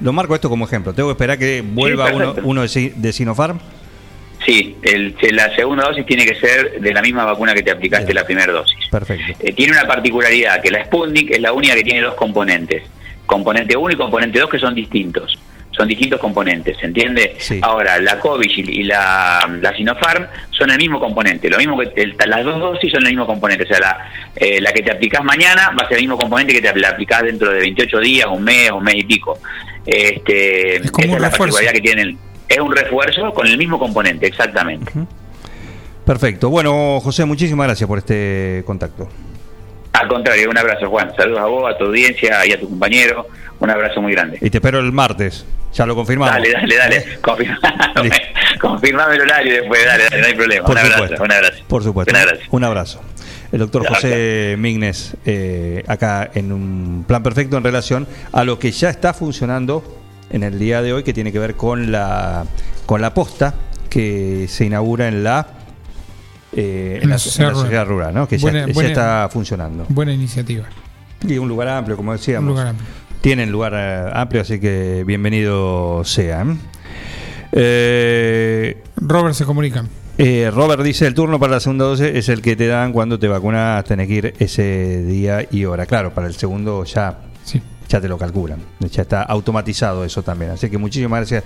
[0.00, 3.60] lo marco esto como ejemplo, tengo que esperar que vuelva uno, uno de Sinopharm.
[4.44, 8.12] Sí, el- la segunda dosis tiene que ser de la misma vacuna que te aplicaste
[8.14, 8.76] la primera dosis.
[8.90, 9.34] Perfecto.
[9.40, 12.82] Eh, tiene una particularidad, que la Sputnik es la única que tiene dos componentes.
[13.26, 15.38] Componente 1 y componente 2 que son distintos.
[15.78, 17.36] Son distintos componentes, ¿se entiende?
[17.62, 21.48] Ahora, la COVID y la, la Sinopharm son el mismo componente.
[21.48, 23.62] Lo mismo que el- las dos dosis son el mismo componente.
[23.64, 26.52] O sea, la, eh, la que te aplicás mañana va a ser el mismo componente
[26.52, 29.38] que te la aplicás dentro de 28 días, un mes, un mes y pico.
[29.86, 31.38] Este, como esa es la refuerzo.
[31.56, 32.18] particularidad que tienen.
[32.48, 34.90] Es un refuerzo con el mismo componente, exactamente.
[36.04, 36.48] Perfecto.
[36.50, 39.08] Bueno, José, muchísimas gracias por este contacto.
[39.92, 41.12] Al contrario, un abrazo, Juan.
[41.16, 43.26] Saludos a vos, a tu audiencia y a tu compañero.
[43.60, 44.38] Un abrazo muy grande.
[44.40, 45.44] Y te espero el martes.
[45.74, 46.34] Ya lo confirmamos.
[46.34, 47.18] Dale, dale, dale.
[47.20, 48.10] Confirmame,
[48.60, 49.84] confirmame el horario después.
[49.84, 50.66] Dale, dale, no hay problema.
[50.66, 51.24] Por un abrazo, supuesto.
[51.24, 51.64] un abrazo.
[51.68, 52.10] Por supuesto.
[52.14, 52.42] Un abrazo.
[52.50, 53.00] Un abrazo.
[53.52, 54.02] El doctor Gracias.
[54.02, 59.14] José Mignes, eh, acá en un plan perfecto en relación a lo que ya está
[59.14, 59.82] funcionando
[60.30, 62.44] en el día de hoy, que tiene que ver con la,
[62.84, 63.54] con la posta
[63.88, 65.46] que se inaugura en la,
[66.52, 68.28] eh, en la, en la sociedad rural, ¿no?
[68.28, 69.86] que ya- Buena- ya, está funcionando.
[69.88, 70.64] Buena iniciativa.
[71.26, 72.42] Y un lugar amplio, como decíamos.
[72.42, 72.86] Un lugar amplio.
[73.20, 76.58] Tienen lugar eh, amplio, así que bienvenido sean.
[77.52, 79.88] Eh, Robert se comunican.
[80.18, 83.18] Eh, Robert dice, el turno para la segunda dosis es el que te dan cuando
[83.18, 85.86] te vacunas, tenés que ir ese día y hora.
[85.86, 87.20] Claro, para el segundo ya,
[87.88, 88.58] ya te lo calculan,
[88.90, 90.52] ya está automatizado eso también.
[90.52, 91.44] Así que muchísimas gracias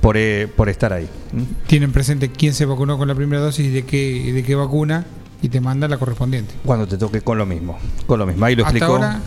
[0.00, 1.08] por, eh, por estar ahí.
[1.32, 1.66] ¿Mm?
[1.66, 5.04] Tienen presente quién se vacunó con la primera dosis y de qué, de qué vacuna
[5.40, 6.54] y te mandan la correspondiente.
[6.64, 7.76] Cuando te toque con lo mismo,
[8.06, 8.44] con lo mismo.
[8.46, 8.96] Ahí lo Hasta explicó.
[8.96, 9.20] ahora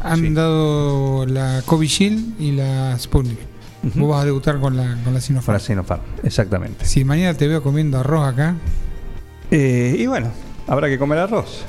[0.00, 3.38] han dado la Covishield y la Sputnik.
[3.82, 5.46] Vos vas a debutar con la, con la Sinopharm.
[5.46, 6.84] Para Sinopharm, exactamente.
[6.84, 8.54] Si mañana te veo comiendo arroz acá,
[9.50, 10.30] Eh, y bueno,
[10.68, 11.64] habrá que comer arroz.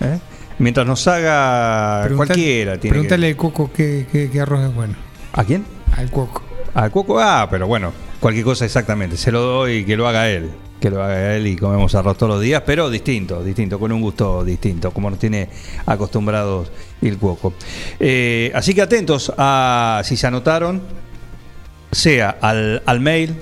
[0.00, 0.18] ¿eh?
[0.58, 2.72] Mientras nos haga preguntale- cualquiera.
[2.72, 4.94] Tiene que- Pregúntale al Coco qué, qué- qué arroz es bueno.
[5.32, 5.64] ¿A quién?
[5.96, 6.42] Al Coco.
[6.74, 9.16] Al Cuoco, ah, pero bueno, cualquier cosa exactamente.
[9.16, 10.50] Se lo doy y que lo haga él.
[10.80, 14.00] Que lo haga él y comemos arroz todos los días, pero distinto, distinto, con un
[14.00, 15.48] gusto distinto, como nos tiene
[15.86, 16.70] acostumbrados
[17.02, 17.52] el Cuoco.
[17.98, 20.80] Eh, así que atentos a si se anotaron,
[21.90, 23.36] sea al, al mail,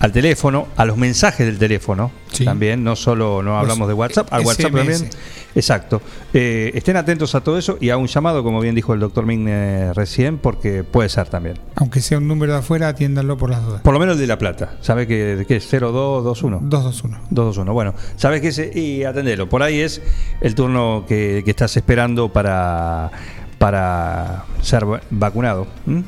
[0.00, 2.10] al teléfono, a los mensajes del teléfono
[2.44, 4.72] también, no solo no hablamos de WhatsApp, al WhatsApp SMS.
[4.72, 5.10] también.
[5.54, 6.00] Exacto.
[6.32, 9.26] Eh, estén atentos a todo eso y a un llamado, como bien dijo el doctor
[9.26, 11.58] Migne recién, porque puede ser también.
[11.76, 13.80] Aunque sea un número de afuera, atiéndanlo por las dudas.
[13.82, 14.76] Por lo menos el de La Plata.
[14.80, 16.60] ¿Sabe que, que es 0221?
[16.62, 17.18] 221.
[17.30, 17.72] 221.
[17.72, 18.70] Bueno, sabes que ese.
[18.78, 19.48] Y atendelo.
[19.48, 20.00] Por ahí es
[20.40, 23.10] el turno que, que estás esperando para,
[23.58, 25.66] para ser va- vacunado.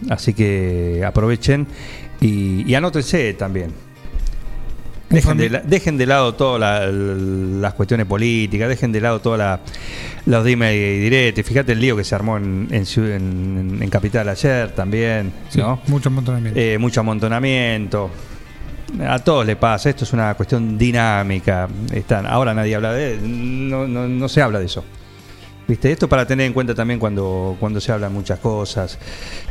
[0.08, 1.66] Así que aprovechen
[2.20, 3.72] y, y anótense también.
[5.12, 9.40] Dejen de, la- dejen de lado todas la- las cuestiones políticas, dejen de lado todos
[10.26, 11.46] los dime y diretes.
[11.46, 15.32] Fíjate el lío que se armó en, en, en- en Capital ayer también.
[15.50, 15.80] Sí, ¿no?
[15.86, 16.58] mucho amontonamiento.
[16.58, 18.10] Eh, mucho amontonamiento.
[19.08, 21.66] A todos le pasa, esto es una cuestión dinámica.
[21.92, 24.84] Están, ahora nadie habla de no, no, no se habla de eso.
[25.66, 25.92] ¿Viste?
[25.92, 28.98] Esto para tener en cuenta también cuando, cuando se hablan muchas cosas.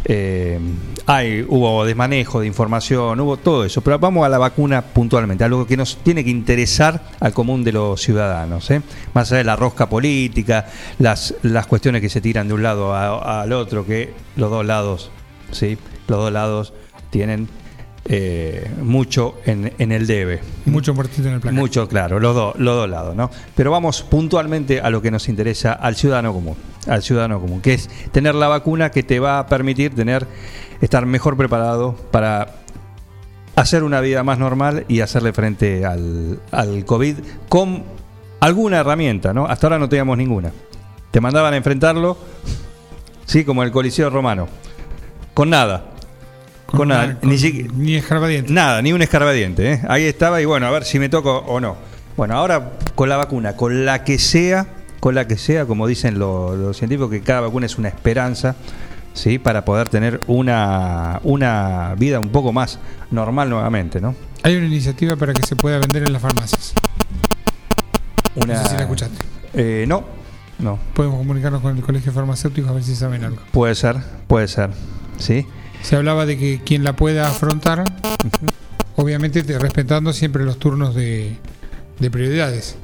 [0.04, 0.60] Eh,
[1.06, 3.82] hay, hubo desmanejo de información, hubo todo eso.
[3.82, 7.72] Pero vamos a la vacuna puntualmente, algo que nos tiene que interesar al común de
[7.72, 8.70] los ciudadanos.
[8.72, 8.82] ¿eh?
[9.14, 10.68] Más allá de la rosca política,
[11.00, 15.12] las, las cuestiones que se tiran de un lado al otro, que los dos lados,
[15.52, 15.78] ¿sí?
[16.08, 16.74] los dos lados
[17.10, 17.48] tienen
[18.06, 20.42] eh, mucho en, en el debe.
[20.66, 21.60] Mucho muertito en el placar.
[21.60, 23.30] Mucho, claro, los, dos los dos lados, ¿no?
[23.56, 26.56] Pero vamos puntualmente a lo que nos interesa al ciudadano común,
[26.88, 30.26] al ciudadano común, que es tener la vacuna que te va a permitir tener,
[30.82, 32.56] estar mejor preparado para
[33.56, 37.18] hacer una vida más normal y hacerle frente al, al COVID
[37.50, 37.84] con
[38.40, 39.46] alguna herramienta, ¿no?
[39.46, 40.52] Hasta ahora no teníamos ninguna.
[41.12, 42.18] Te mandaban a enfrentarlo,
[43.26, 44.48] sí, como el Coliseo Romano,
[45.34, 45.91] con nada.
[46.72, 48.52] Con, nada, ni escarbadiente.
[48.54, 49.74] Nada, ni un escarbadiente.
[49.74, 49.82] ¿eh?
[49.88, 51.76] Ahí estaba y bueno, a ver si me toco o no.
[52.18, 54.68] Bueno, ahora con la vacuna, con la que sea,
[55.00, 58.56] con la que sea, como dicen lo- los científicos, que cada vacuna es una esperanza,
[59.14, 59.40] ¿sí?
[59.40, 62.80] Para poder tener una, una vida un poco más
[63.12, 64.16] normal nuevamente, ¿no?
[64.44, 66.74] Hay una iniciativa para que se pueda vender en las farmacias.
[68.36, 69.18] Una- No sé si la escuchaste.
[69.54, 70.04] Eh, no,
[70.60, 70.80] no.
[70.94, 73.42] Podemos comunicarnos con el colegio farmacéutico a ver si saben algo.
[73.52, 74.70] Puede ser, puede ser,
[75.18, 75.46] ¿sí?
[75.84, 77.84] Se hablaba de que quien la pueda afrontar,
[78.96, 81.36] obviamente te- respetando siempre los turnos de,
[82.00, 82.78] de prioridades.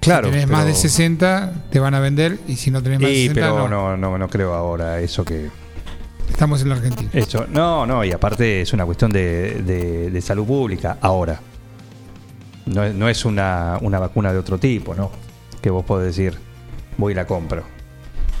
[0.00, 0.28] Claro.
[0.28, 3.14] Si tenés más de 60, te van a vender y si no tenés más de
[3.14, 3.68] Sí, 60, pero no.
[3.68, 5.48] no, no, no creo ahora eso que,
[6.28, 7.10] Estamos en la Argentina.
[7.12, 11.40] Eso, no, no, y aparte es una cuestión de, de- de salud pública ahora.
[12.66, 15.10] No, es- no es una, una vacuna de otro tipo, ¿no?
[15.60, 16.38] Que vos podés decir,
[16.96, 17.64] voy y la compro.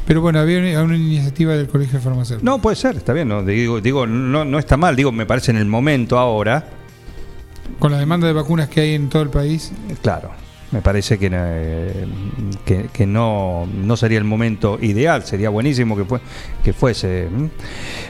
[0.06, 2.44] Pero bueno, había una, iniciativa del colegio farmacéutico.
[2.44, 5.52] No, puede ser, está bien, no, digo, digo no, no está mal, digo, me parece
[5.52, 6.68] en el momento ahora,
[7.78, 9.72] Con la demanda de vacunas que hay en todo el país,
[10.02, 10.32] claro,
[10.72, 12.06] me parece que, eh,
[12.64, 16.20] que, que no, no sería el momento ideal, sería buenísimo que, fue,
[16.64, 17.28] que fuese.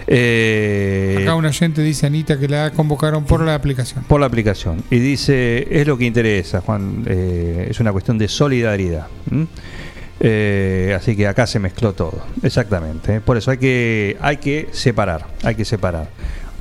[0.07, 4.05] Eh, acá un oyente dice, Anita, que la convocaron por la aplicación.
[4.05, 4.83] por la aplicación.
[4.91, 9.09] Y dice, es lo que interesa, Juan, eh, es una cuestión de solidaridad.
[10.21, 13.17] Eh, así que acá se mezcló todo, exactamente.
[13.17, 13.21] ¿eh?
[13.21, 16.09] Por eso hay que, hay que separar, hay que separar.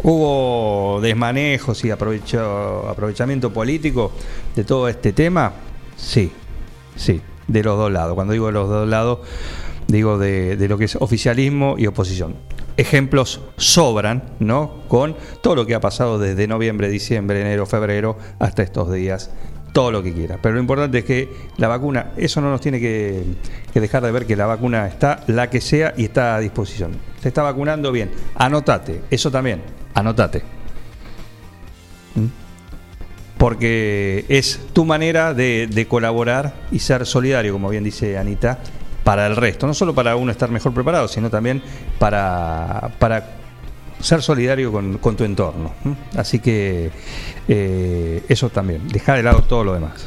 [0.03, 4.11] Hubo desmanejos y aprovechamiento político
[4.55, 5.53] de todo este tema,
[5.95, 6.31] sí,
[6.95, 8.15] sí, de los dos lados.
[8.15, 9.19] Cuando digo de los dos lados,
[9.87, 12.35] digo de, de lo que es oficialismo y oposición.
[12.77, 14.81] Ejemplos sobran, ¿no?
[14.87, 19.29] Con todo lo que ha pasado desde noviembre, diciembre, enero, febrero, hasta estos días,
[19.71, 20.37] todo lo que quiera.
[20.41, 23.23] Pero lo importante es que la vacuna, eso no nos tiene que,
[23.73, 26.91] que dejar de ver que la vacuna está, la que sea, y está a disposición.
[27.21, 28.11] Se está vacunando bien.
[28.35, 29.61] Anotate, eso también,
[29.93, 30.43] anotate.
[32.15, 32.25] ¿Mm?
[33.37, 38.59] Porque es tu manera de, de colaborar y ser solidario, como bien dice Anita,
[39.03, 39.65] para el resto.
[39.65, 41.61] No solo para uno estar mejor preparado, sino también
[41.97, 43.40] para, para
[44.03, 45.73] ser solidario con, con tu entorno.
[46.15, 46.91] Así que
[47.47, 50.05] eh, eso también, dejar de lado todo lo demás.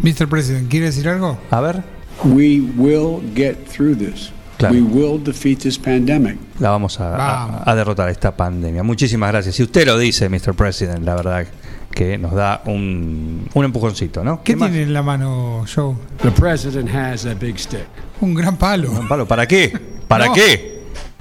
[0.00, 0.28] Mr.
[0.28, 1.38] President, ¿quiere decir algo?
[1.50, 1.82] A ver.
[2.24, 4.30] We will get through this.
[4.58, 4.74] Claro.
[4.74, 6.38] We will defeat this pandemic.
[6.60, 8.82] La vamos a, a- a derrotar esta pandemia.
[8.82, 9.54] Muchísimas gracias.
[9.56, 10.54] Si usted lo dice, Mr.
[10.54, 11.46] President, la verdad
[11.92, 14.42] que nos da un, un empujoncito, ¿no?
[14.42, 15.94] ¿Qué tiene en la mano, Joe?
[16.22, 17.86] The president has a big stick.
[18.20, 18.90] Un gran palo.
[18.92, 19.72] Un palo, ¿para qué?
[20.08, 20.32] ¿Para No.
[20.32, 20.75] qué?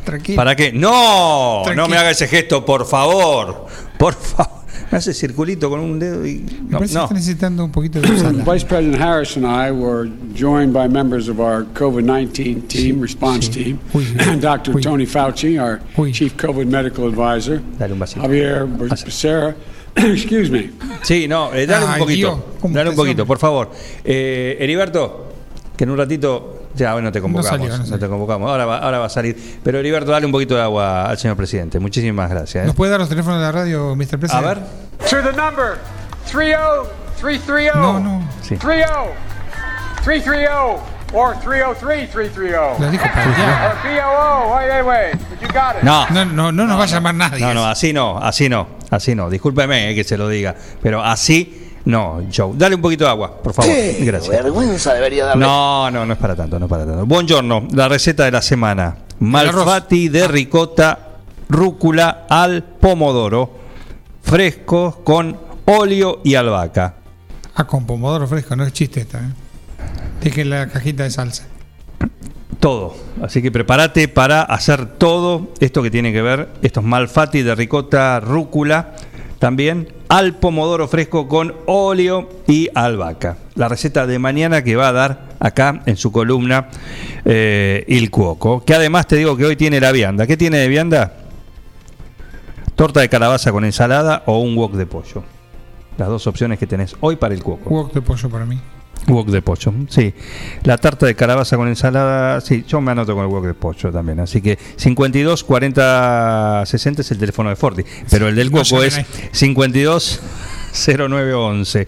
[0.05, 0.35] Tranquilo.
[0.37, 0.71] ¿Para qué?
[0.71, 1.87] No, no Tranquilo.
[1.89, 3.65] me haga ese gesto, por favor.
[3.97, 4.53] Por favor.
[4.91, 6.35] Me hace circulito con un dedo y.
[6.35, 6.99] Me No, parece no.
[7.01, 8.43] que está necesitando un poquito de sala.
[8.53, 13.49] Vice President Harris and I were joined by members of our COVID 19 team, response
[13.49, 13.79] team,
[14.39, 14.79] Dr.
[14.79, 15.81] Tony Fauci, our
[16.13, 19.55] Chief COVID Medical Advisor, Javier Becerra,
[19.95, 20.69] excuse me.
[21.01, 22.17] Sí, no, eh, dale Ay, un poquito.
[22.35, 23.71] Dios, ¿cómo Dale un poquito, por favor.
[24.03, 25.33] Eh, Heriberto,
[25.75, 26.54] que en un ratito.
[26.75, 27.49] Ya, bueno, te convocamos.
[27.49, 27.99] salió, no no salió.
[27.99, 28.49] te convocamos.
[28.49, 29.59] Ahora va, ahora va a salir.
[29.63, 31.79] Pero Heriberto, dale un poquito de agua al señor presidente.
[31.79, 32.63] Muchísimas gracias.
[32.63, 32.67] ¿eh?
[32.67, 34.19] ¿Nos puede dar los teléfonos de la radio, Mr.
[34.19, 34.33] President?
[34.33, 34.59] A ver.
[35.09, 35.77] To the number
[36.31, 37.75] 30-330.
[37.75, 38.27] No, no.
[38.41, 38.55] Sí.
[40.03, 40.77] 30-330
[41.13, 42.79] or 303-330.
[42.79, 44.55] Lo dijo para Or BOO.
[44.55, 45.29] Wait, wait, wait.
[45.29, 45.83] But you got it.
[45.83, 46.05] No.
[46.09, 47.39] No, no, no nos va a llamar nadie.
[47.39, 49.29] No, no, así no, así no, así no.
[49.29, 52.53] Discúlpeme eh, que se lo diga, pero así no, Joe.
[52.55, 53.71] Dale un poquito de agua, por favor.
[53.99, 54.43] Gracias.
[54.43, 55.45] vergüenza debería darle.
[55.45, 57.05] No, no, no es para tanto, no es para tanto.
[57.05, 58.97] Buongiorno, la receta de la semana.
[59.19, 60.99] Malfatti de ricota,
[61.47, 63.51] rúcula al pomodoro,
[64.23, 66.95] fresco con óleo y albahaca.
[67.53, 69.19] Ah, con pomodoro fresco, no es chiste esta.
[69.19, 69.29] ¿eh?
[70.21, 71.45] Deje la cajita de salsa.
[72.59, 72.95] Todo.
[73.21, 78.19] Así que prepárate para hacer todo esto que tiene que ver, estos malfatti de ricota,
[78.19, 78.95] rúcula,
[79.39, 83.37] también al pomodoro fresco con óleo y albahaca.
[83.55, 86.69] La receta de mañana que va a dar acá en su columna
[87.25, 90.27] eh, Il Cuoco, que además te digo que hoy tiene la vianda.
[90.27, 91.13] ¿Qué tiene de vianda?
[92.75, 95.23] Torta de calabaza con ensalada o un wok de pollo.
[95.97, 97.69] Las dos opciones que tenés hoy para el Cuoco.
[97.69, 98.59] Wok de pollo para mí.
[99.07, 100.13] Wok de pollo, sí.
[100.63, 103.91] La tarta de calabaza con ensalada, sí, yo me anoto con el wok de pollo
[103.91, 104.19] también.
[104.19, 108.87] Así que 52 40 60 es el teléfono de Forti, pero el del No llamen
[108.87, 109.05] es ahí.
[109.31, 110.21] 52
[110.75, 111.87] 0911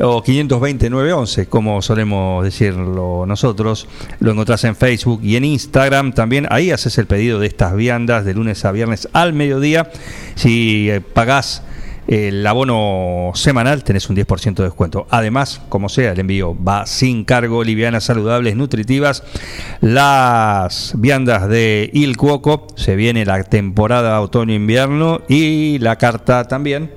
[0.00, 3.88] o 520 911, como solemos decirlo nosotros.
[4.20, 6.46] Lo encontrás en Facebook y en Instagram también.
[6.50, 9.90] Ahí haces el pedido de estas viandas de lunes a viernes al mediodía.
[10.34, 11.62] Si eh, pagás
[12.08, 15.06] el abono semanal tenés un 10% de descuento.
[15.10, 19.22] Además, como sea, el envío va sin cargo, livianas, saludables, nutritivas.
[19.82, 26.90] Las viandas de Il Cuoco, se viene la temporada otoño-invierno y la carta también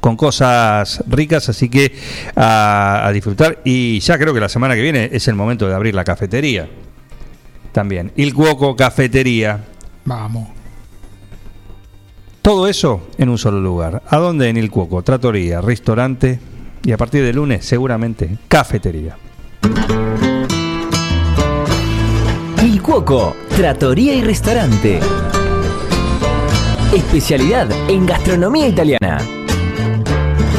[0.00, 1.92] con cosas ricas, así que
[2.34, 3.60] a, a disfrutar.
[3.64, 6.70] Y ya creo que la semana que viene es el momento de abrir la cafetería.
[7.72, 9.60] También, Il Cuoco Cafetería.
[10.06, 10.57] Vamos.
[12.48, 14.02] Todo eso en un solo lugar.
[14.08, 14.48] ¿A dónde?
[14.48, 16.40] En El Cuoco, tratoría, restaurante
[16.82, 19.18] y a partir de lunes seguramente cafetería.
[22.64, 24.98] Il Cuoco, Trattoria y Restaurante.
[26.96, 29.18] Especialidad en gastronomía italiana.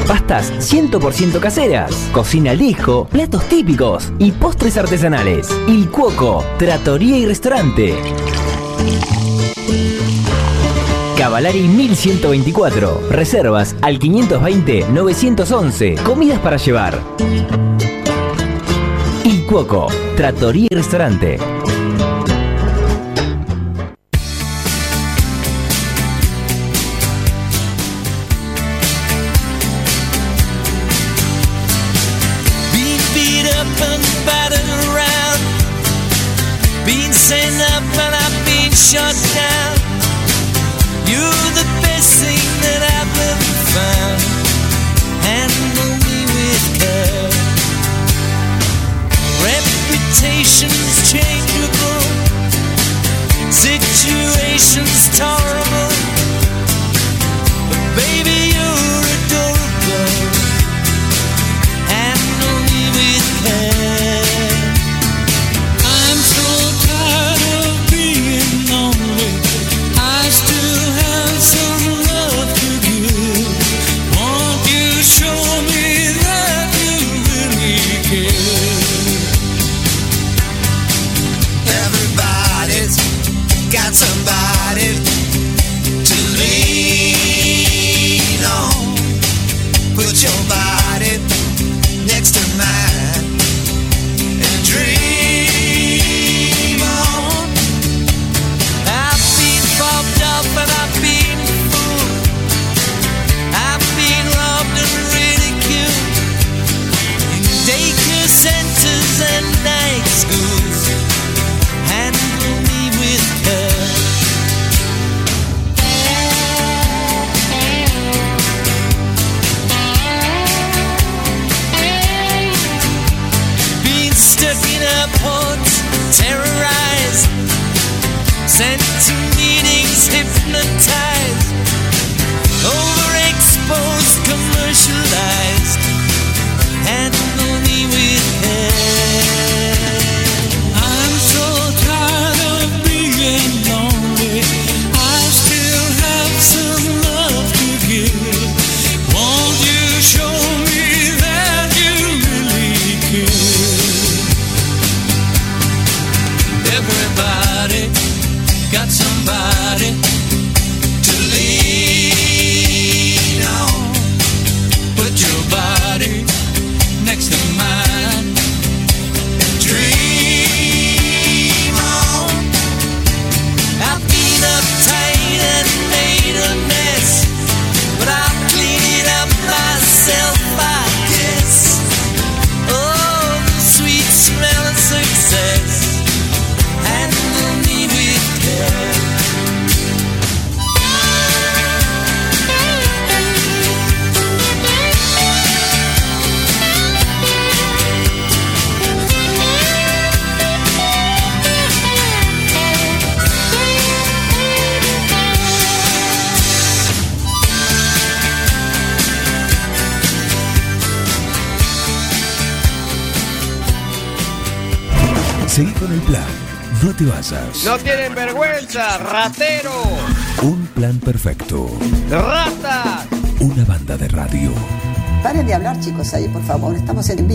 [0.07, 5.49] Pastas 100% caseras, cocina al disco, platos típicos y postres artesanales.
[5.67, 7.95] Il Cuoco, Trattoria y Restaurante.
[11.19, 13.09] Cavalari 1124.
[13.09, 16.01] Reservas al 520-911.
[16.01, 16.97] Comidas para llevar.
[19.25, 21.58] Il Cuoco, Trattoria y Restaurante.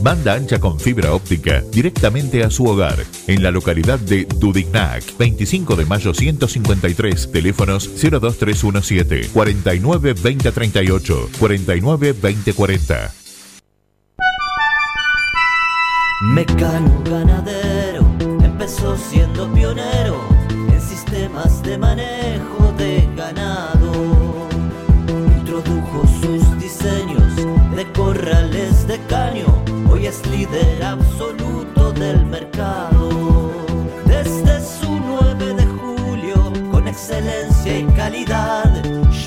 [0.00, 5.76] Banda ancha con fibra óptica directamente a su hogar, en la localidad de Dudignac, 25
[5.76, 13.14] de mayo 153, teléfonos 02317 49 2038, 49 2040.
[16.22, 18.06] Mecano ganadero
[18.42, 20.33] empezó siendo pionero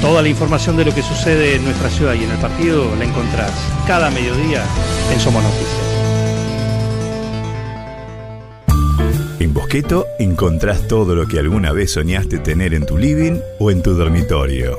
[0.00, 3.04] Toda la información de lo que sucede en nuestra ciudad y en el partido la
[3.04, 3.52] encontrás
[3.86, 4.64] cada mediodía
[5.12, 5.68] en Somos Noticias.
[9.40, 13.82] En Bosqueto encontrás todo lo que alguna vez soñaste tener en tu living o en
[13.82, 14.78] tu dormitorio.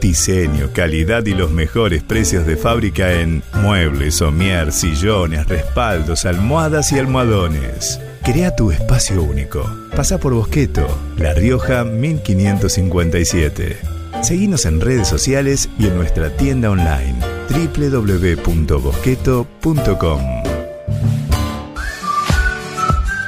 [0.00, 6.98] Diseño, calidad y los mejores precios de fábrica en muebles, somier, sillones, respaldos, almohadas y
[6.98, 8.00] almohadones.
[8.22, 9.68] Crea tu espacio único.
[9.96, 10.86] Pasa por Bosqueto,
[11.16, 13.99] La Rioja 1557.
[14.22, 17.16] Seguinos en redes sociales y en nuestra tienda online
[17.48, 20.20] www.bosqueto.com.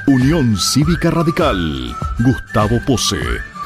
[0.06, 1.96] Unión Cívica Radical.
[2.18, 3.16] Gustavo Pose.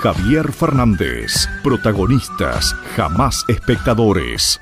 [0.02, 1.48] Javier Fernández.
[1.64, 4.60] Protagonistas, jamás espectadores.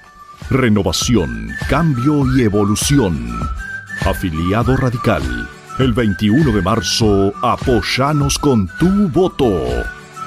[0.48, 3.28] Renovación, cambio y evolución.
[4.06, 5.22] Afiliado radical.
[5.78, 9.52] El 21 de marzo, apoyanos con tu voto.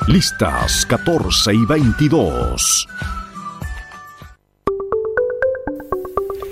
[0.06, 2.88] Listas 14 y 22.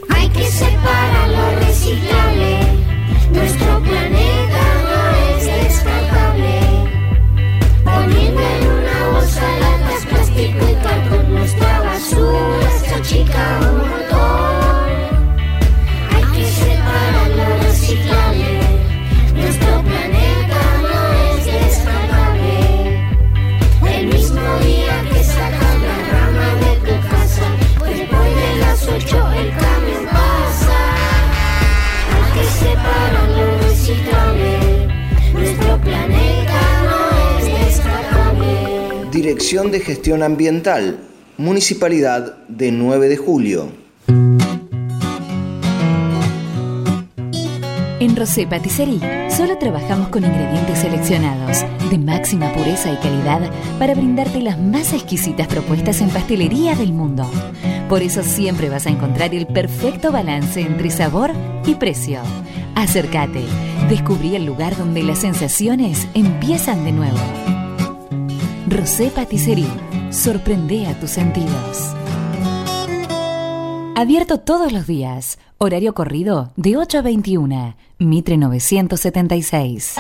[0.10, 2.60] Hay que separar lo reciclable.
[3.32, 6.60] Nuestro planeta no es descartable.
[7.84, 12.86] Poniendo en una bolsa latas, plástico y cartón, nuestra basura se
[39.26, 41.00] Dirección de Gestión Ambiental,
[41.38, 43.72] Municipalidad de 9 de Julio.
[48.00, 53.50] En Rosé Patisserie solo trabajamos con ingredientes seleccionados de máxima pureza y calidad
[53.80, 57.28] para brindarte las más exquisitas propuestas en pastelería del mundo.
[57.90, 61.32] Por eso siempre vas a encontrar el perfecto balance entre sabor
[61.66, 62.20] y precio.
[62.76, 63.42] Acércate,
[63.90, 67.45] descubrí el lugar donde las sensaciones empiezan de nuevo.
[68.76, 69.70] Rosé Patisserie,
[70.10, 71.96] sorprende a tus sentidos.
[73.96, 75.40] Abierto todos los días.
[75.60, 77.78] Horario corrido de 8 a 21.
[78.00, 79.96] Mitre 976.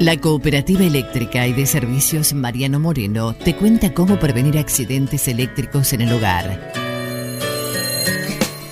[0.00, 6.00] La Cooperativa Eléctrica y de Servicios Mariano Moreno te cuenta cómo prevenir accidentes eléctricos en
[6.00, 6.72] el hogar.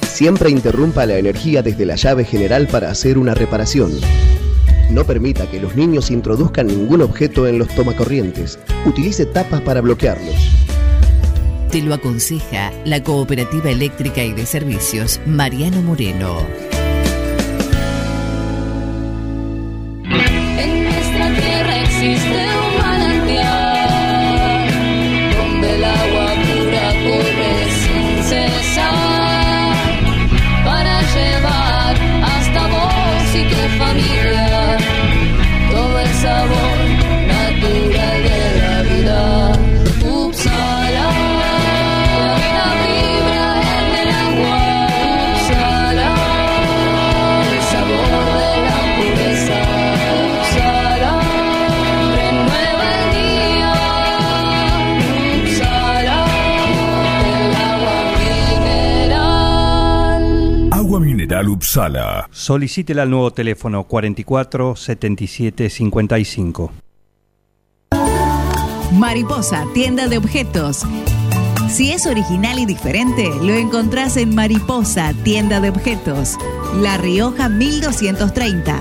[0.07, 3.93] Siempre interrumpa la energía desde la llave general para hacer una reparación.
[4.91, 8.59] No permita que los niños introduzcan ningún objeto en los tomacorrientes.
[8.87, 10.35] Utilice tapas para bloquearlos.
[11.71, 16.74] Te lo aconseja la Cooperativa Eléctrica y de Servicios Mariano Moreno.
[61.49, 62.29] Upsala.
[62.31, 66.73] Solicítela al nuevo teléfono 44 77 55.
[68.93, 70.85] Mariposa, tienda de objetos.
[71.69, 76.37] Si es original y diferente, lo encontrás en Mariposa, tienda de objetos.
[76.81, 78.81] La Rioja 1230.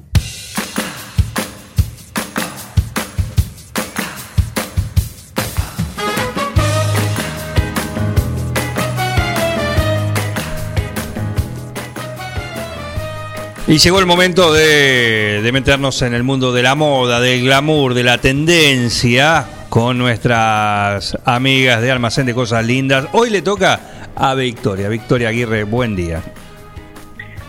[13.71, 17.93] Y llegó el momento de, de meternos en el mundo de la moda, del glamour,
[17.93, 23.05] de la tendencia, con nuestras amigas de Almacén de Cosas Lindas.
[23.13, 23.79] Hoy le toca
[24.13, 24.89] a Victoria.
[24.89, 26.21] Victoria Aguirre, buen día.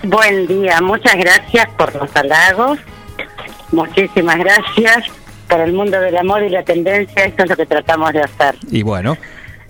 [0.04, 2.78] Buen día, muchas gracias por los halagos.
[3.72, 5.06] Muchísimas gracias
[5.48, 7.24] por el mundo del amor y la tendencia.
[7.24, 8.54] Esto es lo que tratamos de hacer.
[8.70, 9.16] Y bueno,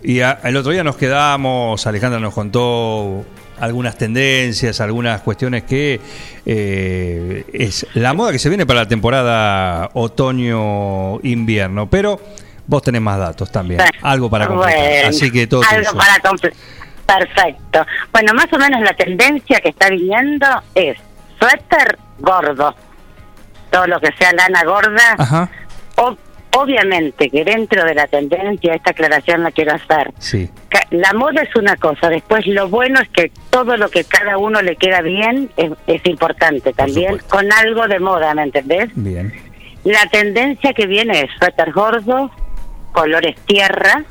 [0.02, 3.24] y a- el otro día nos quedamos, Alejandra nos contó
[3.62, 6.00] algunas tendencias, algunas cuestiones que
[6.44, 12.20] eh, es la moda que se viene para la temporada otoño-invierno, pero
[12.66, 15.98] vos tenés más datos también, algo para completar, Bueno, así que todo algo tuyo.
[15.98, 16.20] para
[17.06, 17.86] Perfecto.
[18.12, 20.96] Bueno, más o menos la tendencia que está viniendo es
[21.38, 22.74] suéter gordo.
[23.70, 25.14] Todo lo que sea lana gorda.
[25.18, 25.48] Ajá.
[25.96, 26.16] O-
[26.56, 30.12] obviamente que dentro de la tendencia, esta aclaración la quiero hacer.
[30.18, 30.50] Sí.
[30.90, 34.62] La moda es una cosa, después lo bueno es que todo lo que cada uno
[34.62, 38.90] le queda bien es, es importante también, con algo de moda, ¿me entendés?
[38.94, 39.32] Bien.
[39.84, 42.30] La tendencia que viene es suéter gordo,
[42.92, 44.04] colores tierra,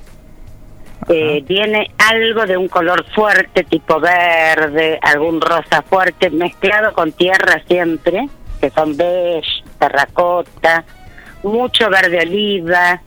[1.07, 7.61] eh, viene algo de un color fuerte, tipo verde, algún rosa fuerte, mezclado con tierra
[7.67, 8.27] siempre,
[8.59, 10.83] que son beige, terracota,
[11.43, 13.01] mucho verde oliva.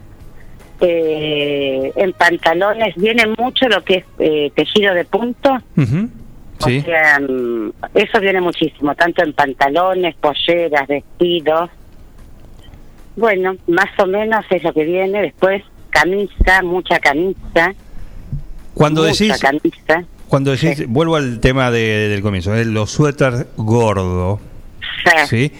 [0.80, 5.58] eh, en pantalones viene mucho lo que es eh, tejido de punto.
[6.64, 6.78] Sí.
[6.78, 11.70] o sea, mm, eso viene muchísimo, tanto en pantalones, polleras, vestidos.
[13.16, 15.22] Bueno, más o menos es lo que viene.
[15.22, 17.72] Después, camisa, mucha camisa.
[18.74, 20.04] Cuando mucha decís, camisa.
[20.28, 24.40] cuando decís, vuelvo al tema de- del comienzo, eh, los suéter gordos,
[25.28, 25.52] ¿sí?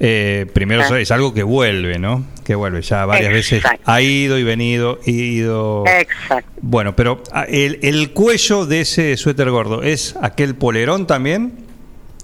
[0.00, 0.94] Eh, primero Sí.
[0.96, 2.24] es algo que vuelve, ¿no?
[2.44, 5.84] Que vuelve, ya varias veces ha ido y venido, ido...
[5.86, 6.50] Exacto.
[6.60, 11.52] Bueno, pero ah, el, el cuello de ese suéter gordo, ¿es aquel polerón también?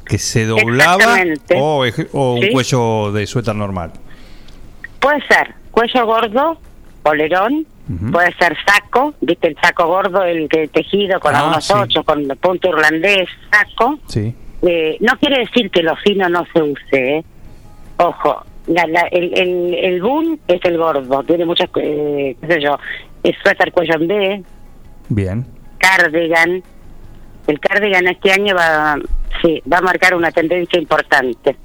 [0.04, 1.18] ¿Que se doblaba?
[1.54, 2.50] ¿O, o un Sí.
[2.50, 3.92] cuello de suéter normal?
[4.98, 6.60] Puede ser cuello gordo,
[7.02, 7.66] polerón,
[8.12, 11.72] puede ser saco, ¿viste el saco gordo, el que tejido con Ah, algunos sí.
[11.76, 13.98] ocho, con punto irlandés, saco?
[14.08, 14.34] Sí.
[14.62, 17.24] Eh, no quiere decir que lo fino no se use, ¿eh?
[18.02, 22.60] Ojo, la- la- el, el, el boom es el gordo, tiene muchas, eh, qué sé
[22.62, 22.78] yo,
[23.22, 24.42] es suéter cuello en B,
[25.10, 25.46] Bien.
[25.78, 26.62] cardigan,
[27.46, 28.96] El cardigan este año va,
[29.42, 31.56] sí, va a marcar una tendencia importante.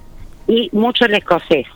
[0.48, 1.68] Y mucho el escocés.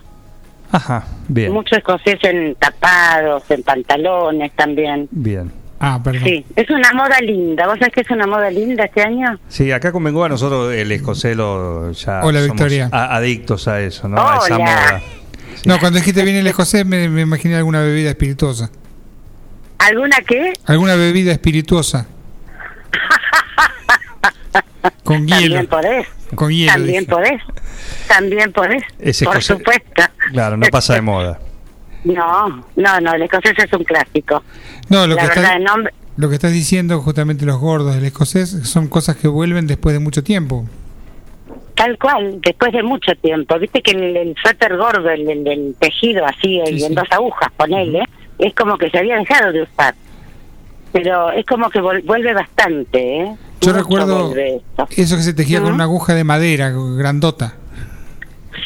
[0.72, 5.08] Ajá, bien, Mucho escocés en tapados, en pantalones también.
[5.10, 5.50] bien.
[5.82, 6.24] Ah, perdón.
[6.24, 7.66] Sí, es una moda linda.
[7.66, 9.38] ¿Vos sabés que es una moda linda este año?
[9.48, 12.88] Sí, acá con Bengoa nosotros el escocés lo ya Hola, somos Victoria.
[12.92, 14.18] a- adictos a eso, ¿no?
[14.20, 15.00] A esa moda.
[15.64, 18.70] No, cuando dijiste bien el escocés me, me imaginé alguna bebida espirituosa.
[19.78, 20.52] ¿Alguna qué?
[20.66, 22.06] Alguna bebida espirituosa.
[25.04, 25.56] Con hielo.
[25.56, 26.06] También podés.
[26.34, 26.72] Con hielo.
[26.72, 27.10] También dije.
[27.12, 27.42] podés.
[28.08, 28.82] También podés.
[28.98, 30.02] Ese Por escocés- supuesto.
[30.32, 31.38] Claro, no pasa de moda.
[32.02, 34.42] No, no, no, el escocés es un clásico.
[34.90, 38.50] No, lo La que, verdad, nombre, lo que estás diciendo justamente los gordos del escocés
[38.68, 40.66] son cosas que vuelven después de mucho tiempo.
[41.74, 43.58] tal cual, después de mucho tiempo.
[43.58, 47.50] Viste que el, el suéter gordo, el, el- el tejido así, y en dos agujas,
[47.56, 48.04] ponele,
[48.38, 49.94] es como que se había dejado de usar.
[50.92, 53.36] Pero es como que vuelve bastante, ¿eh?
[53.62, 57.54] Yo Mucho recuerdo eso que se tejía con una aguja de madera grandota.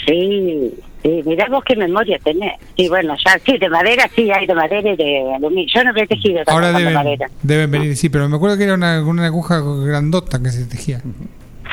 [0.06, 0.72] Sí,
[1.04, 2.54] sí, mirá vos qué memoria tenés.
[2.76, 5.66] Sí, bueno, ya, sí, de madera, sí, hay de madera y de aluminio.
[5.72, 7.26] Yo no he tejido Ahora tampoco de deben, madera.
[7.42, 11.00] deben venir, sí, pero me acuerdo que era una, una aguja grandota que se tejía.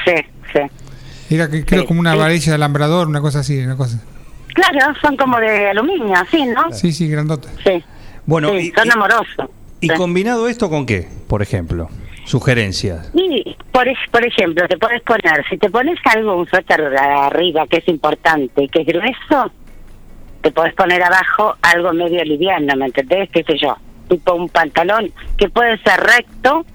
[0.06, 0.14] Sí,
[0.54, 1.36] sí.
[1.36, 2.20] Era que creo Sí, como una sí.
[2.20, 4.04] varilla de alambrador, una cosa así, una cosa.
[4.54, 6.72] Claro, son como de aluminio, sí, ¿no?
[6.74, 7.48] Sí, sí, grandota.
[7.64, 7.82] Sí.
[8.26, 9.50] Bueno, Sí, y, son y- amorosos.
[9.80, 11.90] y combinado esto con qué, por ejemplo?
[12.32, 13.12] Sugerencias.
[13.14, 17.78] Y, por, por ejemplo, te puedes poner, si te pones algo, un suéter arriba que
[17.78, 19.52] es importante, que es grueso,
[20.42, 23.30] te puedes poner abajo algo medio liviano, ¿me entendés?
[23.32, 23.76] ¿Qué sé yo?
[24.08, 26.66] Tipo un pantalón que puede ser recto,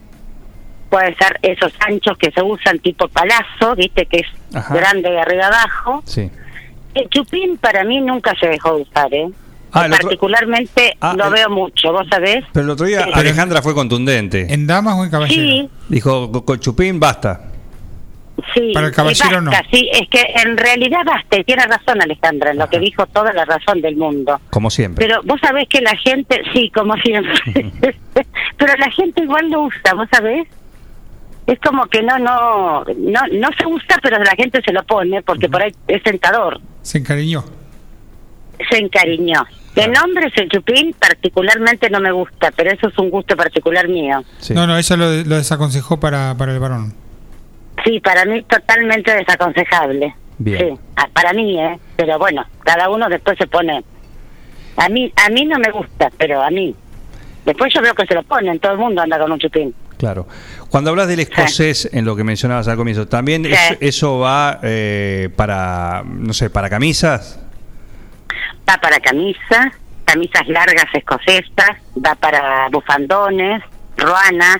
[0.90, 4.04] puede ser esos anchos que se usan tipo palazo, ¿viste?
[4.04, 4.74] Que es Ajá.
[4.74, 6.02] grande de arriba abajo.
[6.04, 6.30] Sí.
[6.94, 9.28] El chupín para mí nunca se dejó de usar, ¿eh?
[9.72, 12.44] Ah, otro- Particularmente Ah, lo el- veo mucho, ¿vos sabés?
[12.52, 13.10] Pero el otro día Sí.
[13.12, 14.52] Alejandra fue contundente.
[14.52, 15.42] ¿En damas o en caballero?
[15.42, 17.50] Sí, Dijo, "Con- chupín basta.
[18.54, 22.50] Sí, Para el caballero basta, sí, es que en realidad basta, y tiene razón Alejandra,
[22.50, 24.38] en lo que dijo toda la razón del mundo.
[24.50, 25.06] Como siempre.
[25.06, 27.32] Pero vos sabés que la gente, sí, como siempre,
[28.58, 30.46] pero la gente igual lo usa, vos sabés.
[31.46, 35.22] Es como que no, no, no, no se usa, pero la gente se lo pone
[35.22, 36.60] porque por ahí es tentador.
[36.82, 37.42] Se encariñó.
[38.70, 39.44] Se encariñó.
[39.74, 43.86] El nombre es el chupín, particularmente no me gusta, pero eso es un gusto particular
[43.88, 44.24] mío.
[44.50, 46.94] No, no, ella lo, lo desaconsejó para, para el varón.
[47.84, 50.14] Sí, para mí totalmente desaconsejable.
[50.38, 50.58] Bien.
[50.76, 51.78] Sí, ah, para mí, ¿eh?
[51.96, 53.84] Pero bueno, cada uno después se pone...
[54.78, 56.74] A mí a mí no me gusta, pero a mí.
[57.46, 59.74] Después yo veo que se lo ponen, todo el mundo anda con un chupín.
[59.98, 60.26] Claro.
[60.68, 63.52] Cuando hablas del escocés, en lo que mencionabas al comienzo, ¿también Sí.
[63.52, 67.40] es- eso va eh, para, no sé, para camisas?
[68.68, 69.66] Va para camisas,
[70.04, 73.62] camisas largas escocesas, va para bufandones,
[73.96, 74.58] ruanas.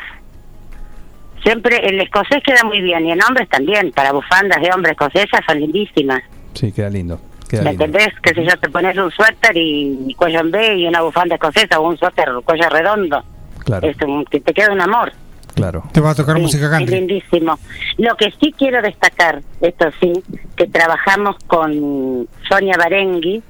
[1.43, 5.41] Siempre el escocés queda muy bien y en hombres también, para bufandas de hombres escocesas
[5.47, 6.23] son lindísimas.
[6.55, 7.20] Sí, queda lindo.
[7.49, 7.85] Queda ¿Me lindo.
[7.85, 8.15] entendés?
[8.20, 11.37] Que si yo te pones un suéter y, y cuello en B y una bufanda
[11.37, 13.23] escocesa o un suéter cuello redondo,
[13.65, 15.12] Claro, es un- que te queda un amor.
[15.55, 15.85] claro.
[15.93, 17.59] Te va a tocar Sí, música Es lindísimo.
[17.99, 20.12] Lo que sí quiero destacar, esto sí,
[20.57, 23.43] que trabajamos con Sonia Barengui,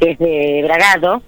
[0.00, 1.22] que es de Bragado,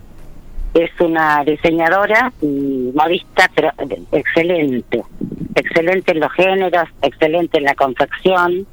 [0.75, 3.71] es una diseñadora y modista, pero
[4.11, 5.03] excelente.
[5.55, 8.67] Excelente en los géneros, excelente en la confección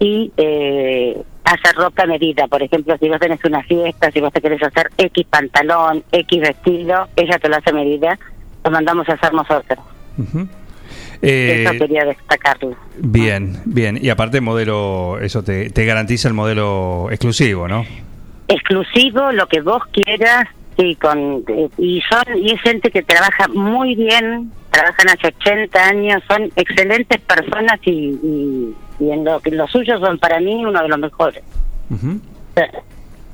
[0.00, 2.48] y eh, hace ropa a medida.
[2.48, 6.40] Por ejemplo, si vos tenés una fiesta, si vos te querés hacer X pantalón, X
[6.40, 8.18] vestido, ella te lo hace a medida,
[8.64, 9.78] lo mandamos a hacer nosotros.
[11.22, 12.76] Eh, Eso quería destacarlo.
[12.98, 13.98] bien, bien.
[14.02, 17.84] Y aparte modelo, eso te, te garantiza el modelo exclusivo, ¿no?
[18.48, 20.46] Exclusivo, lo que vos quieras,
[20.78, 21.44] sí, con
[21.78, 27.20] y son y es gente que trabaja muy bien, trabajan hace 80 años, son excelentes
[27.22, 30.98] personas y, y, y en lo que los suyos son para mí uno de los
[30.98, 31.42] mejores.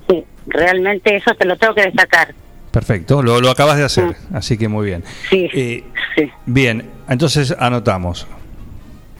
[0.08, 2.34] Sí, realmente eso te lo tengo que destacar.
[2.70, 5.04] Perfecto, lo, lo acabas de hacer, así que muy bien.
[5.28, 5.84] Sí, Eh,
[6.16, 8.26] sí, Bien, entonces anotamos.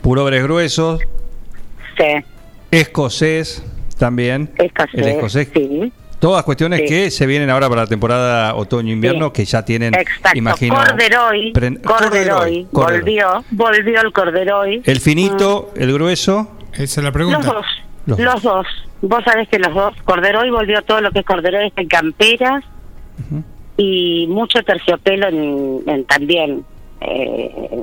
[0.01, 1.01] Pulóveres gruesos,
[1.97, 2.25] sí,
[2.71, 3.63] escocés
[3.97, 4.51] también.
[4.57, 5.49] escocés, El escocés.
[5.55, 5.93] sí.
[6.19, 6.87] Todas cuestiones Sí.
[6.87, 9.33] que se vienen ahora para la temporada otoño-invierno, Sí.
[9.33, 10.77] que ya tienen, Exacto, imagino...
[10.77, 12.67] corderoy, corderoy, corderoy.
[12.71, 14.83] volvió, volvió el corderoy.
[14.85, 16.53] El finito, el grueso.
[16.75, 17.39] Esa es la Los pregunta.
[17.53, 17.67] dos,
[18.07, 18.67] Los los, dos.
[19.01, 19.95] Vos sabés que los dos.
[20.05, 22.63] Corderoy volvió todo lo que es Corderoy está en camperas
[23.77, 26.65] y mucho terciopelo en, en también
[27.01, 27.83] eh,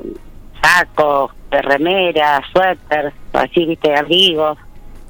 [0.62, 4.56] sacos, de remeras, suéteres, así, viste, abrigos.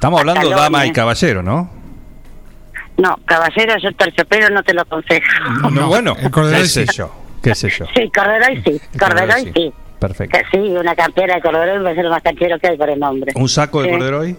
[0.00, 0.72] Estamos hablando Pantalones.
[0.72, 1.70] dama y caballero, ¿no?
[2.96, 5.26] No, caballero, yo terciopelo no te lo aconsejo.
[5.70, 6.96] No, bueno, el corderoy qué sé sí.
[6.96, 7.12] yo,
[7.42, 7.84] qué sé yo.
[7.94, 9.72] Sí, Corderoy sí, Corderoy corderoy sí.
[9.98, 10.38] Perfecto.
[10.50, 12.98] Sí, una campera de corduroy va a ser lo más canchero que hay por el
[12.98, 13.32] nombre.
[13.34, 13.94] ¿Un saco de Sí.
[13.98, 14.36] corduroy?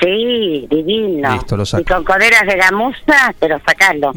[0.00, 1.32] Sí, divino.
[1.32, 1.82] Listo, lo saco.
[1.82, 4.12] Y con coderas de gamuza, pero sacalo.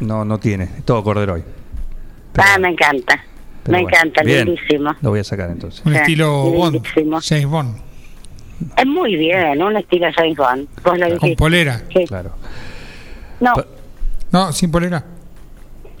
[0.00, 0.68] No, no tiene.
[0.86, 1.44] Todo corduroy.
[2.38, 3.22] ah, me encanta.
[3.62, 4.46] Pero me bueno, encanta, bien.
[4.46, 4.96] lindísimo.
[5.02, 5.84] Lo voy a sacar entonces.
[5.84, 6.82] Un Sí, estilo Bond.
[7.22, 7.91] James Bond.
[8.76, 10.68] Es muy bien, un estilo James Bond.
[10.82, 11.82] Vos lo Con polera.
[11.92, 12.04] Sí.
[12.06, 12.32] Claro.
[13.40, 13.52] No,
[14.30, 15.04] No, sin polera.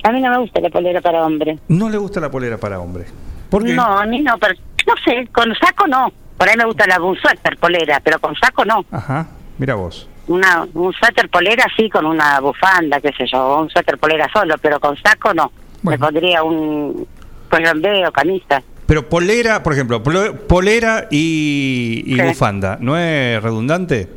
[0.04, 1.58] a mí no me gusta la polera para hombre.
[1.68, 3.04] No le gusta la polera para hombre.
[3.50, 3.74] ¿Por qué?
[3.74, 4.54] No, a mí no, pero
[4.86, 6.12] no sé, con saco no.
[6.36, 8.84] Por ahí me gusta la, un suéter polera, pero con saco no.
[8.90, 9.28] Ajá.
[9.58, 10.08] Mira vos.
[10.28, 14.28] Una, un suéter polera sí, con una bufanda, qué sé yo, o un suéter polera
[14.32, 15.52] solo, pero con saco no.
[15.82, 17.06] Me pondría un
[17.52, 17.68] pues
[18.08, 18.62] o camisa.
[18.86, 24.08] Pero polera, por ejemplo, polera y, bufanda, ¿no es redundante?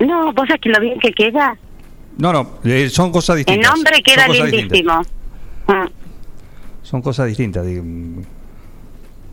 [0.00, 1.56] No, vos sabés que lo bien que queda.
[2.16, 3.70] No, no, eh, son cosas El distintas.
[3.72, 5.02] nombre Son queda lindísimo.
[5.66, 5.86] Mm,
[6.82, 7.64] Son cosas distintas.
[7.66, 7.84] digo.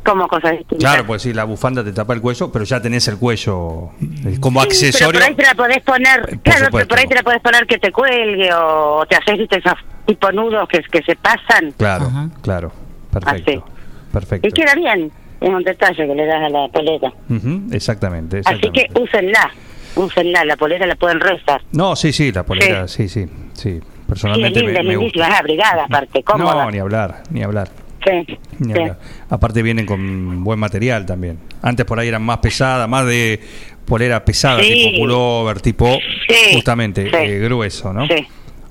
[0.03, 0.77] Como cosas distintas.
[0.79, 3.89] Claro, pues sí, la bufanda te tapa el cuello, pero ya tenés el cuello
[4.25, 5.19] eh, como Sí, Pero accesorio.
[5.19, 6.87] por ahí te la podés poner, claro, pero supuesto.
[6.89, 9.73] por ahí te la podés poner que te cuelgue o te haces ¿viste, esos
[10.05, 11.71] tipo nudos que, que se pasan.
[11.77, 12.11] Claro,
[12.43, 12.71] claro.
[13.11, 13.51] Perfecto.
[13.51, 13.74] Así.
[14.15, 14.47] Perfecto.
[14.47, 15.11] Y queda bien.
[15.41, 17.11] Es un detalle que le das a la polera.
[17.29, 18.89] Ujú, exactamente, Así exactamente.
[18.93, 19.51] que úsenla.
[19.95, 20.45] Úsenla.
[20.45, 21.61] La polera la pueden rezar.
[21.73, 23.31] No, sí, sí, la polera, sí, sí, sí.
[23.53, 25.27] Sí, es Personalmente linda, me, me gusta.
[25.27, 26.63] Es abrigada, aparte, cómoda.
[26.65, 27.69] No, ni hablar, ni hablar.
[28.05, 28.73] Sí, sí.
[29.29, 31.39] Aparte vienen con buen material también.
[31.61, 33.39] Antes por ahí eran más pesadas, más de
[33.85, 34.69] polera pesada, Sí.
[34.71, 35.87] tipo pullover, tipo
[36.27, 37.15] Sí, justamente sí.
[37.15, 38.05] eh, grueso, ¿no?
[38.07, 38.25] Sí,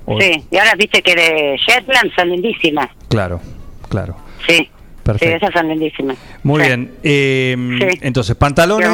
[0.05, 0.31] O- sí.
[0.51, 2.87] Y ahora viste que de Shetland son lindísimas.
[3.09, 3.41] Claro,
[3.89, 4.15] claro.
[4.47, 4.69] Sí.
[5.05, 5.35] Perfecto.
[5.45, 6.17] esas son lindísimas.
[6.43, 6.67] Muy Sí.
[6.67, 6.91] bien.
[7.03, 7.99] eh, Sí.
[8.01, 8.89] Entonces, pantalones,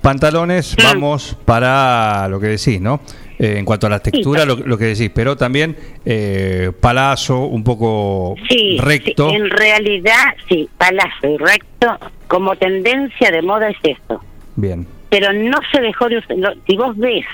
[0.00, 0.82] pantalones, Mm.
[0.84, 3.00] vamos para lo que decís, ¿no?
[3.38, 7.62] Eh, en cuanto a la textura, lo, lo que decís, pero también eh, palazo, un
[7.62, 9.28] poco Sí, recto.
[9.30, 14.20] sí, en realidad, sí, palazo y recto, como tendencia de moda es esto.
[14.56, 14.86] Bien.
[15.10, 16.56] Pero no se dejó de usar.
[16.66, 17.24] Si vos ves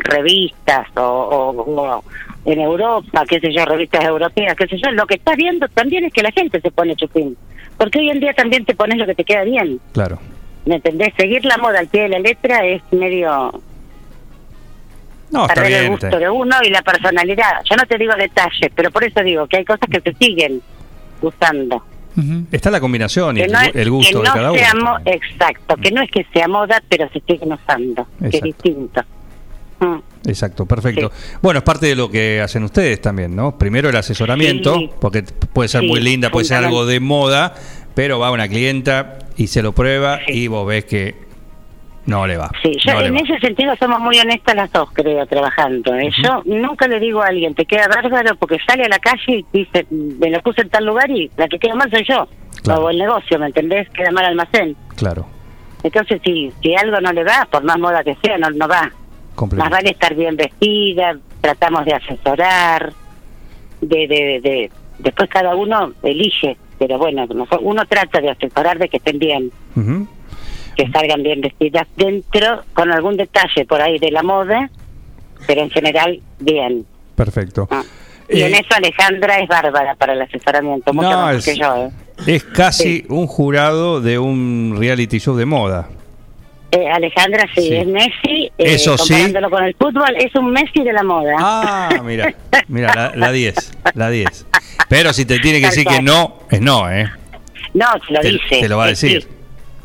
[0.00, 2.04] revistas o, o- o
[2.44, 6.04] en Europa, qué sé yo, revistas europeas, qué sé yo, lo que estás viendo también
[6.04, 7.36] es que la gente se pone chupín.
[7.76, 9.80] Porque hoy en día también te pones lo que te queda bien.
[9.92, 10.18] Claro.
[10.64, 11.12] ¿Me entendés?
[11.16, 13.52] Seguir la moda al pie de la letra es medio
[15.30, 15.92] No, está perder el bien.
[15.92, 17.62] gusto de uno y la personalidad.
[17.64, 20.60] Yo no te digo detalles, pero por eso digo que hay cosas que se siguen
[21.20, 21.82] gustando.
[22.50, 24.98] Está la combinación y el, gusto que de no cada sea uno.
[25.04, 29.02] exacto, que no es que sea moda, pero se siguen usando, que es distinto.
[29.80, 30.28] Mm.
[30.28, 31.10] Exacto, perfecto.
[31.40, 33.56] Bueno, es parte de lo que hacen ustedes también, ¿no?
[33.56, 34.90] Primero el asesoramiento, Sí.
[35.00, 35.22] porque
[35.52, 37.54] puede ser Sí, muy linda, puede ser algo de moda,
[37.94, 41.14] pero va una clienta y se lo prueba y vos ves que
[42.06, 42.50] no le va.
[42.62, 45.94] Sí, yo no en ese sentido somos muy honestas las dos, creo, trabajando.
[45.94, 46.10] ¿eh?
[46.24, 49.46] Yo nunca le digo a alguien, te queda bárbaro, porque sale a la calle y
[49.52, 52.26] dice, me lo puse en tal lugar y la que queda mal soy yo.
[52.62, 52.84] Claro.
[52.84, 53.88] O el negocio, ¿me entendés?
[53.90, 54.74] Queda mal almacén.
[54.96, 55.26] Claro,
[55.84, 58.90] Entonces, si, si algo no le va, por más moda que sea, no, no va.
[59.56, 62.92] Más vale estar bien vestida, tratamos de asesorar,
[63.80, 67.26] de, de, de, después cada uno elige, pero bueno,
[67.60, 69.50] uno trata de asesorar de que estén bien,
[70.76, 74.70] que salgan bien vestidas dentro, con algún detalle por ahí de la moda,
[75.46, 76.84] pero en general bien.
[77.14, 77.68] Perfecto.
[78.28, 81.56] Y Eh, en eso Alejandra es bárbara para el asesoramiento, mucho No, más es- que
[81.56, 81.74] yo.
[81.76, 81.90] ¿eh?
[82.26, 85.88] Es casi un jurado de un reality show de moda.
[86.70, 87.74] Eh, Alejandra sí, Sí.
[87.76, 89.08] es Messi, eh, Eso sí.
[89.14, 91.34] comparándolo con el fútbol, es un Messi de la moda.
[91.38, 92.34] Ah, mira,
[92.68, 94.46] mira, la- la 10, la 10.
[94.88, 97.10] Pero si te tiene que Tal decir que no, es no, ¿eh?
[97.72, 98.60] No, te lo Te- dice.
[98.60, 99.22] te lo va a decir.
[99.22, 99.28] Sí,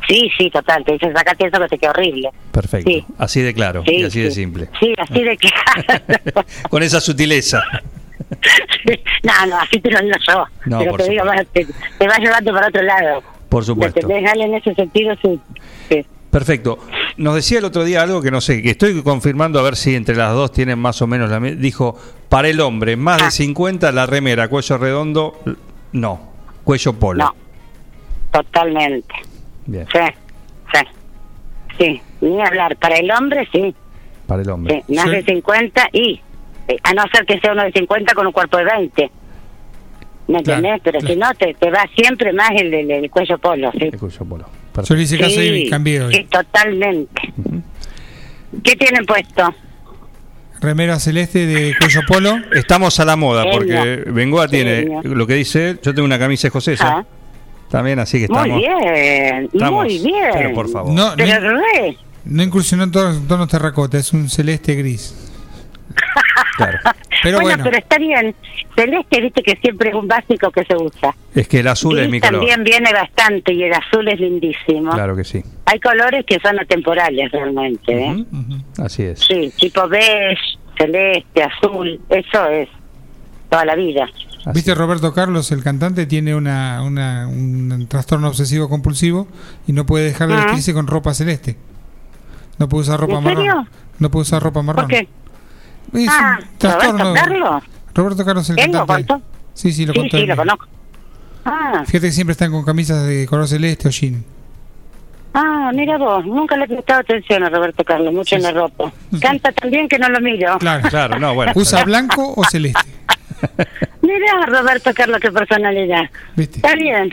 [0.10, 0.84] sí, sí, total.
[0.84, 2.30] Te dice, sacate eso que te queda horrible.
[2.52, 2.90] Perfecto.
[2.90, 3.06] Sí.
[3.18, 4.36] Así de claro Sí, y así de sí.
[4.42, 4.68] simple.
[4.80, 6.46] Sí, así de claro.
[6.70, 7.64] Con esa sutileza.
[9.24, 10.46] no, no, así te lo digo yo.
[10.66, 11.66] No, Pero te digo, más, te,
[11.98, 13.24] te va llevando para otro lado.
[13.50, 14.06] Por supuesto.
[14.08, 15.40] Dale, en ese sentido, sí.
[16.34, 16.80] Perfecto.
[17.18, 19.96] Nos decía el otro día algo que no sé, que estoy confirmando a ver si
[19.96, 21.96] entre las dos tienen más o menos la mi- Dijo,
[22.28, 23.26] para el hombre, más Ah.
[23.26, 25.40] de 50, la remera, cuello redondo,
[25.92, 26.20] no,
[26.64, 27.24] cuello polo.
[27.24, 27.36] No.
[28.32, 29.14] Totalmente.
[29.68, 30.00] Bien, Sí,
[30.74, 30.80] sí.
[31.78, 32.76] Sí, ni hablar.
[32.78, 33.74] Para el hombre, sí.
[34.28, 34.84] para el hombre.
[34.88, 34.96] sí.
[34.96, 36.20] Más de 50 y...
[36.68, 39.12] eh, A no ser que sea uno de 50 con un cuerpo de 20.
[40.30, 40.82] ¿Me entendés?
[40.84, 43.84] Pero si no, te, te va siempre más el, el, el cuello polo, ¿sí?
[43.92, 44.46] El cuello polo.
[44.84, 46.14] Yo le hice caso Sí, y cambié hoy.
[46.16, 47.22] Sí, totalmente.
[48.64, 49.54] ¿Qué tienen puesto?
[50.62, 52.38] Remera celeste de cuello polo.
[52.54, 53.58] Estamos a la moda Genio.
[53.58, 55.02] porque Bengoa tiene Genio.
[55.04, 55.78] lo que dice.
[55.84, 56.88] Yo tengo una camisa escocesa.
[57.00, 57.06] Ah.
[57.70, 58.48] También, así que estamos.
[58.48, 60.30] Muy bien, estamos- muy bien.
[60.34, 60.94] pero por favor.
[60.94, 61.62] No, Pero no,
[62.26, 65.33] no incursionó en tonos, tonos terracota, es un celeste gris.
[66.58, 66.80] Claro.
[67.24, 67.64] Pero bueno, bueno.
[67.64, 68.36] pero está bien.
[68.76, 71.16] Celeste, viste que siempre es un básico que se usa.
[71.34, 72.42] Es que el azul es mi color.
[72.42, 74.92] también viene bastante y el azul es lindísimo.
[74.92, 75.44] Claro que sí.
[75.66, 78.26] Hay colores que son atemporales realmente, ¿eh?
[78.78, 79.20] Así es.
[79.20, 80.38] Sí, tipo beige,
[80.78, 82.70] celeste, azul, eso es
[83.50, 84.08] toda la vida.
[84.54, 89.28] Viste, Roberto Carlos, el cantante, tiene una, una- un trastorno obsesivo compulsivo
[89.68, 90.38] y no puede dejar de Ah.
[90.46, 91.56] vestirse con ropa celeste.
[92.60, 93.38] No puede usar ropa ¿En marrón.
[93.38, 93.68] serio?
[94.00, 94.86] No puede usar ropa marrón.
[94.88, 95.08] ¿Por qué?
[95.94, 97.04] Es ah, un trastorno.
[97.04, 97.64] ¿Roberto Carlos?
[97.94, 99.08] Roberto Carlos, el ¿Él lo cantante.
[99.08, 99.26] contó?
[99.54, 100.18] Sí, sí, lo sí, contó.
[100.18, 100.66] sí, lo conozco.
[101.46, 104.24] Ah, Fíjate que siempre están con camisas de color celeste o jean.
[105.34, 108.92] ah, mira vos, nunca le he prestado atención a Roberto Carlos, mucho en la ropa.
[109.22, 110.58] Canta también que no lo miro.
[110.60, 111.52] Claro, claro, no, bueno.
[111.56, 112.80] ¿Usa blanco o celeste?
[114.02, 116.04] Mira, Roberto Carlos, qué personalidad.
[116.36, 116.58] ¿Viste?
[116.58, 117.12] Está bien.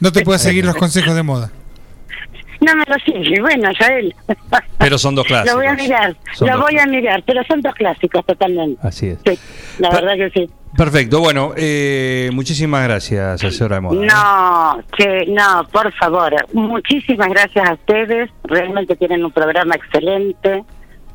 [0.00, 1.50] No te puedes seguir los consejos de moda.
[2.60, 4.14] No me lo sigue, bueno, ya él.
[4.78, 5.52] Pero son dos clásicos.
[5.54, 8.80] Lo voy a mirar, Son lo voy a mirar, pero son dos clásicos totalmente.
[8.86, 9.18] Así es.
[9.24, 9.38] Sí,
[9.78, 10.50] la verdad que sí.
[10.76, 11.20] Perfecto.
[11.20, 14.02] Bueno, eh, muchísimas gracias, asesora moda.
[14.02, 14.06] ¿eh?
[14.06, 16.34] No, que no, por favor.
[16.52, 18.30] Muchísimas gracias a ustedes.
[18.44, 20.64] Realmente tienen un programa excelente.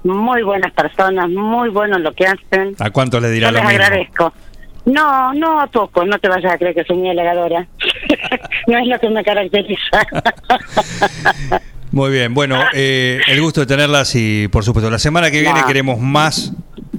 [0.03, 2.75] Muy buenas personas, muy bueno en lo que hacen.
[2.79, 3.83] ¿A cuánto le dirá Yo lo les mismo?
[3.85, 4.33] agradezco.
[4.85, 7.65] No, no a poco, no te vayas a creer que soy muy halagadora.
[8.67, 10.05] no es lo que me caracteriza.
[11.91, 15.61] Muy bien, bueno, eh, el gusto de tenerlas y por supuesto, la semana que viene
[15.61, 15.67] No.
[15.67, 16.51] queremos más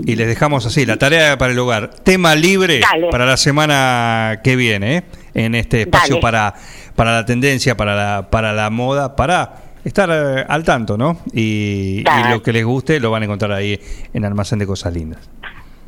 [0.05, 3.09] y les dejamos así, la tarea para el hogar, tema libre Dale.
[3.11, 5.03] para la semana que viene, ¿eh?
[5.35, 6.23] en este espacio Dale.
[6.23, 6.55] para,
[6.95, 9.55] para la tendencia, para la, para la moda, para
[9.85, 11.19] estar eh, al tanto, ¿no?
[11.33, 13.81] Y, y lo que les guste lo van a encontrar ahí
[14.13, 15.29] en Almacén de Cosas Lindas.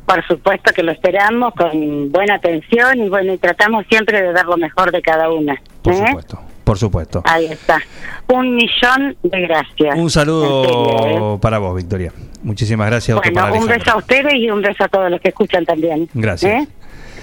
[0.07, 4.45] Por supuesto que lo esperamos con buena atención y bueno, y tratamos siempre de dar
[4.45, 5.61] lo mejor de cada una.
[5.81, 5.97] Por ¿eh?
[5.97, 7.21] supuesto, por supuesto.
[7.25, 7.81] Ahí está.
[8.27, 9.97] Un millón de gracias.
[9.97, 11.39] Un serio, saludo ¿eh?
[11.41, 12.13] para vos, Victoria.
[12.41, 13.17] Muchísimas gracias.
[13.17, 16.07] Bueno, un beso a ustedes y un beso a todos los que escuchan también.
[16.13, 16.63] Gracias.
[16.63, 16.67] ¿eh?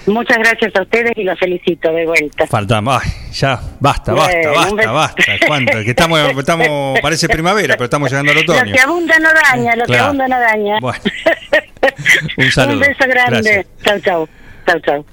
[0.05, 2.45] Muchas gracias a ustedes y los felicito de vuelta.
[2.45, 5.23] Faltamos, ay, ya, basta, basta, basta, basta.
[5.47, 5.71] ¿Cuánto?
[5.83, 8.71] Que estamos, estamos, parece primavera, pero estamos llegando al Lo otoño.
[8.71, 10.79] que abunda no daña, lo que abunda no daña.
[10.79, 10.99] Bueno,
[12.37, 12.75] un saludo.
[12.75, 13.41] Un beso grande.
[13.41, 13.65] Gracias.
[13.83, 14.29] Chau, chau.
[14.65, 15.05] Chau, chau.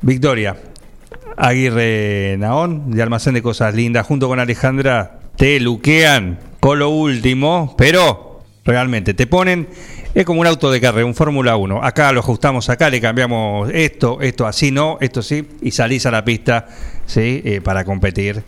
[0.00, 0.56] Victoria
[1.36, 7.74] Aguirre Naón, de Almacén de Cosas Lindas, junto con Alejandra, te luquean con lo último,
[7.78, 9.68] pero realmente te ponen,
[10.14, 11.84] es como un auto de carrera, un Fórmula 1.
[11.84, 16.10] Acá lo ajustamos, acá le cambiamos esto, esto así no, esto sí, y salís a
[16.10, 16.66] la pista
[17.06, 17.40] ¿sí?
[17.44, 18.42] Eh, para competir,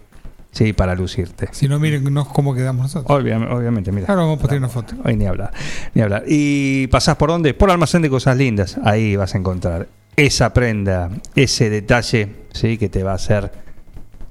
[0.53, 1.49] sí, para lucirte.
[1.53, 3.19] Si no, miren no, cómo quedamos nosotros.
[3.19, 4.07] Obviamente, obviamente, mira.
[4.09, 4.95] Ahora vamos a poner una foto.
[5.05, 5.53] Hoy ni hablar,
[5.95, 6.25] ni hablar.
[6.27, 7.55] ¿Y pasás por dónde?
[7.55, 8.79] Por Almacén de Cosas Lindas.
[8.85, 12.79] Ahí vas a encontrar esa prenda, ese detalle, ¿sí?
[12.79, 13.53] Que te va a hacer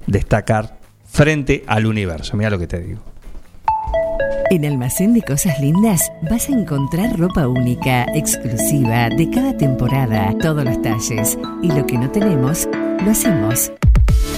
[0.06, 2.36] destacar frente al universo.
[2.36, 3.00] Mira lo que te digo.
[4.50, 10.64] En Almacén de Cosas Lindas vas a encontrar ropa única, exclusiva, de cada temporada, todos
[10.64, 11.38] los talles.
[11.62, 12.68] Y lo que no tenemos,
[13.04, 13.70] lo hacemos.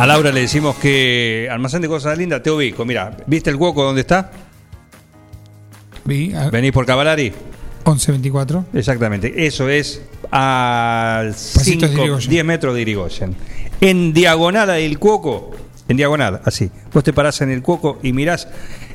[0.00, 2.86] A Laura le decimos que Almacén de Cosas Lindas te ubico.
[2.86, 4.30] Mira, ¿viste el hueco donde está?
[6.06, 7.32] Vi, a- Venís por Cavalari.
[7.84, 8.64] 1124.
[8.72, 10.00] Exactamente, eso es
[10.30, 12.30] al Pasitos de 5, Irigoyen.
[12.30, 13.36] 10 metros de Irigoyen.
[13.82, 15.50] En diagonal del Cuoco,
[15.88, 16.70] en diagonal, así.
[16.94, 18.48] Vos te parás en el Cuoco y mirás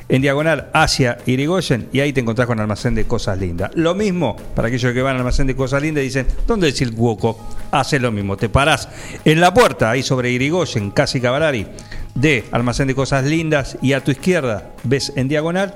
[0.08, 3.70] en diagonal hacia Irigoyen y ahí te encontrás con almacén de cosas lindas.
[3.74, 6.80] Lo mismo, para aquellos que van al almacén de cosas lindas y dicen, ¿dónde es
[6.80, 7.38] el Cuoco?
[7.70, 8.88] Hace lo mismo, te parás
[9.24, 11.66] en la puerta, ahí sobre Irigoyen, casi Cavalari,
[12.14, 15.74] de almacén de cosas lindas y a tu izquierda ves en diagonal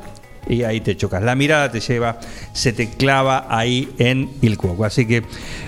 [0.49, 1.23] y ahí te chocas.
[1.23, 2.19] La mirada te lleva,
[2.53, 4.85] se te clava ahí en el cuoco.
[4.85, 5.23] Así que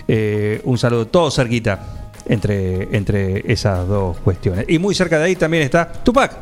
[0.09, 4.65] eh, un saludo todo cerquita entre, entre esas dos cuestiones.
[4.69, 6.39] Y muy cerca de ahí también está Tupac.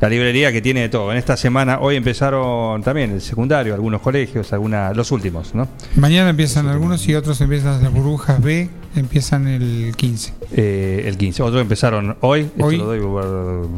[0.00, 1.12] La librería que tiene de todo.
[1.12, 5.68] En esta semana, hoy empezaron también el secundario, algunos colegios, alguna, los últimos, ¿no?
[5.96, 10.32] Mañana empiezan algunos y otros empiezan las burbujas B, empiezan el 15.
[10.56, 11.42] Eh, el 15.
[11.42, 12.50] Otros empezaron hoy.
[12.58, 12.78] Hoy.
[12.78, 13.68] lo doy por,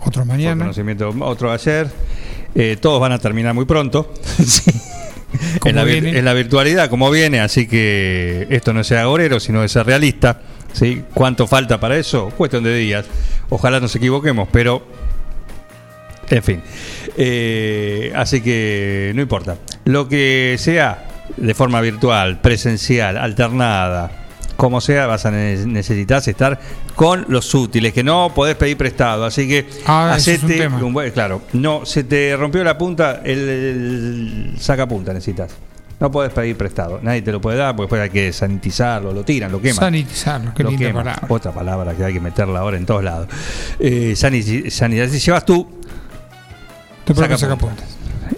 [0.00, 0.64] Otros por mañana.
[0.64, 1.14] conocimiento.
[1.20, 1.88] Otro ayer.
[2.54, 4.12] Eh, todos van a terminar muy pronto.
[4.44, 4.70] Sí.
[5.66, 9.84] En, la, en virtualidad, como viene, así que esto no sea agorero, sino de ser
[9.84, 10.40] realista.
[10.72, 11.02] ¿sí?
[11.12, 12.30] ¿Cuánto falta para eso?
[12.30, 13.04] Cuestión de días.
[13.50, 15.07] Ojalá nos equivoquemos, pero.
[16.30, 16.62] En fin.
[17.16, 19.56] Eh, así que no importa.
[19.84, 21.06] Lo que sea,
[21.36, 24.10] de forma virtual, presencial, alternada,
[24.56, 26.58] como sea, vas a ne- necesitar estar
[26.94, 29.24] con los útiles, que no podés pedir prestado.
[29.24, 30.82] Así que Ah, ese es un hacete tema.
[30.84, 35.52] un buen- claro, no, se te rompió la punta, el, el sacapunta necesitas.
[36.00, 39.24] No podés pedir prestado, nadie te lo puede dar porque después hay que sanitizarlo, lo
[39.24, 39.74] tiran, lo queman.
[39.76, 41.04] Sanitizarlo, qué Lo linda queman.
[41.04, 41.26] palabra.
[41.28, 43.26] Otra palabra que hay que meterla ahora en todos lados.
[43.80, 45.08] Eh, sani- sanidad.
[45.08, 45.68] Si llevas tú,
[47.08, 47.86] Tu propio sacapuntas.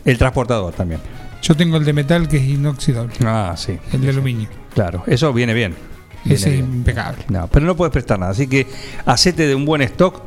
[0.04, 1.00] El transportador también.
[1.42, 3.14] Yo tengo el de metal que es inoxidable.
[3.24, 3.76] Ah, sí.
[3.92, 4.48] El de aluminio.
[4.74, 5.74] Claro, eso viene bien.
[6.22, 7.24] Viene Ese es impecable.
[7.30, 8.30] No, pero no puedes prestar nada.
[8.30, 8.68] Así que
[9.06, 10.22] hacete de un buen stock.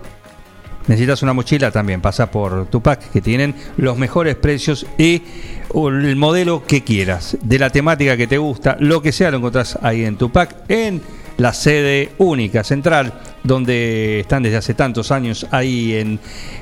[0.88, 2.02] Necesitas una mochila también.
[2.02, 5.22] Pasa por Tupac, que tienen los mejores precios y
[5.74, 7.38] el modelo que quieras.
[7.42, 11.02] De la temática que te gusta, lo que sea, lo encontrás ahí en Tupac, en
[11.38, 13.14] la sede única, central,
[13.44, 16.20] donde están desde hace tantos años, ahí en,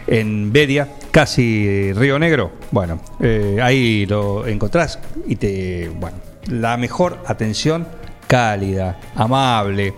[0.07, 2.51] en Bedia, casi Río Negro.
[2.71, 5.89] Bueno, eh, ahí lo encontrás y te.
[5.89, 6.17] Bueno,
[6.47, 7.87] la mejor atención
[8.27, 9.93] cálida, amable,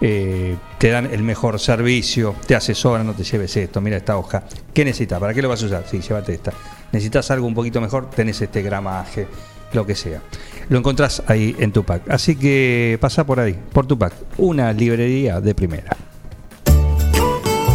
[0.00, 4.44] eh, te dan el mejor servicio, te asesoran, no te lleves esto, mira esta hoja.
[4.72, 5.18] ¿Qué necesitas?
[5.18, 5.84] ¿Para qué lo vas a usar?
[5.90, 6.52] Sí, llévate esta.
[6.92, 8.10] ¿Necesitas algo un poquito mejor?
[8.10, 9.26] Tenés este gramaje,
[9.72, 10.20] lo que sea.
[10.68, 12.08] Lo encontrás ahí en Tupac.
[12.10, 15.96] Así que pasa por ahí, por Tupac, una librería de primera.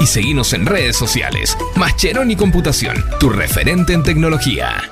[0.00, 1.56] y seguinos en redes sociales.
[1.76, 4.82] Mascheroni Computación, tu referente en tecnología.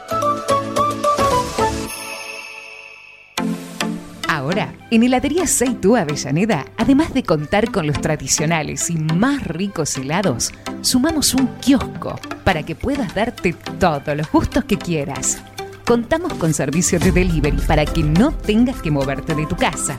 [4.29, 10.53] Ahora, en Heladería Seitú Avellaneda, además de contar con los tradicionales y más ricos helados,
[10.83, 15.39] sumamos un kiosco para que puedas darte todos los gustos que quieras.
[15.87, 19.99] Contamos con servicio de delivery para que no tengas que moverte de tu casa.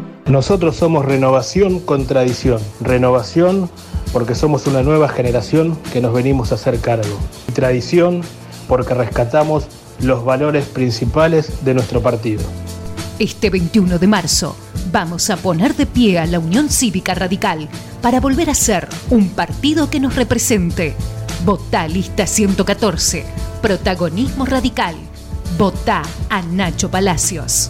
[0.27, 2.61] Nosotros somos renovación con tradición.
[2.79, 3.69] Renovación
[4.13, 7.17] porque somos una nueva generación que nos venimos a hacer cargo.
[7.47, 8.21] Y tradición
[8.67, 9.65] porque rescatamos
[10.01, 12.43] los valores principales de nuestro partido.
[13.19, 14.55] Este 21 de marzo
[14.91, 17.69] vamos a poner de pie a la Unión Cívica Radical
[18.01, 20.95] para volver a ser un partido que nos represente.
[21.45, 23.25] Votá lista 114.
[23.61, 24.95] Protagonismo radical.
[25.57, 27.69] Votá a Nacho Palacios.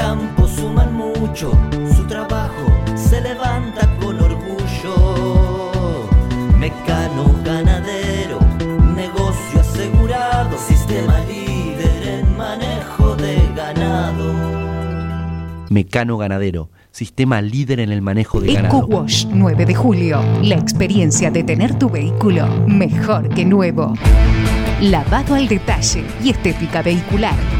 [0.00, 1.52] Los campos suman mucho,
[1.94, 6.08] su trabajo se levanta con orgullo.
[6.58, 8.38] Mecano ganadero,
[8.96, 14.32] negocio asegurado, sistema líder en manejo de ganado.
[15.68, 18.78] Mecano Ganadero, sistema líder en el manejo de ganado.
[18.78, 20.22] EcoWash 9 de julio.
[20.42, 23.92] La experiencia de tener tu vehículo mejor que nuevo.
[24.80, 27.59] Lavado al detalle y estética vehicular.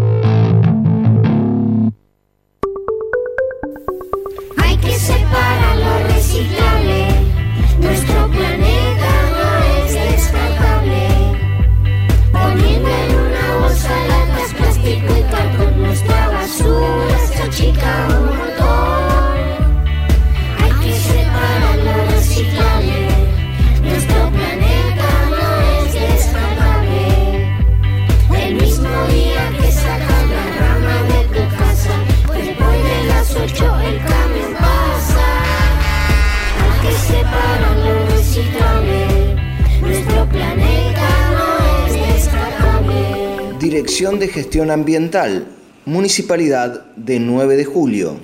[43.71, 45.47] Dirección de Gestión Ambiental,
[45.85, 48.19] Municipalidad de 9 de Julio.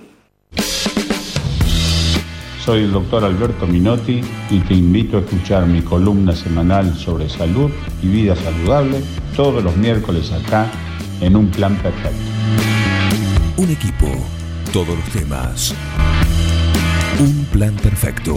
[2.65, 4.19] Soy el doctor Alberto Minotti
[4.49, 7.71] y te invito a escuchar mi columna semanal sobre salud
[8.03, 9.01] y vida saludable
[9.37, 10.69] todos los miércoles acá
[11.21, 12.19] en Un Plan Perfecto.
[13.55, 14.07] Un equipo,
[14.73, 15.73] todos los temas.
[17.21, 18.35] Un plan perfecto.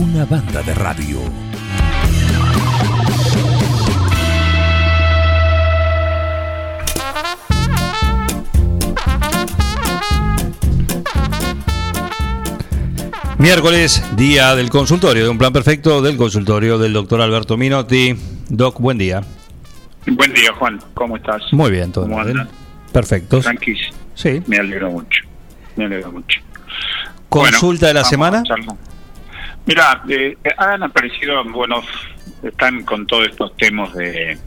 [0.00, 1.43] Una banda de radio.
[13.44, 18.16] Miércoles, día del consultorio, de un plan perfecto del consultorio del doctor Alberto Minotti.
[18.48, 19.22] Doc, buen día.
[20.06, 20.80] Buen día, Juan.
[20.94, 21.42] ¿Cómo estás?
[21.52, 22.48] Muy bien, todo ¿Cómo bien.
[22.90, 23.40] Perfecto.
[23.40, 23.90] Tranquis.
[24.14, 24.42] Sí.
[24.46, 25.24] Me alegro mucho.
[25.76, 26.40] me alegro mucho.
[27.28, 28.42] Consulta de la semana.
[29.66, 31.82] Mira, eh, han aparecido, bueno,
[32.42, 34.38] están con todos estos temas de,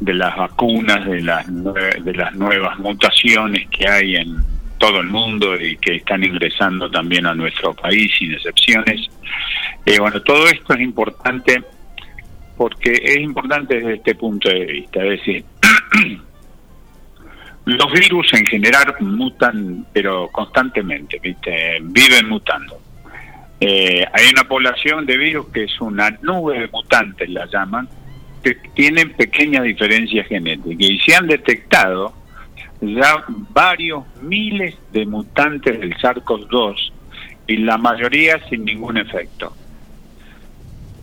[0.00, 5.60] de las vacunas, de las, de las nuevas mutaciones que hay en todo el mundo
[5.60, 9.08] y que están ingresando también a nuestro país sin excepciones.
[9.84, 11.62] Eh, bueno, todo esto es importante
[12.56, 15.44] porque es importante desde este punto de vista, es decir,
[17.66, 21.78] los virus en general mutan, pero constantemente, ¿viste?
[21.80, 22.80] viven mutando.
[23.60, 27.88] Eh, hay una población de virus que es una nube de mutantes, la llaman,
[28.42, 32.12] que tienen pequeñas diferencias genéticas y se han detectado
[32.80, 36.92] ya varios miles de mutantes del SARS-CoV-2
[37.46, 39.54] y la mayoría sin ningún efecto.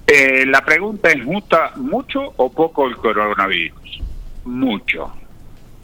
[0.07, 4.01] Eh, la pregunta es, ¿muta mucho o poco el coronavirus?
[4.45, 5.11] Mucho.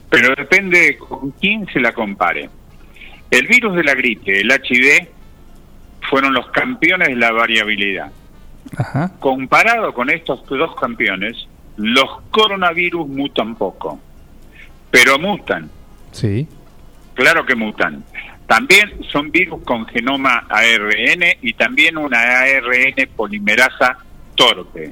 [0.10, 2.50] Pero depende de con quién se la compare.
[3.32, 5.08] El virus de la gripe, el HIV,
[6.10, 8.12] fueron los campeones de la variabilidad.
[9.20, 11.48] Comparado con estos dos campeones,
[11.78, 14.00] los coronavirus mutan poco.
[14.92, 15.70] Pero mutan,
[16.12, 16.48] Sí.
[17.14, 18.04] claro que mutan.
[18.48, 23.98] También son virus con genoma ARN y también una ARN polimerasa
[24.36, 24.92] torpe.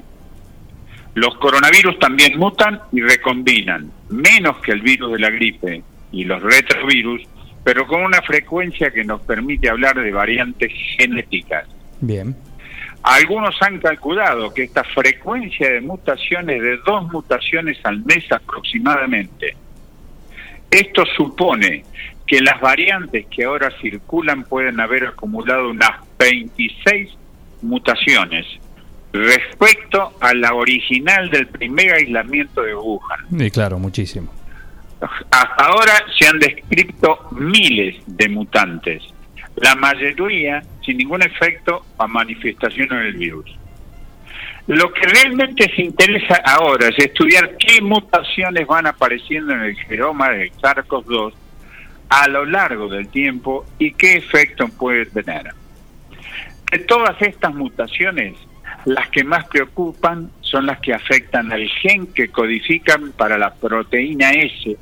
[1.15, 6.41] Los coronavirus también mutan y recombinan, menos que el virus de la gripe y los
[6.41, 7.21] retrovirus,
[7.63, 11.67] pero con una frecuencia que nos permite hablar de variantes genéticas.
[11.99, 12.35] Bien.
[13.03, 19.55] Algunos han calculado que esta frecuencia de mutaciones de dos mutaciones al mes aproximadamente.
[20.71, 21.83] Esto supone
[22.27, 27.09] que las variantes que ahora circulan pueden haber acumulado unas 26
[27.63, 28.45] mutaciones
[29.11, 33.19] respecto a la original del primer aislamiento de Wuhan.
[33.31, 34.31] Y claro, muchísimo.
[35.01, 39.01] Hasta ahora se han descrito miles de mutantes,
[39.55, 43.58] la mayoría sin ningún efecto a manifestaciones del virus.
[44.69, 50.29] Lo que realmente se interesa ahora es estudiar qué mutaciones van apareciendo en el genoma
[50.29, 51.33] del SARS-CoV-2
[52.09, 55.55] a lo largo del tiempo y qué efecto puede tener.
[56.71, 58.35] De todas estas mutaciones,
[58.85, 64.29] las que más preocupan son las que afectan al gen que codifican para la proteína
[64.33, 64.77] S,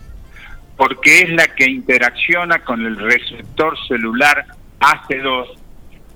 [0.76, 4.48] porque es la que interacciona con el receptor celular
[4.82, 5.48] AC2,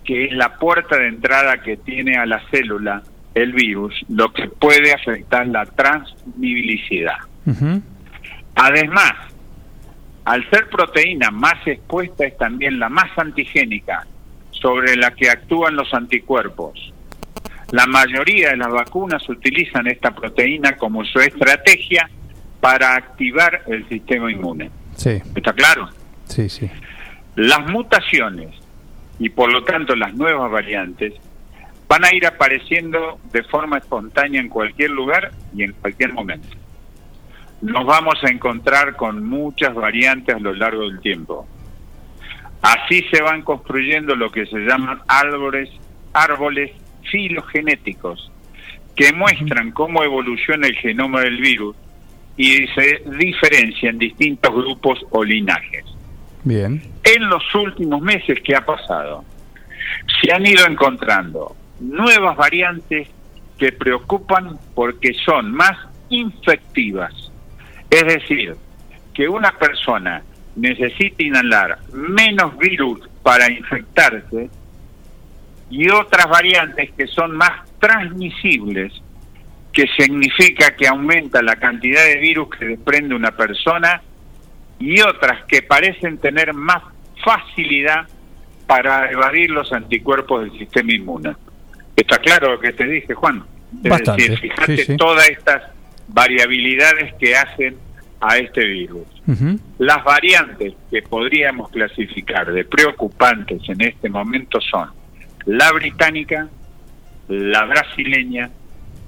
[0.03, 3.01] que es la puerta de entrada que tiene a la célula
[3.33, 7.17] el virus, lo que puede afectar la transmisibilidad.
[8.55, 9.13] Además,
[10.25, 14.05] al ser proteína más expuesta es también la más antigénica,
[14.51, 16.93] sobre la que actúan los anticuerpos.
[17.71, 22.09] La mayoría de las vacunas utilizan esta proteína como su estrategia
[22.59, 24.69] para activar el sistema inmune.
[24.95, 25.21] Sí.
[25.35, 25.89] ¿Está claro?
[26.25, 26.69] Sí, sí.
[27.35, 28.53] Las mutaciones
[29.19, 31.13] y por lo tanto las nuevas variantes
[31.91, 36.47] van a ir apareciendo de forma espontánea en cualquier lugar y en cualquier momento.
[37.61, 41.45] Nos vamos a encontrar con muchas variantes a lo largo del tiempo.
[42.61, 45.69] Así se van construyendo lo que se llaman árboles,
[46.13, 46.71] árboles
[47.11, 48.31] filogenéticos,
[48.95, 51.75] que muestran cómo evoluciona el genoma del virus
[52.37, 55.83] y se diferencia en distintos grupos o linajes.
[56.45, 56.81] Bien.
[57.03, 59.25] En los últimos meses, ¿qué ha pasado?
[60.21, 63.07] Se han ido encontrando nuevas variantes
[63.57, 65.77] que preocupan porque son más
[66.09, 67.13] infectivas.
[67.89, 68.55] Es decir,
[69.13, 70.23] que una persona
[70.55, 74.49] necesita inhalar menos virus para infectarse
[75.69, 78.93] y otras variantes que son más transmisibles,
[79.71, 84.01] que significa que aumenta la cantidad de virus que desprende una persona
[84.79, 86.83] y otras que parecen tener más
[87.23, 88.07] facilidad
[88.67, 91.35] para evadir los anticuerpos del sistema inmune.
[91.95, 93.43] ¿Está claro lo que te dije, Juan?
[93.83, 94.97] Es decir, fíjate sí, sí.
[94.97, 95.63] todas estas
[96.07, 97.77] variabilidades que hacen
[98.19, 99.07] a este virus.
[99.79, 104.89] Las variantes que podríamos clasificar de preocupantes en este momento son
[105.45, 106.47] la británica,
[107.27, 108.49] la brasileña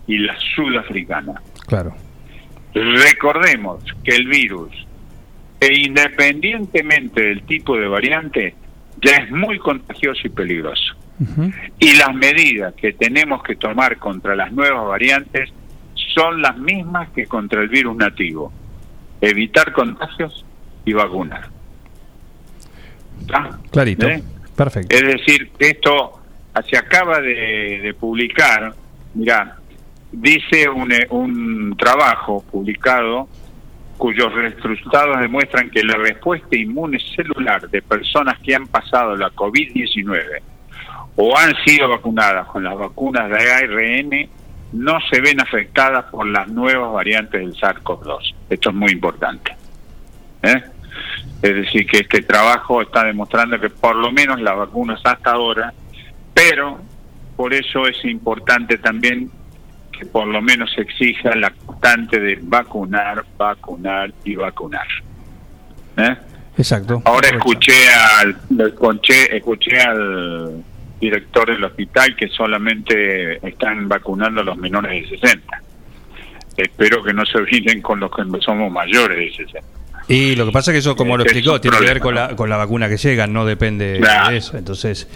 [0.08, 1.42] y la sudafricana.
[1.68, 1.94] Claro.
[2.74, 4.72] Recordemos que el virus,
[5.60, 8.56] e independientemente del tipo de variante,
[9.02, 10.95] ya es muy contagioso y peligroso.
[11.80, 15.52] Y las medidas que tenemos que tomar contra las nuevas variantes
[16.14, 18.52] son las mismas que contra el virus nativo.
[19.22, 20.45] Evitar contagios
[20.85, 21.48] y vacunar.
[23.22, 23.60] ¿Está?
[23.72, 24.08] Clarito.
[24.08, 24.24] ¿Eh?
[24.56, 24.95] Perfecto.
[24.95, 26.19] Es decir, esto
[26.69, 28.74] se acaba de, de publicar,
[29.14, 29.58] mira,
[30.11, 33.27] dice un, eh, un trabajo publicado
[33.98, 40.53] cuyos resultados demuestran que la respuesta inmune celular de personas que han pasado la COVID-19
[41.16, 44.30] o han sido vacunadas con las vacunas de ARN
[44.74, 48.33] no se ven afectadas por las nuevas variantes del SARS-CoV-2.
[48.50, 49.56] Esto es muy importante.
[50.42, 50.64] ¿eh?
[51.42, 55.74] Es decir, que este trabajo está demostrando que por lo menos las vacunas hasta ahora,
[56.33, 56.80] pero
[57.35, 59.30] por eso es importante también
[59.92, 64.88] que por lo menos se exija la constante de vacunar, vacunar y vacunar.
[65.98, 66.16] ¿Eh?
[66.58, 67.01] Exacto.
[67.06, 67.74] Ahora escuché
[68.19, 70.64] al escuché, escuché al
[71.04, 75.62] director del hospital que solamente están vacunando a los menores de 60.
[76.58, 79.68] Espero que no se olviden con los que somos mayores de 60.
[80.10, 82.36] Y lo que pasa es que eso, como lo explicó, tiene que ver con la,
[82.36, 84.32] con la vacuna que llega, no depende Claro.
[84.32, 84.58] de eso.
[84.58, 85.08] Entonces,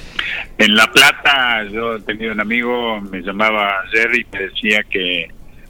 [0.57, 5.27] En La Plata, yo he tenido un amigo, me llamaba ayer y me decía que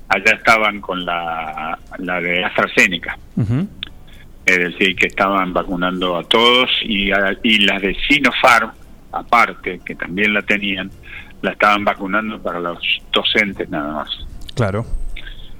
[0.10, 3.18] allá estaban con la, la de AstraZeneca.
[3.36, 3.68] ujú,
[4.46, 8.72] Es decir, que estaban vacunando a todos y, a- y las de Sinopharm,
[9.20, 10.90] aparte, que también la tenían,
[11.42, 12.78] la estaban vacunando para los
[13.12, 14.10] docentes nada más.
[14.56, 14.86] claro,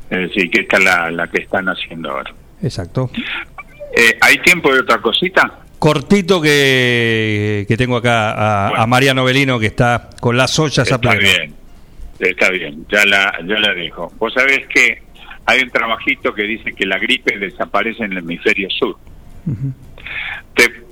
[0.10, 2.34] Es decir, que esta es la, la que están haciendo ahora.
[2.62, 3.10] exacto.
[3.96, 5.60] Eh, ¿Hay tiempo de otra cosita?
[5.80, 10.96] Cortito que, que tengo acá a, a Mariano Belino que está con las ollas a
[10.96, 11.20] Está pleno.
[11.20, 11.54] bien,
[12.20, 14.12] está bien, ya la, ya la dejo.
[14.18, 15.02] Vos sabés que
[15.46, 18.98] hay un trabajito que dice que la gripe desaparece en el hemisferio sur.
[20.56, 20.87] Te-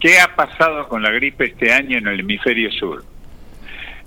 [0.00, 3.02] ¿Qué ha pasado con la gripe este año en el hemisferio sur?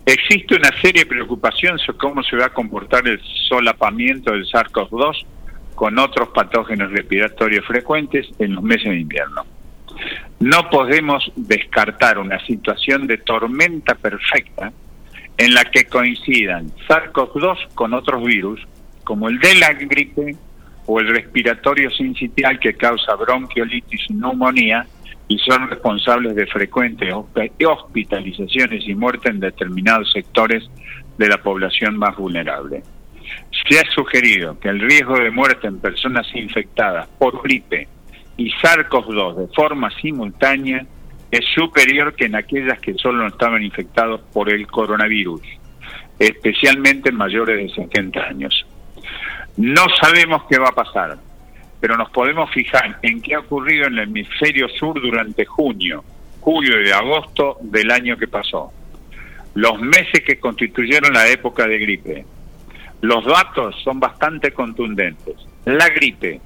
[0.05, 3.19] Existe una seria preocupación sobre cómo se va a comportar el
[3.49, 5.25] solapamiento del SARS-CoV-2
[5.75, 9.45] con otros patógenos respiratorios frecuentes en los meses de invierno.
[10.39, 14.71] No podemos descartar una situación de tormenta perfecta
[15.37, 18.61] en la que coincidan SARS-CoV-2 con otros virus,
[19.03, 20.35] como el de la gripe
[20.85, 24.87] o el respiratorio sincitial que causa bronquiolitis y neumonía
[25.29, 30.69] y son responsables de frecuentes hosp- hospitalizaciones y muerte en determinados sectores
[31.17, 32.81] de la población más vulnerable.
[33.69, 37.87] Se ha sugerido que el riesgo de muerte en personas infectadas por gripe
[38.37, 40.85] y SARS-CoV-2 de forma simultánea
[41.29, 45.41] es superior que en aquellas que solo estaban infectados por el coronavirus,
[46.17, 48.65] especialmente en mayores de 70 años.
[49.57, 51.17] No sabemos qué va a pasar,
[51.79, 56.03] pero nos podemos fijar en qué ha ocurrido en el hemisferio sur durante junio,
[56.39, 58.71] julio y agosto del año que pasó.
[59.55, 62.25] Los meses que constituyeron la época de gripe.
[63.01, 65.35] Los datos son bastante contundentes.
[65.65, 66.41] La gripe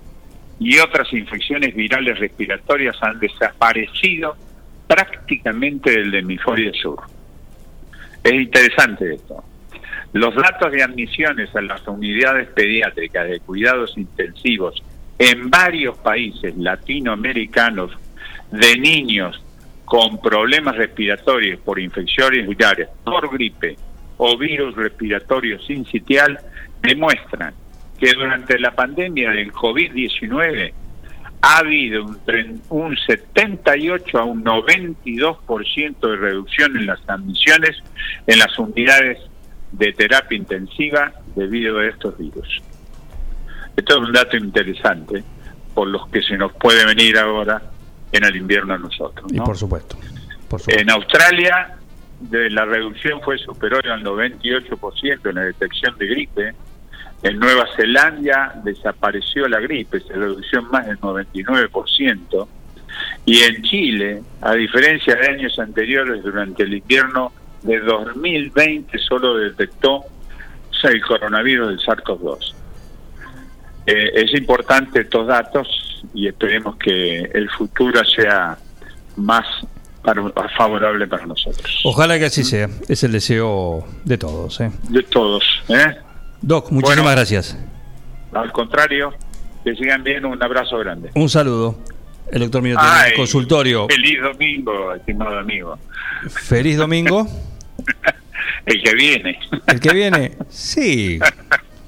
[0.60, 4.36] y otras infecciones virales respiratorias han desaparecido
[4.88, 7.02] prácticamente del hemisferio sur.
[8.24, 9.44] Es interesante esto.
[10.14, 14.84] Los datos de admisiones a las unidades pediátricas de cuidados intensivos
[15.24, 17.92] en varios países latinoamericanos
[18.52, 19.42] de niños
[19.86, 23.78] con problemas respiratorios por infecciones virales, por gripe
[24.18, 26.38] o virus respiratorio sincitial
[26.82, 27.54] demuestran
[27.98, 30.74] que durante la pandemia del COVID-19
[31.42, 37.78] ha habido un, un 78 a un 92% de reducción en las admisiones
[38.28, 39.20] en las unidades
[39.72, 42.62] de terapia intensiva debido a estos virus.
[43.76, 45.24] Esto es un dato interesante
[45.74, 47.62] por los que se nos puede venir ahora
[48.12, 49.32] en el invierno a nosotros.
[49.32, 49.98] Y por supuesto.
[50.68, 51.76] En Australia
[52.20, 56.54] de la reducción fue superior al 98% en la detección de gripe.
[57.24, 62.48] En Nueva Zelanda desapareció la gripe, se redució más del 99%.
[63.26, 67.32] Y en Chile, a diferencia de años anteriores, durante el invierno
[67.64, 70.06] de 2020 solo detectó o
[70.80, 72.54] sea, el coronavirus del SARS-CoV-2.
[73.86, 75.68] Eh, es importante estos datos
[76.14, 78.58] y esperemos que el futuro sea
[79.18, 79.46] más
[80.02, 80.24] para-
[80.58, 81.82] favorable para nosotros.
[81.84, 82.70] Ojalá que así sea.
[82.88, 84.60] Es el deseo de todos.
[84.62, 84.72] ¿eh?
[84.90, 85.44] De todos.
[85.70, 85.96] ¿eh?
[86.42, 87.12] Doc, muchísimas Bueno.
[87.12, 87.58] gracias.
[88.34, 89.14] Al contrario,
[89.64, 91.12] que sigan bien, un abrazo grande.
[91.16, 91.78] Un saludo.
[92.32, 93.88] El doctor Minotti, Ay, consultorio.
[93.88, 95.78] Feliz domingo, estimado amigo.
[96.30, 97.28] Feliz domingo.
[98.66, 99.40] El que viene.
[99.68, 101.20] El que viene, sí.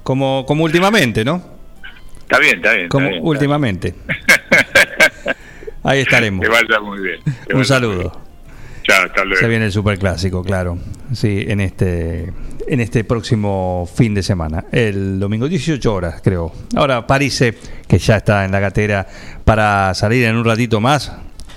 [0.02, 1.55] Como, como últimamente, ¿no?
[2.26, 2.84] Está bien, está bien.
[2.86, 3.94] está Como bien, últimamente.
[5.84, 6.44] Ahí estaremos.
[6.44, 7.20] Que vaya muy bien.
[7.54, 8.20] Un saludo.
[8.82, 9.40] Chao, hasta luego.
[9.40, 10.76] Se viene el superclásico, claro.
[11.12, 12.32] Sí, en este
[12.66, 16.52] en este próximo fin de semana, el domingo 18 horas, creo.
[16.74, 17.44] Ahora París,
[17.86, 19.06] que ya está en la gatera
[19.44, 21.12] para salir en un ratito más,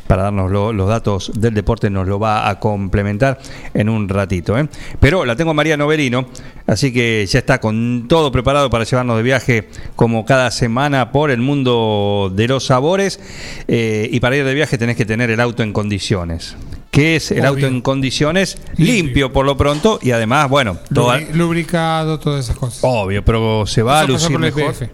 [0.10, 3.38] para darnos lo- los datos del deporte, nos lo va a complementar
[3.76, 4.58] en un ratito.
[4.58, 4.68] ¿eh?
[5.00, 6.26] Pero la tengo a María Novelino,
[6.66, 11.30] así que ya está con todo preparado para llevarnos de viaje como cada semana por
[11.30, 13.20] el mundo de los sabores.
[13.68, 16.58] Eh, y para ir de viaje tenés que tener el auto en condiciones.
[16.90, 17.50] ¿Qué es el Obvio.
[17.50, 18.58] auto en condiciones?
[18.78, 19.32] Limpio.
[19.32, 22.80] por lo pronto y además, bueno, Lubri- lubricado, todas esas cosas.
[22.82, 24.74] obvio, pero se va a Eso pasa lucir por el mejor.
[24.74, 24.90] IPF.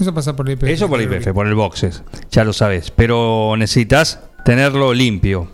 [0.00, 0.68] Eso pasa por el IPF.
[0.70, 2.90] Eso por el IPF, por el boxes, ya lo sabes.
[2.90, 5.48] Pero necesitas tenerlo limpio.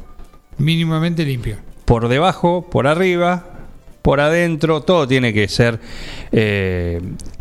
[0.59, 1.57] Mínimamente limpio.
[1.87, 3.47] Por debajo, por arriba,
[4.03, 5.81] por adentro, todo tiene que ser
[6.31, 7.01] eh,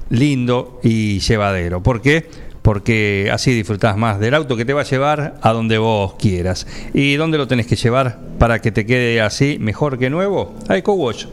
[0.09, 1.83] lindo y llevadero.
[1.83, 2.25] ¿Por qué?
[2.61, 6.65] Porque así disfrutás más del auto que te va a llevar a donde vos quieras.
[6.93, 10.55] ¿Y dónde lo tenés que llevar para que te quede así mejor que nuevo?
[10.69, 11.25] A EcoWash.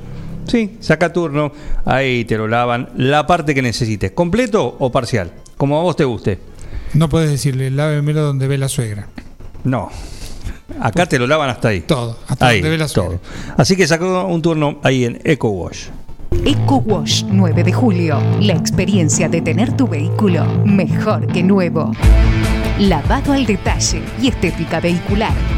[0.49, 1.53] Sí, saca turno,
[1.85, 2.89] ahí te lo lavan.
[2.97, 6.41] La parte que necesites, completo o parcial, como a vos te guste.
[6.95, 9.07] No puedes decirle, lávemelo donde ve la suegra.
[9.65, 9.91] No.
[10.81, 11.81] Acá te lo lavan hasta ahí.
[11.81, 13.19] Todo, hasta ahí, donde ve la todo.
[13.57, 15.89] Así que sacó un turno ahí en EcoWash.
[16.45, 18.21] Eco Wash 9 de julio.
[18.41, 21.93] La experiencia de tener tu vehículo mejor que nuevo.
[22.79, 25.58] Lavado al detalle y estética vehicular.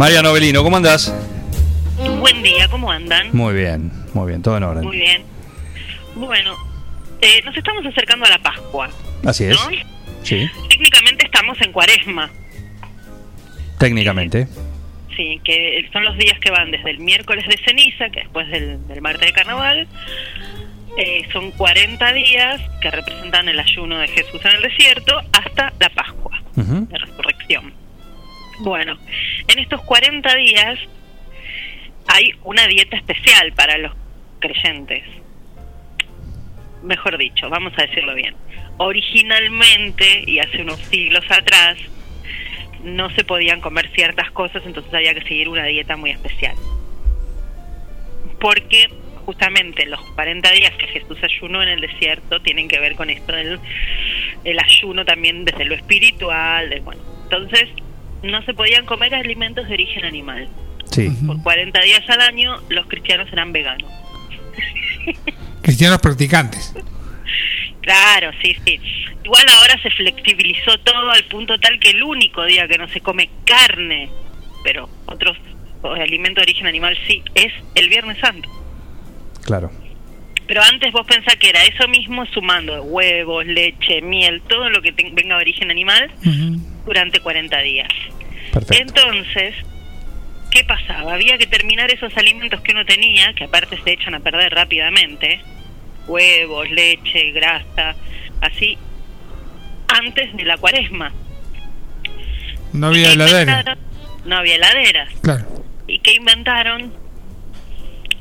[0.00, 1.14] María Novelino, ¿cómo andás?
[2.20, 3.28] Buen día, ¿cómo andan?
[3.36, 4.82] Muy bien, muy bien, todo en orden.
[4.82, 5.22] Muy bien.
[6.14, 6.56] Bueno,
[7.20, 8.88] eh, nos estamos acercando a la Pascua.
[9.26, 9.50] Así es.
[9.50, 9.76] ¿no?
[10.22, 12.30] Sí, Técnicamente estamos en Cuaresma,
[13.78, 14.48] técnicamente.
[15.14, 18.88] sí, que son los días que van desde el miércoles de ceniza, que después del,
[18.88, 19.86] del martes de carnaval,
[20.96, 25.90] eh, son 40 días que representan el ayuno de Jesús en el desierto hasta la
[25.90, 27.79] Pascua, la resurrección.
[28.60, 28.98] Bueno,
[29.48, 30.78] en estos 40 días
[32.06, 33.92] hay una dieta especial para los
[34.38, 35.02] creyentes.
[36.82, 38.36] Mejor dicho, vamos a decirlo bien.
[38.76, 41.78] Originalmente, y hace unos siglos atrás,
[42.84, 46.56] no se podían comer ciertas cosas, entonces había que seguir una dieta muy especial.
[48.40, 48.88] Porque
[49.24, 53.32] justamente los 40 días que Jesús ayunó en el desierto tienen que ver con esto
[53.32, 53.58] del
[54.44, 56.78] el ayuno también desde lo espiritual.
[56.82, 57.70] bueno, entonces
[58.22, 60.48] no se podían comer alimentos de origen animal.
[60.90, 61.10] Sí.
[61.26, 63.90] Por 40 días al año los cristianos eran veganos.
[65.62, 66.74] Cristianos practicantes.
[67.82, 68.80] Claro, sí, sí.
[69.24, 73.00] Igual ahora se flexibilizó todo al punto tal que el único día que no se
[73.00, 74.10] come carne,
[74.64, 75.36] pero otros
[75.82, 78.48] alimentos de origen animal sí, es el Viernes Santo.
[79.44, 79.70] Claro.
[80.46, 84.92] Pero antes vos pensás que era eso mismo sumando huevos, leche, miel, todo lo que
[84.92, 86.10] te- venga de origen animal
[86.84, 87.88] durante 40 días.
[88.70, 89.54] Entonces,
[90.50, 91.14] ¿qué pasaba?
[91.14, 95.40] Había que terminar esos alimentos que uno tenía, que aparte se echan a perder rápidamente,
[96.06, 97.94] huevos, leche, grasa,
[98.40, 98.76] así,
[99.88, 101.12] antes de la cuaresma.
[102.72, 103.76] No había heladera.
[104.24, 105.12] No había heladeras.
[105.22, 105.46] Claro.
[105.86, 106.92] ¿Y qué inventaron?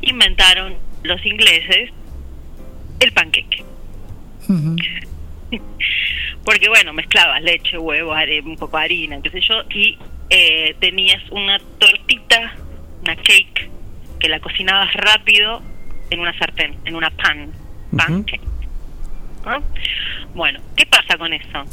[0.01, 1.91] Inventaron los ingleses
[2.99, 3.63] el panqueque.
[6.43, 9.97] Porque bueno, mezclabas leche, huevos, un poco de harina, qué sé yo, y
[10.29, 12.55] eh, tenías una tortita,
[13.01, 13.69] una cake,
[14.19, 15.61] que la cocinabas rápido
[16.09, 17.51] en una sartén, en una pan,
[17.95, 18.41] pancake.
[19.45, 19.63] ¿no?
[20.33, 21.65] Bueno, ¿qué pasa con eso?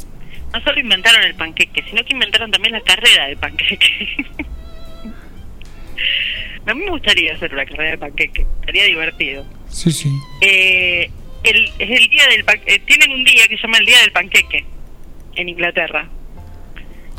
[0.53, 4.25] No solo inventaron el panqueque, sino que inventaron también la carrera del panqueque.
[6.65, 9.45] A mí me gustaría hacer una carrera de panqueque, sería divertido.
[9.69, 10.11] Sí, sí.
[10.41, 11.09] Eh,
[11.49, 14.11] el, es el día del eh, tienen un día que se llama el día del
[14.11, 14.65] panqueque
[15.35, 16.07] en Inglaterra.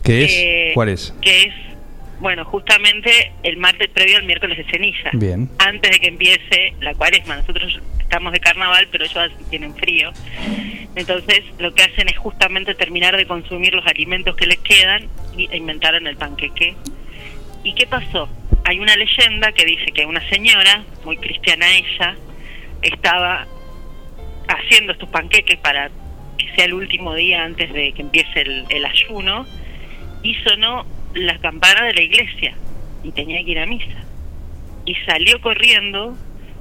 [0.03, 0.33] ¿Qué es?
[0.35, 1.15] Eh, ¿Cuál es?
[1.21, 1.55] Que es,
[2.21, 5.11] bueno, justamente el martes previo al miércoles de ceniza.
[5.13, 5.51] Bien.
[5.59, 7.37] Antes de que empiece la cuaresma.
[7.37, 10.11] Nosotros estamos de carnaval, pero ellos tienen frío.
[10.95, 15.55] Entonces, lo que hacen es justamente terminar de consumir los alimentos que les quedan y
[15.55, 16.75] inventaron el panqueque.
[17.63, 18.29] ¿Y qué pasó?
[18.65, 22.17] Hay una leyenda que dice que una señora, muy cristiana ella,
[22.83, 23.47] estaba
[24.49, 25.91] haciendo estos panqueques para
[26.37, 29.47] que sea el último día antes de que empiece el, el ayuno
[30.23, 32.55] y sonó la campana de la iglesia
[33.03, 34.05] y tenía que ir a misa.
[34.85, 36.17] Y salió corriendo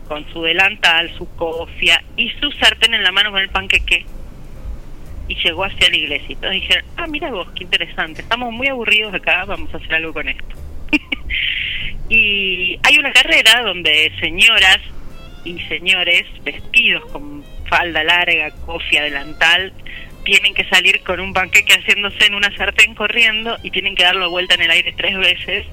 [0.08, 4.06] con su delantal, su cofia y su sartén en la mano con el panqueque.
[5.28, 6.28] y llegó hacia la iglesia.
[6.30, 9.96] Y todos dijeron, ah, mira vos, qué interesante, estamos muy aburridos acá, vamos a hacer
[9.96, 10.56] algo con esto.
[12.10, 14.80] y hay una carrera donde señoras
[15.44, 19.74] y señores vestidos con falda larga, cofia, delantal,
[20.24, 24.30] tienen que salir con un panqueque haciéndose en una sartén corriendo y tienen que darlo
[24.30, 25.66] vuelta en el aire tres veces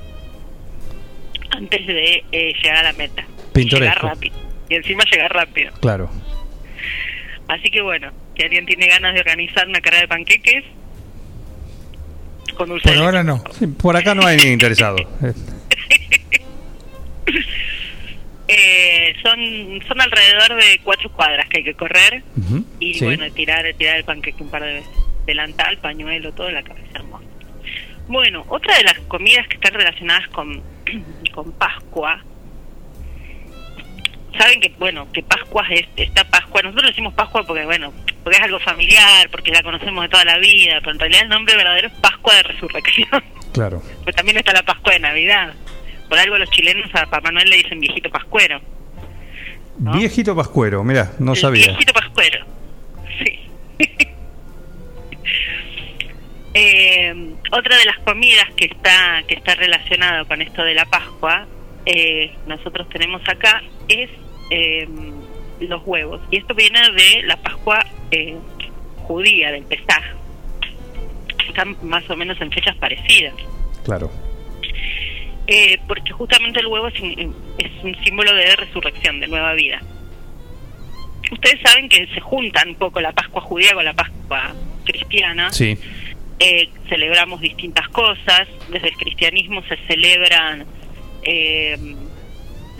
[1.50, 3.22] antes de eh, llegar a la meta.
[3.22, 4.08] Llegar Pintoresco.
[4.08, 4.36] rápido.
[4.68, 5.72] Y encima llegar rápido.
[5.80, 6.10] Claro.
[7.48, 10.64] Así que bueno, si alguien tiene ganas de organizar una carrera de panqueques,
[12.56, 13.42] con dulce Por ahora no.
[13.58, 14.96] Sí, por acá no hay ni interesado.
[18.56, 22.22] Eh, son son alrededor de cuatro cuadras que hay que correr
[22.78, 23.04] y sí.
[23.04, 24.90] bueno tirar tirar el panqueque un par de veces.
[25.26, 27.24] Delantal pañuelo todo en la cabeza hermoso
[28.06, 30.62] bueno otra de las comidas que están relacionadas con
[31.34, 32.22] con Pascua
[34.38, 37.92] saben que bueno que Pascua es esta Pascua nosotros decimos Pascua porque bueno
[38.22, 41.28] porque es algo familiar porque la conocemos de toda la vida pero en realidad el
[41.28, 43.24] nombre verdadero es Pascua de Resurrección.
[43.52, 43.82] Claro.
[44.04, 45.54] pues también está la Pascua de Navidad
[46.08, 48.60] por algo los chilenos a Papá Noel le dicen viejito pascuero
[49.76, 51.66] Viejito Pascuero, mira, no el sabía.
[51.66, 52.44] viejito pascuero.
[53.18, 53.40] Sí.
[56.56, 57.12] Eh,
[57.50, 61.48] otra de las comidas que está que está relacionada con esto de la Pascua,
[61.84, 64.08] eh, nosotros tenemos acá es
[64.50, 64.86] eh,
[65.58, 68.36] los huevos y esto viene de la Pascua eh,
[68.98, 70.04] judía del Pesaj.
[71.48, 73.34] Están más o menos en fechas parecidas.
[73.84, 74.12] Claro.
[75.46, 79.80] Eh, porque justamente el huevo es, un- es un símbolo de resurrección, de nueva vida.
[81.30, 85.50] Ustedes saben que se juntan un poco la Pascua judía con la Pascua cristiana.
[85.52, 85.76] Sí.
[86.38, 88.46] Eh, celebramos distintas cosas.
[88.70, 90.66] Desde el cristianismo se celebran
[91.22, 91.76] eh,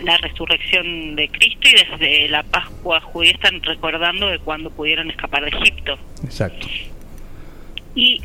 [0.03, 5.43] la resurrección de Cristo y desde la Pascua judía están recordando de cuando pudieron escapar
[5.43, 5.97] de Egipto.
[6.23, 6.67] Exacto.
[7.95, 8.21] Y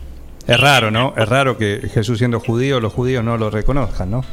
[0.50, 1.14] Es raro, ¿no?
[1.16, 4.24] Es raro que Jesús siendo judío, los judíos no lo reconozcan, ¿no?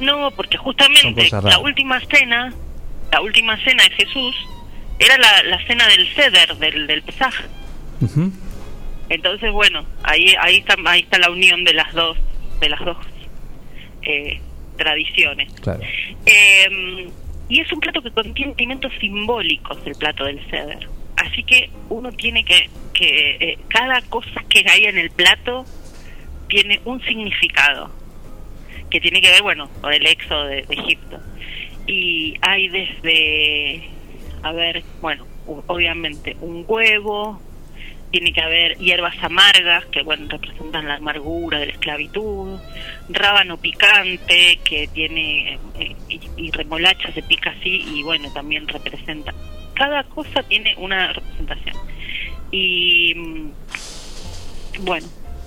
[0.00, 2.52] No, porque justamente la última cena,
[3.10, 4.36] la última cena de Jesús
[4.98, 7.32] era la, la cena del ceder, del, del Pesaj.
[9.08, 12.18] Entonces, bueno, ahí ahí está ahí está la unión de las dos
[12.60, 12.98] de las dos
[14.02, 14.38] eh,
[14.76, 15.50] tradiciones.
[15.62, 15.80] Claro.
[16.26, 17.10] Eh,
[17.48, 20.86] y es un plato que contiene alimentos simbólicos, el plato del ceder.
[21.18, 25.64] Así que uno tiene que, que eh, cada cosa que hay en el plato
[26.48, 27.90] tiene un significado
[28.90, 31.18] que tiene que ver, bueno, con el éxodo de, Egipto.
[31.86, 33.82] Y hay desde,
[34.42, 35.26] a ver, bueno,
[35.66, 37.40] obviamente un huevo,
[38.10, 42.58] tiene que haber hierbas amargas que, bueno, representan la amargura de la esclavitud,
[43.08, 49.34] rábano picante que tiene, eh, y, y remolacha se pica así y, bueno, también representa.
[49.78, 51.76] Cada cosa tiene una representación.
[52.50, 53.50] Y, mm,
[54.80, 55.06] bueno,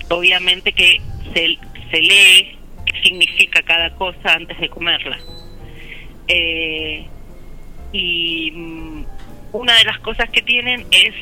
[0.09, 1.01] obviamente que
[1.33, 1.57] se,
[1.91, 5.19] se lee qué significa cada cosa antes de comerla.
[6.27, 7.05] Eh,
[7.91, 9.05] y mm,
[9.51, 11.13] una de las cosas que tienen es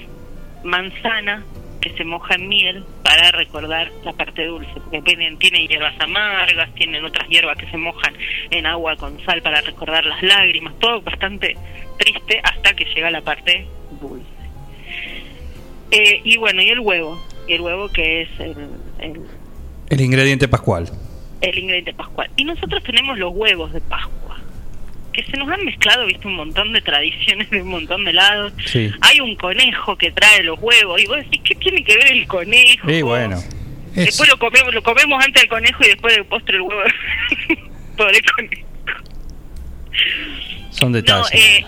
[0.63, 1.43] manzana
[1.81, 6.73] que se moja en miel para recordar la parte dulce, porque tienen, tienen hierbas amargas,
[6.75, 8.13] tienen otras hierbas que se mojan
[8.51, 11.55] en agua con sal para recordar las lágrimas, todo bastante
[11.97, 13.65] triste hasta que llega la parte
[14.01, 14.25] dulce.
[15.91, 18.55] Eh, y bueno, y el huevo, y el huevo que es el,
[18.99, 19.21] el,
[19.89, 20.89] El ingrediente pascual.
[21.41, 22.29] el ingrediente pascual.
[22.35, 24.28] Y nosotros tenemos los huevos de Pascua,
[25.25, 28.53] que se nos han mezclado, viste, un montón de tradiciones de un montón de lados.
[28.65, 28.91] Sí.
[29.01, 32.27] Hay un conejo que trae los huevos, y vos decís, ¿qué tiene que ver el
[32.27, 32.89] conejo?
[32.89, 33.41] Y bueno.
[33.95, 36.81] Después lo comemos, lo comemos antes del conejo y después del postre el huevo.
[37.97, 38.67] Por el conejo.
[40.71, 41.31] Son No, detalles.
[41.33, 41.65] eh,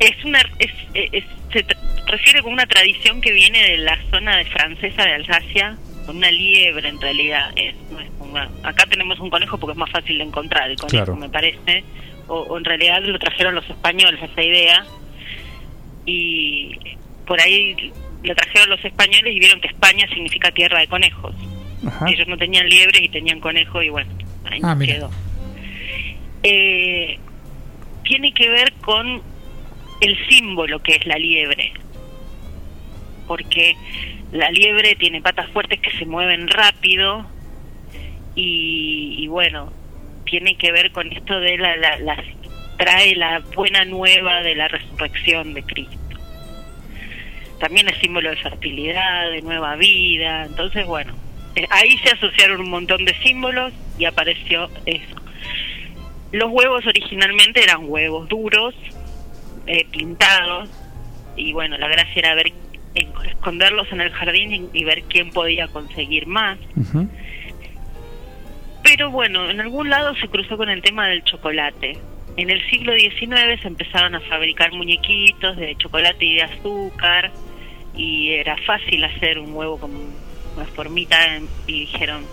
[0.00, 1.64] es una, es, eh, es- se
[2.06, 6.30] refiere con una tradición que viene de la zona de francesa de Alsacia, con una
[6.30, 7.50] liebre en realidad.
[7.56, 10.76] Es, no es una- acá tenemos un conejo porque es más fácil de encontrar el
[10.76, 11.16] conejo, Claro.
[11.16, 11.84] me parece.
[12.28, 14.86] O, o en realidad lo trajeron los españoles esa idea
[16.06, 16.76] y
[17.26, 17.92] por ahí
[18.22, 21.34] lo trajeron los españoles y vieron que España significa tierra de conejos.
[21.86, 22.06] Ajá.
[22.08, 24.10] Ellos no tenían liebres y tenían conejos y bueno,
[24.44, 25.10] ahí Ah, quedó.
[26.44, 27.18] Eh,
[28.04, 29.22] tiene que ver con
[30.00, 31.72] el símbolo que es la liebre.
[33.26, 33.76] Porque
[34.32, 37.26] la liebre tiene patas fuertes que se mueven rápido
[38.34, 39.72] y, y bueno,
[40.32, 42.24] tiene que ver con esto de la, la, la-
[42.78, 45.98] trae la buena nueva de la resurrección de Cristo.
[47.60, 50.46] También es símbolo de fertilidad, de nueva vida.
[50.46, 51.12] Entonces, bueno,
[51.54, 55.16] eh, ahí se asociaron un montón de símbolos y apareció eso.
[56.32, 58.74] Los huevos originalmente eran huevos duros,
[59.66, 60.70] eh, pintados,
[61.36, 62.52] y bueno, la gracia era ver
[62.94, 66.58] en- esconderlos en el jardín y, y ver quién podía conseguir más.
[68.82, 71.98] Pero bueno, en algún lado se cruzó con el tema del chocolate.
[72.36, 77.30] En el siglo XIX se empezaron a fabricar muñequitos de chocolate y de azúcar
[77.94, 79.90] y era fácil hacer un huevo con
[80.56, 81.16] una formita
[81.66, 82.24] y dijeron,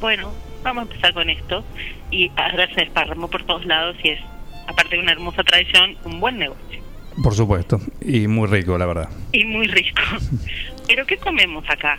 [0.00, 1.64] bueno, vamos a empezar con esto
[2.10, 4.20] y ahora se desparramó por todos lados y es,
[4.68, 6.80] aparte de una hermosa tradición, un buen negocio
[7.22, 7.80] Por supuesto.
[8.00, 9.08] Y muy rico, la verdad.
[9.32, 10.02] y muy rico.
[10.86, 11.98] Pero ¿qué comemos acá?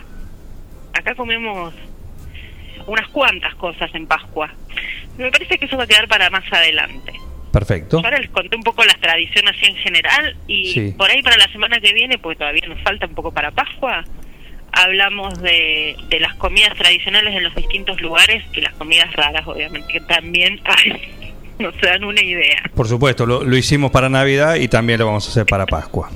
[0.94, 1.74] Acá comemos
[2.90, 4.50] unas cuantas cosas en Pascua.
[5.18, 7.12] Me parece que eso va a quedar para más adelante.
[7.52, 7.98] Perfecto.
[8.00, 10.94] Yo ahora les conté un poco las tradiciones así en general y Sí.
[10.96, 14.04] por ahí para la semana que viene, porque todavía nos falta un poco para Pascua,
[14.72, 19.92] hablamos de, de las comidas tradicionales en los distintos lugares y las comidas raras, obviamente,
[19.92, 22.62] que también hay, no se dan una idea.
[22.74, 26.08] Por supuesto, lo, lo hicimos para Navidad y también lo vamos a hacer para Pascua.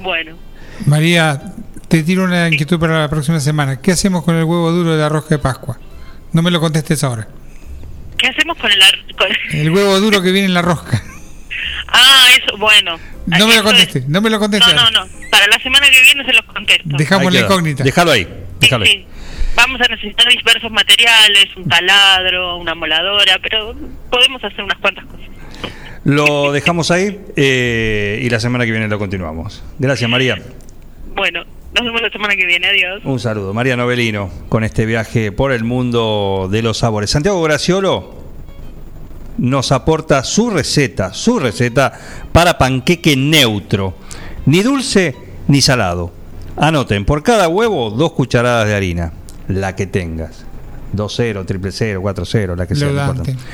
[0.00, 0.36] Bueno,
[0.86, 1.40] María,
[1.88, 3.80] te tiro una inquietud para la próxima semana.
[3.80, 5.78] ¿Qué hacemos con el huevo duro de la rosca de Pascua?
[6.32, 7.26] No me lo contestes ahora.
[8.18, 8.82] ¿qué hacemos con el...
[8.82, 11.00] ar- con- El huevo duro que viene en la rosca.
[11.86, 12.98] Ah, eso, bueno.
[13.26, 14.74] No me lo Eso es- contestes, no me lo contestes.
[14.74, 15.06] No, no, no.
[15.30, 16.82] Para la semana que viene se los contesto.
[16.96, 17.84] Dejamos Ahí la incógnita.
[17.84, 18.26] Déjalo ahí.
[18.60, 18.90] Déjalo ahí.
[18.90, 19.06] Sí.
[19.54, 23.74] Vamos a necesitar diversos materiales, un taladro, una moladora, pero
[24.10, 25.26] podemos hacer unas cuantas cosas.
[26.04, 29.62] Lo dejamos ahí eh, y la semana que viene lo continuamos.
[29.78, 30.36] Gracias, María.
[31.14, 32.66] Bueno, nos vemos la semana que viene.
[32.66, 33.02] Adiós.
[33.04, 33.52] Un saludo.
[33.54, 37.10] María Novelino con este viaje por el mundo de los sabores.
[37.10, 38.16] Santiago Graciolo
[39.38, 41.92] nos aporta su receta, su receta
[42.32, 43.94] para panqueque neutro.
[44.46, 45.14] Ni dulce
[45.46, 46.12] ni salado.
[46.56, 49.12] Anoten, por cada huevo, dos cucharadas de harina.
[49.46, 50.44] La que tengas.
[50.96, 52.88] 2-0, triple 0, 4-0, la que sea.
[52.88, 53.30] no Leudante.
[53.32, 53.50] importa.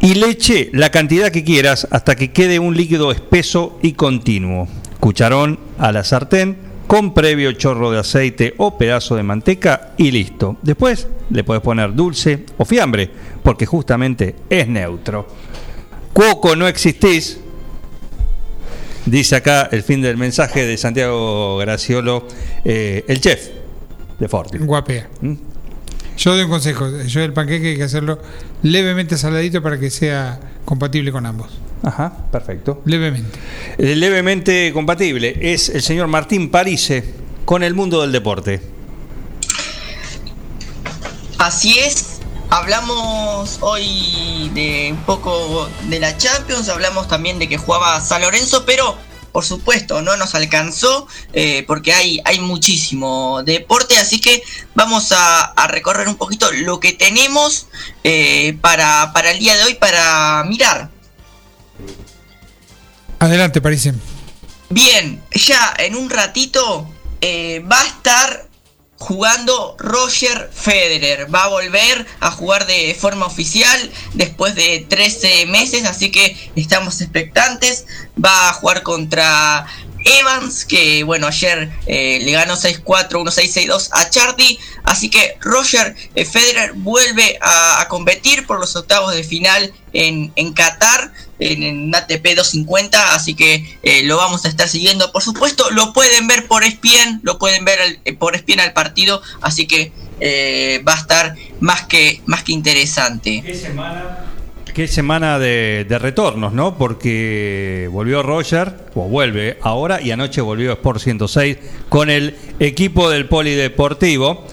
[0.00, 4.66] Y leche la cantidad que quieras hasta que quede un líquido espeso y continuo.
[4.98, 6.56] Cucharón a la sartén
[6.92, 10.58] con previo chorro de aceite o pedazo de manteca y listo.
[10.60, 13.08] Después le puedes poner dulce o fiambre
[13.42, 15.26] porque justamente es neutro.
[16.12, 17.38] Cuoco no existís.
[19.06, 22.28] Dice acá el fin del mensaje de Santiago Graciolo,
[22.62, 23.48] eh, el chef
[24.18, 24.58] de Forti.
[24.58, 25.08] Guapea.
[25.22, 25.32] ¿Mm?
[26.18, 26.90] Yo doy un consejo.
[27.06, 28.18] Yo el panqueque hay que hacerlo
[28.62, 31.58] levemente saladito para que sea compatible con ambos.
[31.82, 32.80] Ajá, perfecto.
[32.84, 33.38] Levemente.
[33.78, 38.62] Eh, levemente compatible es el señor Martín Parise con el mundo del deporte.
[41.38, 42.20] Así es,
[42.50, 48.64] hablamos hoy de un poco de la Champions, hablamos también de que jugaba San Lorenzo,
[48.64, 48.96] pero
[49.32, 54.42] por supuesto no nos alcanzó eh, porque hay, hay muchísimo deporte, así que
[54.76, 57.66] vamos a, a recorrer un poquito lo que tenemos
[58.04, 60.90] eh, para, para el día de hoy para mirar.
[63.22, 63.94] Adelante, parece.
[64.68, 68.48] Bien, ya en un ratito eh, va a estar
[68.96, 71.32] jugando Roger Federer.
[71.32, 73.78] Va a volver a jugar de forma oficial
[74.14, 77.86] después de 13 meses, así que estamos expectantes.
[78.18, 79.66] Va a jugar contra
[80.04, 84.58] Evans, que bueno, ayer eh, le ganó 6-4, 1-6, 6-2 a Chardy.
[84.82, 90.32] Así que Roger eh, Federer vuelve a, a competir por los octavos de final en,
[90.36, 91.12] en Qatar,
[91.50, 93.14] en, ATP 250.
[93.14, 95.10] Así que eh, lo vamos a estar siguiendo.
[95.12, 99.20] Por supuesto, lo pueden ver por ESPN, lo pueden ver eh, por ESPN al partido.
[99.40, 103.42] Así que eh, va a estar más que, más que interesante.
[104.74, 106.78] Qué semana de, de retornos, ¿no?
[106.78, 111.58] Porque volvió Roger, o vuelve ahora, y anoche volvió Sport 106
[111.90, 114.46] con el equipo del Polideportivo,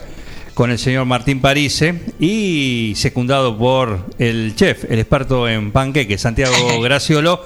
[0.60, 6.82] con el señor Martín Parise, y secundado por el chef, el experto en panqueque, Santiago
[6.82, 7.40] Graciolo,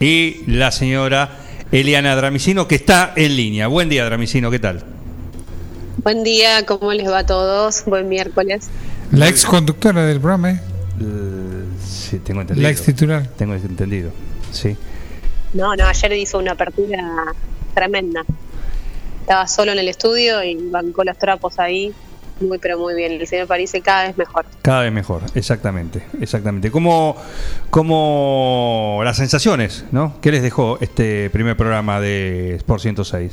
[0.00, 1.30] y la señora
[1.70, 3.68] Eliana Dramicino, que está en línea.
[3.68, 4.82] Buen día, Dramicino, ¿qué tal?
[5.98, 7.84] Buen día, ¿cómo les va a todos?
[7.84, 8.68] Buen miércoles.
[9.12, 10.60] La ex conductora del programa, ¿eh?
[11.88, 12.64] Sí, tengo entendido.
[12.64, 13.28] La ex titular.
[13.38, 14.10] Tengo entendido,
[14.50, 14.76] sí.
[15.54, 17.32] No, no, ayer hizo una apertura
[17.74, 18.24] tremenda.
[19.20, 21.94] Estaba solo en el estudio y bancó los trapos ahí.
[22.40, 23.12] Muy, pero muy bien.
[23.12, 24.44] El señor París cada vez mejor.
[24.62, 26.70] Cada vez mejor, exactamente, exactamente.
[26.70, 27.16] ¿Cómo,
[27.70, 30.20] cómo las sensaciones, ¿no?
[30.20, 33.32] ¿Qué les dejó este primer programa de Sport 106?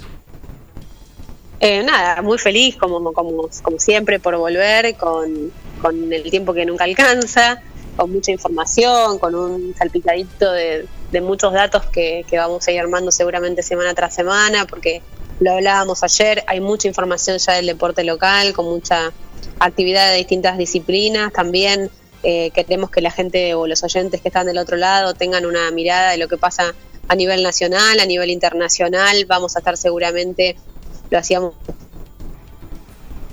[1.59, 5.51] Eh, nada, muy feliz como, como, como siempre por volver, con,
[5.82, 7.61] con el tiempo que nunca alcanza,
[7.95, 12.80] con mucha información, con un salpicadito de, de muchos datos que, que vamos a ir
[12.80, 15.01] armando seguramente semana tras semana, porque
[15.39, 19.11] lo hablábamos ayer, hay mucha información ya del deporte local, con mucha
[19.59, 21.89] actividad de distintas disciplinas, también
[22.23, 25.69] eh, queremos que la gente o los oyentes que están del otro lado tengan una
[25.71, 26.73] mirada de lo que pasa
[27.07, 30.55] a nivel nacional, a nivel internacional, vamos a estar seguramente
[31.09, 31.53] lo hacíamos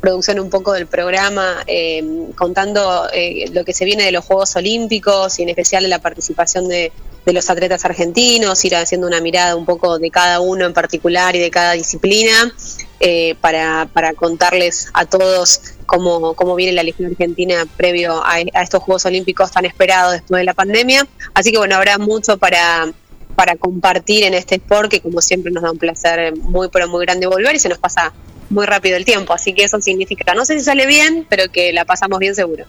[0.00, 2.02] producción un poco del programa, eh,
[2.36, 5.98] contando eh, lo que se viene de los Juegos Olímpicos y en especial de la
[5.98, 6.90] participación de,
[7.24, 11.36] de los atletas argentinos, ir haciendo una mirada un poco de cada uno en particular
[11.36, 12.54] y de cada disciplina,
[13.00, 18.62] eh, para, para contarles a todos cómo, cómo viene la Legión Argentina previo a, a
[18.62, 21.06] estos Juegos Olímpicos tan esperados después de la pandemia.
[21.34, 22.92] Así que bueno, habrá mucho para,
[23.34, 27.04] para compartir en este sport que como siempre nos da un placer muy pero muy
[27.04, 28.12] grande volver y se nos pasa
[28.50, 31.72] muy rápido el tiempo, así que eso significa, no sé si sale bien, pero que
[31.72, 32.66] la pasamos bien seguro.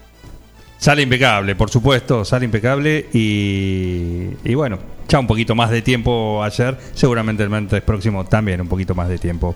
[0.81, 6.41] Sale impecable, por supuesto, sale impecable y, y bueno, ya un poquito más de tiempo
[6.43, 9.55] ayer, seguramente el martes próximo también un poquito más de tiempo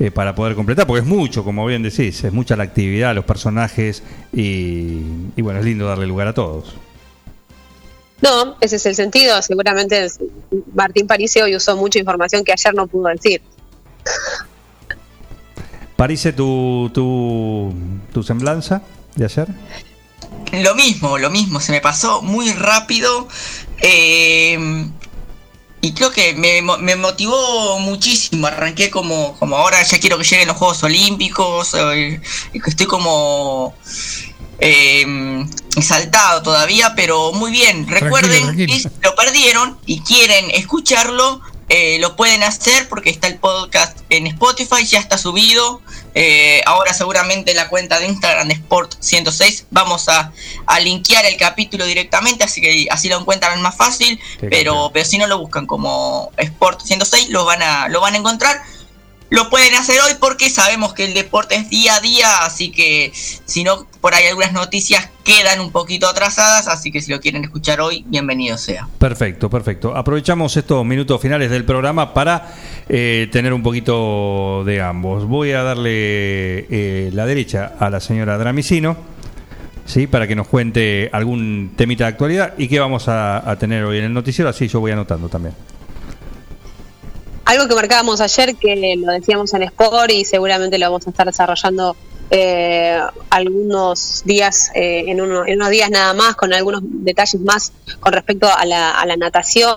[0.00, 3.26] eh, para poder completar, porque es mucho, como bien decís, es mucha la actividad, los
[3.26, 4.02] personajes
[4.32, 5.02] y,
[5.36, 6.74] y bueno, es lindo darle lugar a todos.
[8.22, 10.06] No, ese es el sentido, seguramente
[10.74, 13.42] Martín Paricio hoy usó mucha información que ayer no pudo decir.
[15.96, 17.74] Parise, tu, tu,
[18.10, 18.80] tu semblanza
[19.16, 19.48] de ayer.
[20.52, 23.28] Lo mismo, lo mismo, se me pasó muy rápido.
[23.78, 24.58] eh,
[25.84, 28.46] y creo que me, me motivó muchísimo.
[28.46, 31.74] Arranqué como, como ahora ya quiero que lleguen los Juegos Olímpicos.
[31.74, 32.20] eh,
[32.52, 33.74] que estoy como
[34.60, 35.44] eh,
[35.76, 37.88] exaltado todavía, pero muy bien.
[37.88, 38.72] Recuerden tranquilo.
[38.72, 41.40] que si lo perdieron y quieren escucharlo,
[41.74, 45.80] eh, lo pueden hacer porque está el podcast en Spotify, ya está subido.
[46.14, 50.34] Eh, ahora seguramente la cuenta de Instagram de Sport 106 vamos a,
[50.66, 54.20] a linkear el capítulo directamente, así que así lo encuentran más fácil,
[54.50, 58.18] pero, pero si no lo buscan como Sport 106 lo van a, lo van a
[58.18, 58.60] encontrar.
[59.32, 63.12] Lo pueden hacer hoy porque sabemos que el deporte es día a día, así que
[63.14, 67.42] si no, por ahí algunas noticias quedan un poquito atrasadas, así que si lo quieren
[67.42, 68.86] escuchar hoy, bienvenido sea.
[68.98, 69.96] Perfecto, perfecto.
[69.96, 72.52] Aprovechamos estos minutos finales del programa para
[72.90, 75.24] eh, tener un poquito de ambos.
[75.24, 78.98] Voy a darle eh, la derecha a la señora Dramicino,
[79.86, 80.06] ¿sí?
[80.08, 83.96] para que nos cuente algún temita de actualidad y qué vamos a, a tener hoy
[83.96, 85.54] en el noticiero, así yo voy anotando también.
[87.44, 91.26] Algo que marcábamos ayer, que lo decíamos en Sport y seguramente lo vamos a estar
[91.26, 91.96] desarrollando
[92.30, 92.98] eh,
[93.30, 98.12] algunos días, eh, en, uno- en unos días nada más, con algunos detalles más con
[98.12, 99.76] respecto a la, a la natación.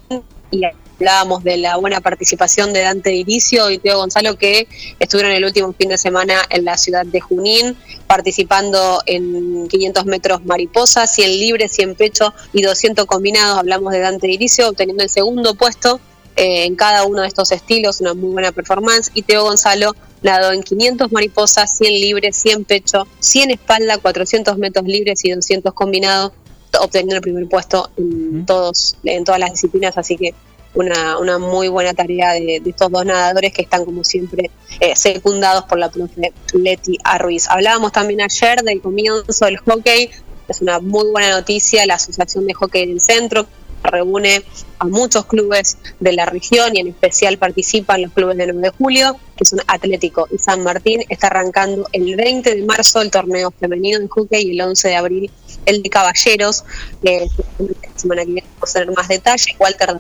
[0.52, 0.61] Y
[1.00, 4.68] hablábamos de la buena participación de Dante Diricio y Teo Gonzalo, que
[5.00, 7.76] estuvieron el último fin de semana en la ciudad de Junín,
[8.08, 13.58] participando en 500 metros mariposa, 100 libres, 100 pecho y 200 combinados.
[13.58, 16.00] Hablamos de Dante Diricio, obteniendo el segundo puesto
[16.36, 19.10] eh, en cada uno de estos estilos, una muy buena performance.
[19.14, 24.86] Y Teo Gonzalo nadó en 500 mariposas, 100 libres, 100 pecho, 100 espalda, 400 metros
[24.86, 26.34] libres y 200 combinados,
[26.80, 29.98] obteniendo el primer puesto en, todos, en todas las disciplinas.
[29.98, 30.34] Así que
[30.74, 34.94] una, una muy buena tarea de, de estos dos nadadores que están, como siempre, eh,
[34.96, 37.48] secundados por la profe Leti Arruiz.
[37.50, 40.10] Hablábamos también ayer del comienzo del hockey.
[40.50, 41.86] Es una muy buena noticia.
[41.86, 43.48] La Asociación de Hockey del Centro
[43.86, 44.44] reúne
[44.80, 48.70] a muchos clubes de la región y en especial participan los clubes de 9 de
[48.70, 51.02] julio, que son Atlético y San Martín.
[51.10, 54.96] Está arrancando el 20 de marzo el torneo femenino de hockey y el 11 de
[54.96, 55.32] abril
[55.66, 56.64] el de caballeros.
[57.02, 57.12] La
[57.96, 59.48] semana que viene vamos a tener más detalles.
[59.60, 60.00] Walter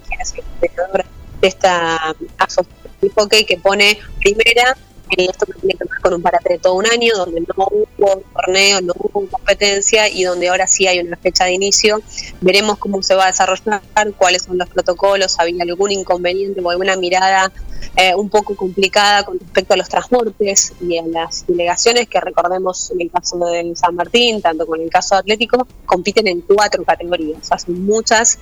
[1.41, 4.77] de esta asociación de hockey que pone primera
[5.09, 6.23] esto tiene que ver con un
[6.61, 10.99] todo un año donde no hubo torneo, no hubo competencia y donde ahora sí hay
[10.99, 12.01] una fecha de inicio.
[12.41, 13.81] Veremos cómo se va a desarrollar,
[14.17, 17.51] cuáles son los protocolos, había algún inconveniente o alguna mirada
[17.97, 22.91] eh, un poco complicada con respecto a los transportes y a las delegaciones que recordemos
[22.91, 26.41] en el caso de San Martín, tanto como en el caso de Atlético, compiten en
[26.41, 28.39] cuatro categorías, hacen muchas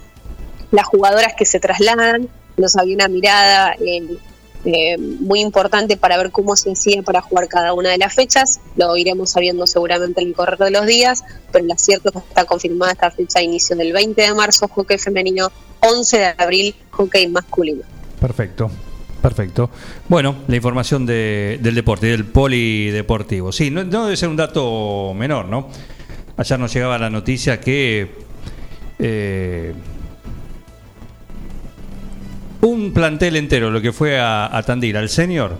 [0.71, 4.17] las jugadoras que se trasladan, nos había una mirada eh,
[4.65, 8.59] eh, muy importante para ver cómo se hacía para jugar cada una de las fechas.
[8.75, 12.19] Lo iremos sabiendo seguramente en el correr de los días, pero lo cierto es que
[12.29, 15.51] está confirmada esta fecha de inicio del 20 de marzo, hockey femenino,
[15.81, 17.81] 11 de abril, hockey masculino.
[18.19, 18.71] Perfecto.
[19.21, 19.69] Perfecto.
[20.09, 23.53] Bueno, la información de- del deporte, del polideportivo.
[23.53, 25.69] Sí, no, no debe ser un dato menor, ¿no?
[26.35, 28.11] Ayer nos llegaba la noticia que
[28.99, 29.73] eh,
[32.63, 35.57] un plantel entero, lo que fue a, a Tandil, al senior,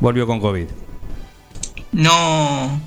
[0.00, 0.66] volvió con COVID.
[1.92, 2.80] No.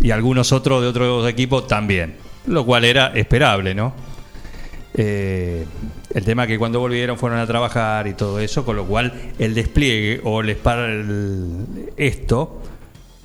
[0.00, 2.16] Y algunos otros de otros equipos también.
[2.46, 3.92] Lo cual era esperable, ¿no?
[4.94, 5.64] Eh,
[6.12, 9.54] el tema que cuando volvieron fueron a trabajar y todo eso, con lo cual el
[9.54, 12.60] despliegue o el, el- esto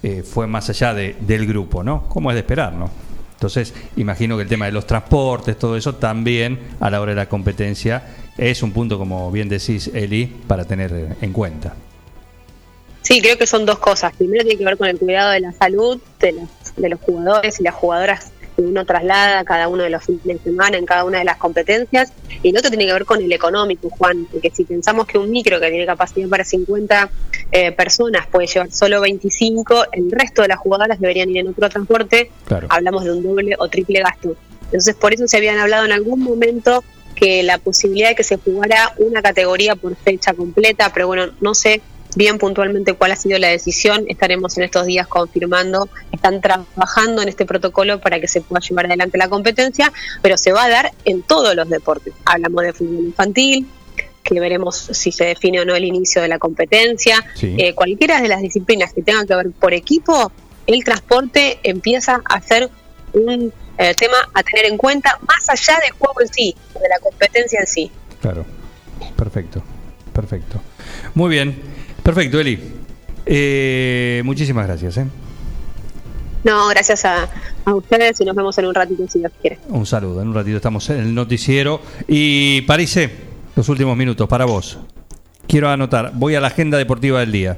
[0.04, 2.04] eh, fue más allá de- del grupo, ¿no?
[2.08, 2.90] Como es de esperar, ¿no?
[3.34, 7.16] Entonces, imagino que el tema de los transportes, todo eso, también a la hora de
[7.18, 8.04] la competencia
[8.38, 11.76] es un punto, como bien decís, Eli, para tener en cuenta.
[13.02, 14.14] Sí, creo que son dos cosas.
[14.16, 17.60] Primero tiene que ver con el cuidado de la salud de los, de los jugadores
[17.60, 21.06] y las jugadoras que uno traslada cada uno de los fines de semana en cada
[21.06, 22.12] una de las competencias.
[22.44, 25.32] Y el otro tiene que ver con el económico, Juan, porque si pensamos que un
[25.32, 27.10] micro que tiene capacidad para 50
[27.52, 31.70] eh, personas puede llevar solo 25, el resto de las jugadoras deberían ir en otro
[31.70, 32.32] transporte,
[32.68, 34.36] hablamos de un doble o triple gasto.
[34.66, 36.84] Entonces, por eso se habían hablado en algún momento
[37.20, 41.56] que la posibilidad de que se jugara una categoría por fecha completa, pero bueno, no
[41.56, 41.82] sé
[42.16, 44.06] bien puntualmente cuál ha sido la decisión.
[44.08, 45.90] Estaremos en estos días confirmando.
[46.12, 50.52] Están trabajando en este protocolo para que se pueda llevar adelante la competencia, pero se
[50.52, 52.14] va a dar en todos los deportes.
[52.26, 53.68] Hablamos de fútbol infantil,
[54.24, 57.24] que veremos si se define o no el inicio de la competencia.
[57.42, 60.32] Eh, cualquiera de las disciplinas que tengan que ver por equipo,
[60.66, 62.70] el transporte empieza a ser
[63.14, 67.00] un eh, tema a tener en cuenta más allá del juego en sí, de la
[67.00, 67.92] competencia en sí.
[68.22, 68.46] Claro,
[69.16, 69.64] perfecto,
[70.14, 70.62] perfecto.
[71.14, 71.78] Muy bien.
[72.08, 72.58] Perfecto, Eli.
[73.26, 74.96] Eh, muchísimas gracias.
[74.96, 75.06] ¿eh?
[76.46, 77.30] No, gracias a,
[77.66, 79.60] a, ustedes y nos vemos en un ratito si Dios quiere.
[79.68, 81.82] Un saludo, en un ratito estamos en el noticiero.
[82.08, 83.12] Y Parise,
[83.58, 84.80] los últimos minutos para vos.
[85.50, 87.58] Quiero anotar, voy a la agenda deportiva del día.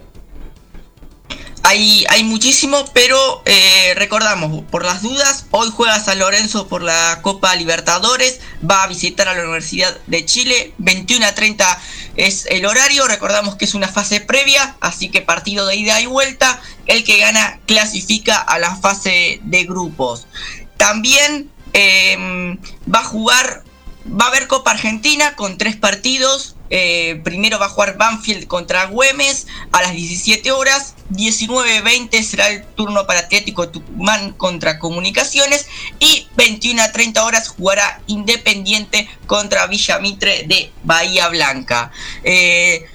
[1.69, 7.19] Hay, hay muchísimo, pero eh, recordamos, por las dudas, hoy juega San Lorenzo por la
[7.21, 11.79] Copa Libertadores, va a visitar a la Universidad de Chile, 21 a 30
[12.15, 16.07] es el horario, recordamos que es una fase previa, así que partido de ida y
[16.07, 20.25] vuelta, el que gana clasifica a la fase de grupos.
[20.75, 22.57] También em,
[22.91, 23.63] va a jugar,
[24.07, 28.85] va a haber Copa Argentina con tres partidos, eh, primero va a jugar Banfield contra
[28.85, 30.95] Güemes a las 17 horas.
[31.11, 35.67] 19.20 será el turno para Atlético Tucumán contra Comunicaciones.
[35.99, 41.91] Y 21 a 30 horas jugará Independiente contra Villamitre de Bahía Blanca.
[42.23, 42.85] Eh,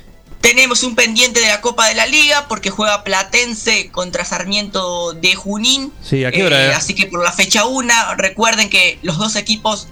[0.40, 5.34] tenemos un pendiente de la Copa de la Liga porque juega Platense contra Sarmiento de
[5.34, 5.90] Junín.
[6.02, 6.66] Sí, ¿a qué hora?
[6.66, 9.88] Eh, así que por la fecha 1, recuerden que los dos equipos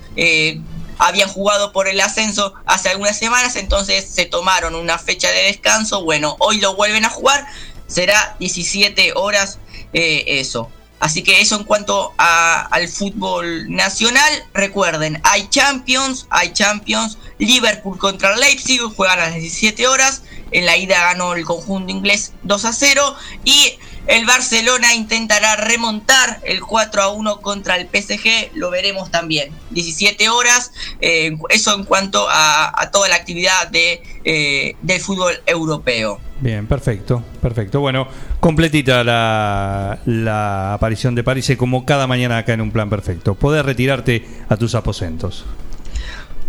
[1.02, 6.04] habían jugado por el ascenso hace algunas semanas, entonces se tomaron una fecha de descanso.
[6.04, 7.44] Bueno, hoy lo vuelven a jugar,
[7.88, 9.58] será 17 horas
[9.92, 10.70] eh, eso.
[11.00, 14.44] Así que eso en cuanto al fútbol nacional.
[14.54, 17.18] Recuerden, hay Champions, hay Champions.
[17.38, 20.22] Liverpool contra Leipzig juegan a las 17 horas.
[20.52, 23.16] En la ida ganó el conjunto inglés 2 a 0.
[23.44, 29.52] Y el Barcelona intentará remontar el 4 a 1 contra el PSG, lo veremos también.
[29.70, 36.20] 17 horas, eh, eso en cuanto a, toda la actividad de, eh, del fútbol europeo.
[36.40, 37.80] Bien, perfecto, perfecto.
[37.80, 38.08] Bueno,
[38.40, 43.34] completita la, la aparición de París como cada mañana acá en un plan perfecto.
[43.34, 45.44] Poder retirarte a tus aposentos.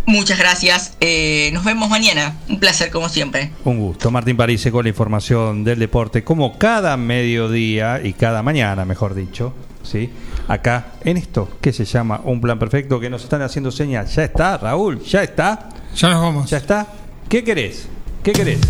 [0.06, 0.96] Muchas gracias.
[1.00, 2.36] Eh, nos vemos mañana.
[2.48, 3.50] Un placer, como siempre.
[3.64, 4.10] Un gusto.
[4.10, 9.54] Martín París con la información del deporte, como cada mediodía y cada mañana, mejor dicho.
[9.84, 10.10] ¿sí?
[10.48, 14.14] Acá en esto que se llama Un Plan Perfecto, que nos están haciendo señas.
[14.14, 15.68] Ya está, Raúl, ya está.
[15.96, 16.50] Ya nos vamos.
[16.50, 16.86] Ya está.
[17.28, 17.86] ¿Qué querés?
[18.22, 18.60] ¿Qué querés?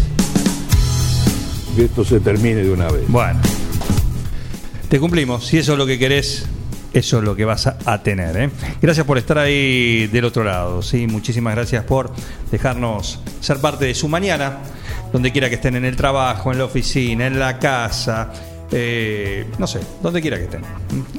[1.76, 3.04] Que esto se termine de una vez.
[3.08, 3.40] Bueno.
[4.88, 5.46] Te cumplimos.
[5.46, 6.46] Si eso es lo que querés,
[6.94, 8.36] eso es lo que vas a, tener.
[8.36, 8.50] ¿eh?
[8.80, 10.80] Gracias por estar ahí del otro lado.
[10.80, 11.06] ¿sí?
[11.08, 12.12] Muchísimas gracias por
[12.50, 14.58] dejarnos ser parte de su mañana,
[15.12, 18.32] donde quiera que estén en el trabajo, en la oficina, en la casa.
[18.70, 20.62] Eh, no sé, donde quiera que estén.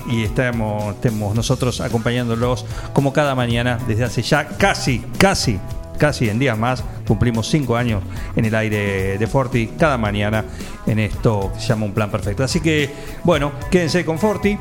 [0.10, 5.60] Y estemos, estemos nosotros acompañándolos como cada mañana desde hace ya casi, casi,
[5.98, 6.84] casi en días más.
[7.06, 8.02] Cumplimos cinco años
[8.36, 10.46] en el aire de Forti cada mañana
[10.88, 12.46] en esto que se llama un plan perfecto.
[12.46, 12.90] Así que,
[13.26, 14.58] bueno, quédense con Forti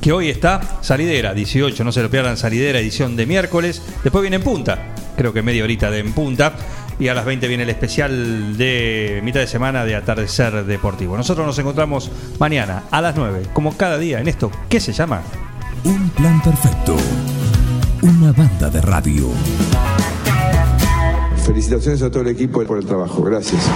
[0.00, 3.82] que hoy está Salidera, 18, no se lo pierdan, Salidera, edición de miércoles.
[4.02, 6.54] Después viene en punta, creo que media horita de en punta.
[6.98, 11.16] Y a las 20 viene el especial de mitad de semana de Atardecer Deportivo.
[11.16, 15.22] Nosotros nos encontramos mañana a las 9, como cada día, en esto, ¿qué se llama?
[15.84, 16.96] Un plan perfecto.
[18.02, 19.30] Una banda de radio.
[21.46, 23.22] Felicitaciones a todo el equipo por el trabajo.
[23.22, 23.70] Gracias.